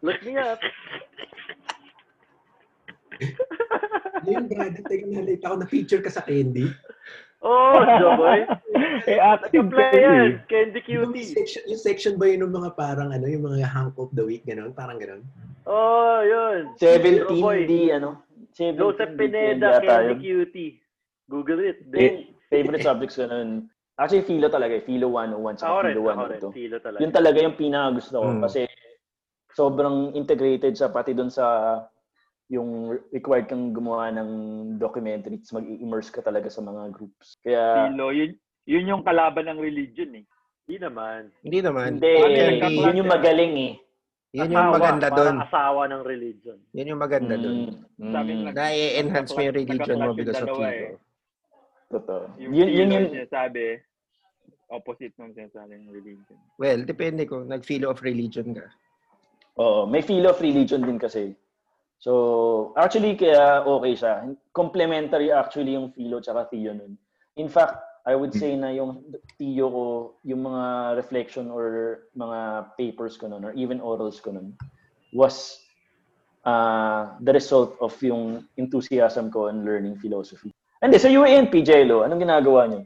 Look 0.00 0.22
me 0.24 0.38
up. 0.38 0.60
Yung 4.28 4.46
brother, 4.46 4.82
teka 4.86 5.06
nalita 5.06 5.44
ako 5.50 5.56
na 5.60 5.68
feature 5.68 6.02
ka 6.02 6.10
sa 6.10 6.22
Candy. 6.22 6.70
Oh, 7.42 7.82
Joe 7.98 8.14
Boy. 8.14 8.46
eh, 9.10 9.18
active 9.18 9.66
yan. 9.74 9.98
eh. 9.98 10.30
Candy 10.46 10.80
Yung 10.94 11.10
Cutie. 11.10 11.26
section, 11.26 11.62
yung 11.66 11.82
section 11.82 12.14
ba 12.14 12.30
yun 12.30 12.46
ng 12.46 12.54
mga 12.54 12.70
parang 12.78 13.10
ano, 13.10 13.26
yung 13.26 13.42
mga 13.42 13.66
hunk 13.66 13.98
of 13.98 14.14
the 14.14 14.22
week, 14.22 14.46
gano'n? 14.46 14.70
Parang 14.70 15.02
gano'n. 15.02 15.26
Oh, 15.66 16.22
yun. 16.22 16.70
17 16.78 17.26
Joe 17.26 17.42
Boy. 17.42 17.66
di 17.66 17.90
ano. 17.90 18.22
17 18.54 18.78
Joseph 18.78 19.12
Pineda, 19.18 19.82
Candy 19.82 20.22
yun. 20.22 20.46
Cutie. 20.46 20.78
Google 21.26 21.60
it. 21.66 21.82
Eh, 21.98 22.30
favorite 22.46 22.84
subjects 22.86 23.18
ko 23.18 23.26
nun. 23.26 23.66
Actually, 23.98 24.24
Philo 24.24 24.48
talaga 24.48 24.78
eh. 24.78 24.84
Philo 24.86 25.10
101 25.10 25.58
sa 25.58 25.66
Ako 25.68 25.78
Philo 25.82 26.02
ako 26.08 26.22
rin. 26.30 26.40
102. 26.46 26.56
Tilo 26.56 26.76
talaga. 26.78 27.00
Yun 27.02 27.12
talaga 27.12 27.38
yung 27.42 27.56
pinaka 27.58 27.88
gusto 27.98 28.16
ko. 28.22 28.28
Mm. 28.28 28.42
Kasi 28.46 28.60
sobrang 29.52 29.96
integrated 30.16 30.72
siya 30.72 30.88
pati 30.88 31.12
doon 31.12 31.28
sa 31.28 31.44
yung 32.52 33.00
required 33.08 33.48
kang 33.48 33.72
gumawa 33.72 34.12
ng 34.12 34.30
documentaries, 34.76 35.48
mag-immerse 35.56 36.12
ka 36.12 36.20
talaga 36.20 36.52
sa 36.52 36.60
mga 36.60 36.92
groups. 36.92 37.40
Kaya, 37.40 37.88
Philo, 37.88 38.12
yun, 38.12 38.36
yun 38.68 38.90
yung 38.92 39.02
kalaban 39.02 39.48
ng 39.48 39.56
religion 39.56 40.12
eh. 40.20 40.24
Hindi 40.68 40.76
naman. 40.84 41.20
Hindi 41.40 41.58
naman. 41.64 41.88
hindi, 41.96 42.12
yung 42.12 42.28
yun 42.28 42.48
nagka-class 42.60 42.94
yung 43.00 43.10
magaling 43.10 43.54
eh. 43.56 43.72
Yun 44.32 44.52
yung 44.52 44.64
Asawa, 44.68 44.76
maganda 44.76 45.06
parang 45.08 45.16
doon. 45.16 45.36
asawa 45.44 45.82
ng 45.88 46.02
religion. 46.04 46.58
Yun 46.76 46.90
yung 46.92 47.00
maganda 47.00 47.34
doon. 47.40 47.58
Mm, 47.96 48.12
Sabi 48.12 48.30
mm, 48.30 48.36
nila- 48.36 48.52
Na-enhance 48.56 49.30
mo 49.32 49.40
yung 49.40 49.56
religion 49.56 49.96
mo 49.96 50.10
because 50.12 50.36
yung 50.36 50.48
of 50.48 50.56
Philo. 50.56 50.68
eh. 50.68 50.96
Totoo. 51.88 52.24
Yung 52.36 52.52
Yun, 52.52 52.68
yun, 52.68 52.88
yun, 52.88 52.88
yung 52.92 53.14
sinasabi, 53.16 53.64
opposite 54.68 55.12
nung 55.16 55.32
sinasabi 55.32 55.72
ng 55.76 55.88
religion. 55.88 56.36
Well, 56.56 56.84
depende 56.84 57.24
kung 57.24 57.48
nag-Philo 57.48 57.92
of 57.92 58.00
religion 58.00 58.56
ka. 58.56 58.68
Oo, 59.60 59.84
may 59.84 60.00
feel 60.00 60.24
of 60.24 60.40
religion 60.40 60.80
din 60.80 60.96
kasi. 60.96 61.36
So, 62.02 62.74
actually, 62.74 63.14
kaya 63.14 63.62
okay 63.62 63.94
siya. 63.94 64.26
Complementary 64.50 65.30
actually 65.30 65.78
yung 65.78 65.94
philo 65.94 66.18
tsaka 66.18 66.50
theo 66.50 66.74
nun. 66.74 66.98
In 67.38 67.46
fact, 67.46 67.78
I 68.02 68.18
would 68.18 68.34
say 68.34 68.58
na 68.58 68.74
yung 68.74 69.06
theo 69.38 69.70
ko, 69.70 69.86
yung 70.26 70.42
mga 70.42 70.98
reflection 70.98 71.54
or 71.54 72.10
mga 72.18 72.74
papers 72.74 73.14
ko 73.14 73.30
nun, 73.30 73.46
or 73.46 73.54
even 73.54 73.78
orals 73.78 74.18
ko 74.18 74.34
nun, 74.34 74.58
was 75.14 75.62
uh, 76.42 77.14
the 77.22 77.38
result 77.38 77.78
of 77.78 77.94
yung 78.02 78.50
enthusiasm 78.58 79.30
ko 79.30 79.46
in 79.46 79.62
learning 79.62 79.94
philosophy. 80.02 80.50
Hindi, 80.82 80.98
sa 80.98 81.06
UANP, 81.06 81.54
Jello, 81.62 82.02
anong 82.02 82.26
ginagawa 82.26 82.66
niyo? 82.66 82.82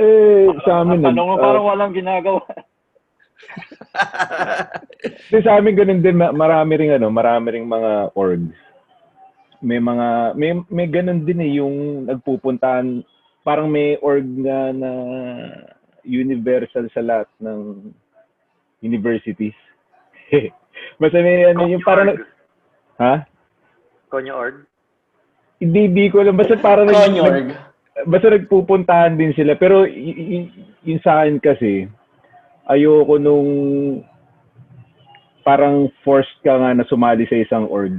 Eh, 0.00 0.48
sa 0.64 0.80
amin, 0.80 1.04
Ang 1.04 1.12
tanong 1.12 1.28
mo 1.28 1.36
uh, 1.36 1.44
parang 1.44 1.64
walang 1.68 1.92
ginagawa. 1.92 2.40
Kasi 5.28 5.42
sa 5.42 5.58
amin 5.58 5.74
ganun 5.74 6.00
din 6.00 6.16
ma- 6.16 6.32
marami 6.32 6.76
ring 6.76 6.92
ano, 6.92 7.10
marami 7.10 7.52
ring 7.52 7.66
mga 7.66 8.14
orgs. 8.14 8.54
May 9.62 9.78
mga 9.78 10.06
may 10.34 10.50
may 10.68 10.86
ganun 10.86 11.22
din 11.22 11.38
eh 11.38 11.50
yung 11.56 12.06
nagpupuntahan 12.06 13.02
parang 13.42 13.66
may 13.66 13.98
org 13.98 14.26
nga 14.42 14.70
na 14.70 14.90
universal 16.02 16.86
sa 16.90 17.02
lahat 17.02 17.28
ng 17.38 17.90
universities. 18.80 19.54
Basta 21.00 21.18
may 21.18 21.46
ano 21.46 21.66
yung 21.66 21.82
parang 21.82 22.18
ha? 22.98 23.22
Konya 24.08 24.34
org. 24.34 24.66
Hindi 25.62 25.86
di 25.88 26.10
ko 26.10 26.20
alam 26.20 26.34
basta 26.34 26.58
parang 26.58 26.90
nag- 26.90 27.14
Conyorg. 27.14 27.48
basta 28.02 28.26
nagpupuntahan 28.28 29.14
din 29.14 29.30
sila 29.30 29.54
pero 29.54 29.86
y- 29.86 30.10
y- 30.42 30.50
yung 30.82 30.98
sa 30.98 31.22
akin 31.22 31.38
kasi 31.38 31.86
ayoko 32.70 33.18
nung 33.18 33.50
parang 35.42 35.90
forced 36.06 36.38
ka 36.46 36.54
nga 36.54 36.70
na 36.74 36.86
sumali 36.86 37.26
sa 37.26 37.38
isang 37.38 37.66
org. 37.66 37.98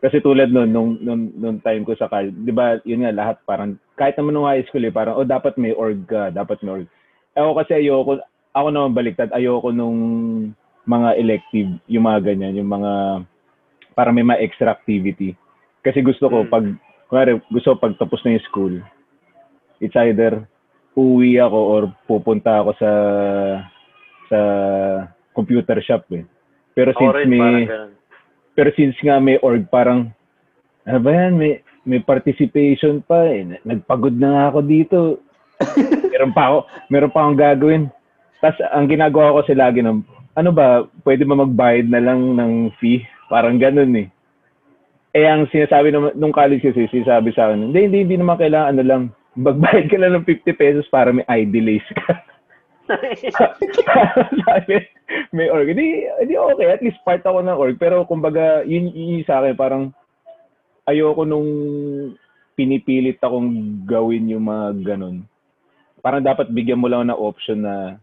Kasi 0.00 0.20
tulad 0.20 0.52
nun, 0.52 0.70
nung, 0.72 0.90
nung, 1.00 1.32
nung 1.36 1.58
time 1.60 1.84
ko 1.84 1.96
sa 1.96 2.08
college, 2.08 2.36
di 2.44 2.52
ba, 2.52 2.80
yun 2.84 3.04
nga, 3.04 3.12
lahat 3.12 3.36
parang, 3.48 3.80
kahit 3.96 4.16
naman 4.16 4.36
nung 4.36 4.48
high 4.48 4.64
school 4.68 4.84
eh, 4.84 4.92
parang, 4.92 5.16
oh, 5.16 5.26
dapat 5.26 5.56
may 5.56 5.72
org 5.72 6.04
ka, 6.04 6.32
dapat 6.32 6.60
may 6.60 6.84
org. 6.84 6.88
Ako 7.36 7.56
kasi 7.60 7.84
ayoko, 7.84 8.20
ako 8.52 8.66
naman 8.72 8.96
baliktad, 8.96 9.32
ayoko 9.32 9.72
nung 9.72 9.98
mga 10.88 11.16
elective, 11.20 11.70
yung 11.90 12.04
mga 12.06 12.32
ganyan, 12.32 12.56
yung 12.56 12.70
mga, 12.70 13.24
parang 13.96 14.14
may 14.16 14.24
mga 14.24 14.40
extra 14.44 14.72
activity. 14.72 15.34
Kasi 15.84 16.00
gusto 16.04 16.28
ko, 16.28 16.44
Mm. 16.44 16.50
pag, 16.52 16.64
kunwari, 17.08 17.30
gusto 17.52 17.74
ko 17.74 17.76
pag 17.80 17.96
tapos 18.00 18.20
na 18.24 18.36
yung 18.36 18.46
school, 18.48 18.74
it's 19.80 19.96
either 19.96 20.44
uuwi 20.96 21.36
ako 21.36 21.58
or 21.60 21.82
pupunta 22.08 22.64
ako 22.64 22.70
sa 22.80 22.90
sa 24.32 24.40
computer 25.36 25.78
shop 25.84 26.08
eh. 26.16 26.24
Pero 26.72 26.96
since 26.96 27.14
rin, 27.14 27.28
may 27.30 27.68
pero 28.56 28.72
since 28.72 28.96
nga 29.04 29.20
may 29.20 29.36
org 29.44 29.68
parang 29.68 30.08
ano 30.88 30.98
ba 31.04 31.10
yan, 31.12 31.36
may 31.36 31.60
may 31.86 32.00
participation 32.00 33.04
pa 33.04 33.28
eh. 33.28 33.60
Nagpagod 33.62 34.16
na 34.16 34.28
nga 34.32 34.44
ako 34.50 34.60
dito. 34.64 34.98
meron 36.12 36.32
pa 36.36 36.42
ako, 36.50 36.58
meron 36.88 37.12
pa 37.12 37.20
akong 37.22 37.38
gagawin. 37.38 37.84
Tapos 38.40 38.58
ang 38.72 38.88
ginagawa 38.88 39.32
ko 39.32 39.36
kasi 39.44 39.54
lagi 39.56 39.80
ng 39.84 40.00
ano 40.36 40.50
ba, 40.52 40.84
pwede 41.04 41.24
ba 41.24 41.36
magbayad 41.36 41.88
na 41.88 42.00
lang 42.00 42.36
ng 42.36 42.76
fee? 42.76 43.04
Parang 43.32 43.56
ganun 43.56 43.92
eh. 43.96 44.08
Eh, 45.16 45.24
ang 45.24 45.48
sinasabi 45.48 45.88
naman, 45.88 46.12
nung 46.12 46.28
college 46.28 46.60
kasi, 46.60 46.84
sinasabi 46.92 47.32
sa 47.32 47.48
akin, 47.48 47.72
hindi, 47.72 47.88
hindi, 47.88 47.98
hindi 48.04 48.16
naman 48.20 48.36
kailangan, 48.36 48.76
ano 48.76 48.82
lang, 48.84 49.02
magbayad 49.36 49.86
ka 49.92 49.96
lang 50.00 50.12
ng 50.16 50.24
50 50.24 50.56
pesos 50.56 50.86
para 50.88 51.12
may 51.12 51.26
ID 51.28 51.60
lace 51.60 51.90
ka. 51.92 52.24
Sabi, 54.46 54.76
may 55.36 55.52
org. 55.52 55.68
Hindi, 55.68 56.08
hindi 56.22 56.34
okay. 56.34 56.66
At 56.72 56.82
least 56.82 57.02
part 57.04 57.20
ako 57.22 57.44
ng 57.44 57.58
org. 57.58 57.76
Pero 57.76 58.08
kumbaga, 58.08 58.64
yun, 58.64 58.88
yun 58.90 59.22
sa 59.28 59.44
akin, 59.44 59.54
parang 59.54 59.92
ayoko 60.88 61.28
nung 61.28 61.50
pinipilit 62.56 63.20
akong 63.20 63.84
gawin 63.84 64.32
yung 64.32 64.48
mga 64.48 64.96
ganun. 64.96 65.28
Parang 66.00 66.24
dapat 66.24 66.48
bigyan 66.48 66.80
mo 66.80 66.88
lang 66.88 67.10
ng 67.10 67.18
option 67.18 67.60
na 67.60 68.00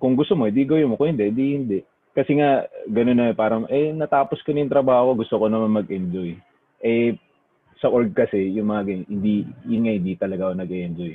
kung 0.00 0.16
gusto 0.16 0.32
mo, 0.32 0.48
hindi 0.48 0.64
gawin 0.64 0.88
mo. 0.88 0.96
Kung 0.96 1.12
hindi, 1.12 1.28
hindi, 1.28 1.46
hindi. 1.56 1.78
Kasi 2.16 2.40
nga, 2.40 2.64
ganun 2.88 3.16
na, 3.20 3.36
parang, 3.36 3.68
eh, 3.68 3.92
natapos 3.92 4.40
ko 4.40 4.52
na 4.52 4.64
yung 4.64 4.72
trabaho 4.72 5.12
ko, 5.12 5.20
gusto 5.20 5.34
ko 5.36 5.46
naman 5.52 5.84
mag-enjoy. 5.84 6.36
Eh, 6.80 7.16
sa 7.80 7.92
org 7.92 8.12
kasi, 8.16 8.56
yung 8.56 8.72
mga 8.72 8.82
ganyan, 8.88 9.08
hindi, 9.08 9.34
yun 9.68 9.82
nga, 9.84 9.94
hindi 9.94 10.12
talaga 10.16 10.42
ako 10.48 10.54
nag-enjoy. 10.56 11.14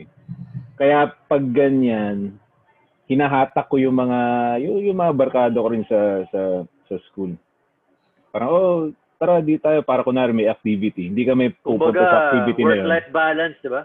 Kaya 0.77 1.09
pag 1.25 1.43
ganyan, 1.49 2.37
hinahatak 3.09 3.65
ko 3.67 3.81
yung 3.81 3.97
mga, 3.97 4.19
yung, 4.61 4.77
yung 4.85 4.99
mga 5.01 5.13
barkado 5.17 5.57
ko 5.57 5.67
rin 5.73 5.85
sa, 5.89 6.25
sa, 6.29 6.41
sa 6.85 6.95
school. 7.09 7.33
Parang, 8.29 8.49
oh, 8.49 8.79
tara, 9.17 9.41
di 9.41 9.57
tayo, 9.57 9.81
para 9.81 10.05
kunwari 10.05 10.33
may 10.33 10.49
activity. 10.49 11.09
Hindi 11.09 11.25
kami 11.25 11.53
pupunta 11.61 12.01
sa 12.01 12.19
activity 12.29 12.61
na 12.61 12.65
yun. 12.65 12.85
work-life 12.85 13.09
balance, 13.09 13.57
di 13.61 13.69
ba? 13.69 13.83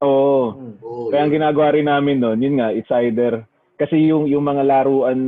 Oo. 0.00 0.40
Oh, 0.80 1.08
Kaya 1.12 1.28
ang 1.28 1.34
ginagawa 1.34 1.76
rin 1.76 1.88
namin 1.88 2.20
noon, 2.20 2.40
yun 2.40 2.56
nga, 2.60 2.72
it's 2.72 2.88
either, 3.04 3.44
kasi 3.80 3.96
yung, 4.12 4.28
yung 4.28 4.44
mga 4.44 4.64
laruan 4.64 5.20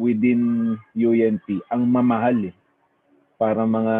within 0.00 0.76
UNT, 0.96 1.44
ang 1.68 1.84
mamahal 1.84 2.48
eh. 2.48 2.54
Para 3.40 3.64
mga 3.64 3.96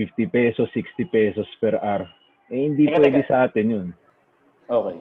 50 0.00 0.32
pesos, 0.32 0.64
60 0.72 1.04
pesos 1.12 1.44
per 1.60 1.76
hour. 1.76 2.08
Eh, 2.48 2.64
hindi 2.64 2.88
Teka, 2.88 2.96
pwede 2.96 3.20
teka. 3.20 3.28
sa 3.28 3.36
atin 3.44 3.66
yun. 3.68 3.88
Okay. 4.64 4.96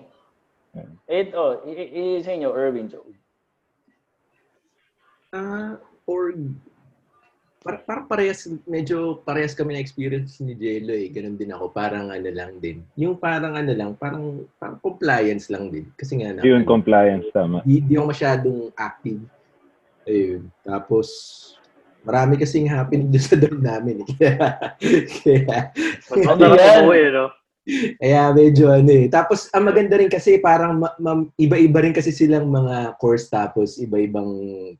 Ito, 1.07 1.63
i- 1.65 1.77
i- 1.77 1.91
i- 2.19 2.21
sa 2.21 2.35
inyo, 2.35 2.51
Erwin, 2.51 2.91
Joe. 2.91 3.07
Ah, 5.31 5.77
or 6.09 6.33
par 7.59 7.83
parang 7.83 8.07
parehas, 8.07 8.47
medyo 8.65 9.19
parehas 9.21 9.51
kami 9.53 9.75
na 9.75 9.83
experience 9.83 10.39
ni 10.39 10.55
Jello 10.55 10.95
eh. 10.95 11.11
Ganun 11.11 11.35
din 11.35 11.51
ako. 11.51 11.69
Parang 11.69 12.07
ano 12.07 12.29
lang 12.31 12.55
din. 12.57 12.81
Yung 12.95 13.19
parang 13.19 13.53
ano 13.53 13.71
lang, 13.75 13.93
parang, 13.99 14.47
parang 14.57 14.79
compliance 14.79 15.51
lang 15.51 15.67
din. 15.69 15.85
Kasi 15.95 16.17
nga 16.17 16.33
na, 16.33 16.41
Yun, 16.41 16.63
compliance, 16.63 17.27
tama. 17.29 17.59
di, 17.63 17.83
di 17.83 17.99
ako 17.99 18.05
masyadong 18.09 18.59
active. 18.73 19.21
Ayun. 20.07 20.47
Tapos, 20.63 21.07
marami 22.03 22.39
kasing 22.39 22.71
happening 22.71 23.11
doon 23.11 23.23
sa 23.23 23.35
dorm 23.35 23.59
namin. 23.59 24.03
Eh. 24.03 24.07
Kaya, 25.19 25.71
masarap 26.07 26.57
yan? 26.57 26.83
umuwi, 26.85 27.03
no? 27.11 27.27
kaya 28.01 28.33
medyo 28.33 28.73
ano 28.73 28.89
eh. 28.89 29.05
Tapos, 29.11 29.45
ang 29.53 29.69
maganda 29.69 29.93
rin 29.99 30.09
kasi 30.09 30.41
parang 30.41 30.81
ma- 30.81 30.97
ma- 30.97 31.29
iba-iba 31.37 31.85
rin 31.85 31.93
kasi 31.93 32.09
silang 32.09 32.49
mga 32.49 32.97
course 32.97 33.29
tapos 33.29 33.77
iba-ibang, 33.77 34.25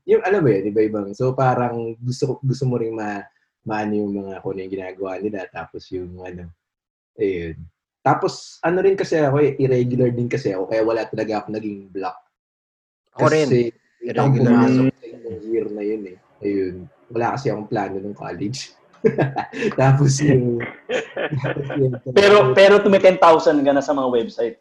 yung 0.02 0.22
alam 0.26 0.42
mo 0.42 0.50
yun, 0.50 0.64
iba-ibang. 0.74 1.14
So 1.14 1.30
parang 1.30 1.94
gusto, 2.02 2.42
gusto 2.42 2.64
mo 2.66 2.82
rin 2.82 2.96
ma, 2.96 3.22
maano 3.62 3.94
yung 3.94 4.12
mga 4.24 4.42
kung 4.42 4.58
ano 4.58 4.60
yung 4.66 4.74
ginagawa 4.74 5.10
nila. 5.22 5.46
Tapos 5.52 5.86
yung 5.94 6.18
ano, 6.18 6.50
ayun. 7.14 7.62
Tapos, 8.00 8.58
ano 8.64 8.80
rin 8.80 8.96
kasi 8.96 9.20
ako 9.20 9.38
eh, 9.44 9.54
irregular 9.60 10.10
din 10.10 10.26
kasi 10.26 10.50
ako. 10.56 10.66
Kaya 10.72 10.82
wala 10.82 11.04
talaga 11.06 11.44
ako 11.44 11.46
naging 11.52 11.92
block. 11.92 12.16
Ako 13.14 13.28
rin. 13.28 13.46
Kasi, 13.46 13.70
Irregular. 14.00 14.64
Pumasok 14.64 14.96
sa 14.96 15.30
year 15.44 15.66
na 15.68 15.82
yun 15.84 16.02
eh. 16.08 16.16
Ayun. 16.40 16.76
Wala 17.10 17.34
kasi 17.34 17.50
akong 17.50 17.66
plano 17.66 17.98
ng 17.98 18.14
college. 18.14 18.70
Tapos 19.80 20.20
yung... 20.20 20.60
Pero 22.18 22.52
pero 22.52 22.74
tumi 22.80 23.00
10,000 23.00 23.18
ka 23.64 23.72
na 23.72 23.82
sa 23.82 23.92
mga 23.92 24.08
website. 24.12 24.56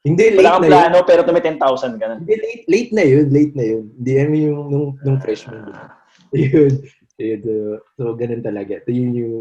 hindi, 0.00 0.30
late 0.32 0.40
Wala 0.40 0.50
kang 0.56 0.62
na 0.62 0.66
yun. 0.66 0.72
plano, 0.72 0.96
pero 1.04 1.20
tumi 1.26 1.40
10,000 1.42 2.00
ka 2.00 2.06
na. 2.06 2.14
Hindi, 2.16 2.34
late, 2.38 2.64
late 2.70 2.92
na 2.94 3.04
yun. 3.04 3.26
Late 3.28 3.54
na 3.54 3.64
yun. 3.66 3.84
Hindi, 3.92 4.10
I 4.14 4.24
mean, 4.24 4.44
yung 4.48 4.62
nung, 4.70 4.88
nung 5.02 5.18
freshman. 5.20 5.68
Yun. 6.32 6.72
Yun. 7.18 7.40
so, 7.98 8.14
ganun 8.14 8.40
talaga. 8.40 8.78
Ito 8.78 8.88
yun 8.88 9.12
yung... 9.16 9.36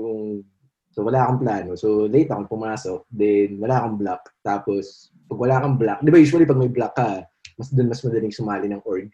So, 0.91 1.05
wala 1.05 1.23
akong 1.23 1.45
plano. 1.45 1.77
So, 1.77 2.09
late 2.09 2.27
akong 2.27 2.49
pumasok. 2.49 3.05
Then, 3.07 3.61
wala 3.61 3.85
akong 3.85 4.01
block. 4.01 4.23
Tapos, 4.41 5.13
pag 5.29 5.39
wala 5.39 5.61
kang 5.61 5.77
block, 5.77 5.99
di 6.01 6.09
ba 6.09 6.17
usually 6.17 6.47
pag 6.49 6.57
may 6.57 6.71
block 6.73 6.97
ka, 6.97 7.21
mas 7.55 7.69
doon 7.69 7.87
mas 7.87 8.01
madaling 8.01 8.33
sumali 8.33 8.65
ng 8.65 8.81
org. 8.83 9.07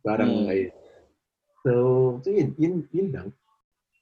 Parang, 0.00 0.32
Hmm. 0.32 0.48
ayun. 0.48 0.72
So, 1.60 1.72
so 2.20 2.28
yun, 2.28 2.56
yun, 2.56 2.74
yun 2.90 3.08
lang. 3.12 3.28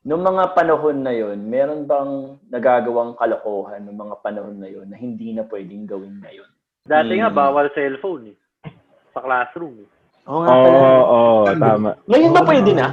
Noong 0.06 0.24
mga 0.24 0.44
panahon 0.54 1.02
na 1.02 1.11
yon, 1.11 1.42
meron 1.42 1.84
bang 1.84 2.11
nagagawang 2.48 3.18
kalokohan 3.18 3.82
noong 3.82 3.98
mga 3.98 4.16
panahon 4.22 4.56
na 4.56 4.70
yon 4.70 4.86
na 4.86 4.96
hindi 4.96 5.34
na 5.34 5.42
pwedeng 5.44 5.84
gawin 5.84 6.22
ngayon? 6.22 6.48
Dati 6.86 7.12
nga, 7.18 7.28
Hmm. 7.28 7.36
bawal 7.36 7.66
cellphone 7.74 8.32
eh. 8.32 8.36
Sa 9.12 9.20
classroom 9.20 9.84
eh. 9.84 9.88
Oo 10.24 10.44
Oo, 10.44 10.98
oo, 11.02 11.50
tama. 11.50 11.98
Ngayon 12.06 12.32
ba 12.32 12.42
pwede 12.44 12.70
na? 12.72 12.86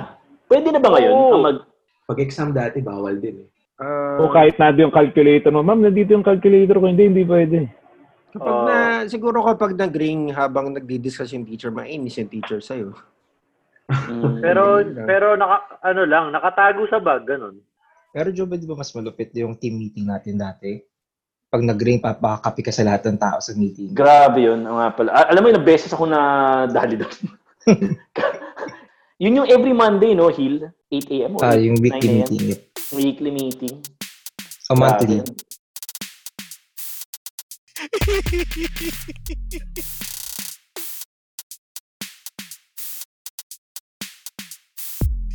Pwede 0.48 0.68
na 0.72 0.80
ba 0.82 0.90
ngayon? 0.92 1.14
Ang 1.14 1.44
mag, 1.44 1.58
Pag 2.06 2.22
exam 2.22 2.54
dati, 2.54 2.86
bawal 2.86 3.18
din 3.18 3.46
eh. 3.46 3.50
Ah, 3.76 4.22
O 4.22 4.30
kahit 4.30 4.56
nandito 4.56 4.86
yung 4.86 4.94
calculator 4.94 5.50
mo, 5.50 5.62
ma'am, 5.62 5.82
nandito 5.82 6.14
yung 6.14 6.24
calculator 6.24 6.78
ko. 6.78 6.86
Hindi, 6.86 7.04
hindi 7.06 7.24
pwede. 7.24 7.66
kapag 8.30 8.52
Oo. 8.52 8.68
na, 8.68 8.78
siguro 9.06 9.40
kapag 9.42 9.74
nag-ring 9.74 10.30
habang 10.30 10.70
nagdi-discuss 10.70 11.32
yung 11.32 11.44
teacher, 11.44 11.72
mainis 11.72 12.16
yung 12.16 12.28
teacher 12.28 12.60
sa'yo. 12.60 12.92
Mm, 13.90 14.42
Pero, 14.42 14.64
pero 15.06 15.28
naka, 15.38 15.78
ano 15.86 16.02
lang, 16.06 16.34
nakatago 16.34 16.86
sa 16.90 17.00
bag, 17.00 17.26
ganun. 17.26 17.62
Pero 18.16 18.32
Joba, 18.32 18.56
di 18.56 18.64
ba 18.64 18.80
mas 18.80 18.96
malupit 18.96 19.36
yung 19.36 19.60
team 19.60 19.76
meeting 19.76 20.08
natin 20.08 20.40
dati? 20.40 20.80
Pag 21.52 21.68
nag-ring, 21.68 22.00
papakapi 22.00 22.64
ka 22.64 22.72
sa 22.72 22.88
lahat 22.88 23.04
ng 23.12 23.20
tao 23.20 23.44
sa 23.44 23.52
meeting. 23.54 23.92
grabe 23.92 24.48
yun. 24.48 24.64
Ang 24.64 24.80
nga 24.80 24.90
pala. 24.96 25.10
Alam 25.28 25.42
mo, 25.44 25.48
ilang 25.52 25.68
beses 25.68 25.92
ako 25.92 26.08
na 26.08 26.20
dali 26.72 26.96
doon. 26.96 27.16
yun 29.24 29.44
yung 29.44 29.50
every 29.52 29.76
Monday, 29.76 30.16
no, 30.16 30.32
Hill? 30.32 30.64
8 30.88 31.12
a.m. 31.12 31.36
Ah, 31.44 31.60
yung 31.60 31.76
9 31.76 31.84
weekly 31.84 32.10
meeting. 32.24 32.56
Weekly 32.96 33.32
meeting. 33.36 33.84
O 34.72 34.80
monthly. 34.80 35.20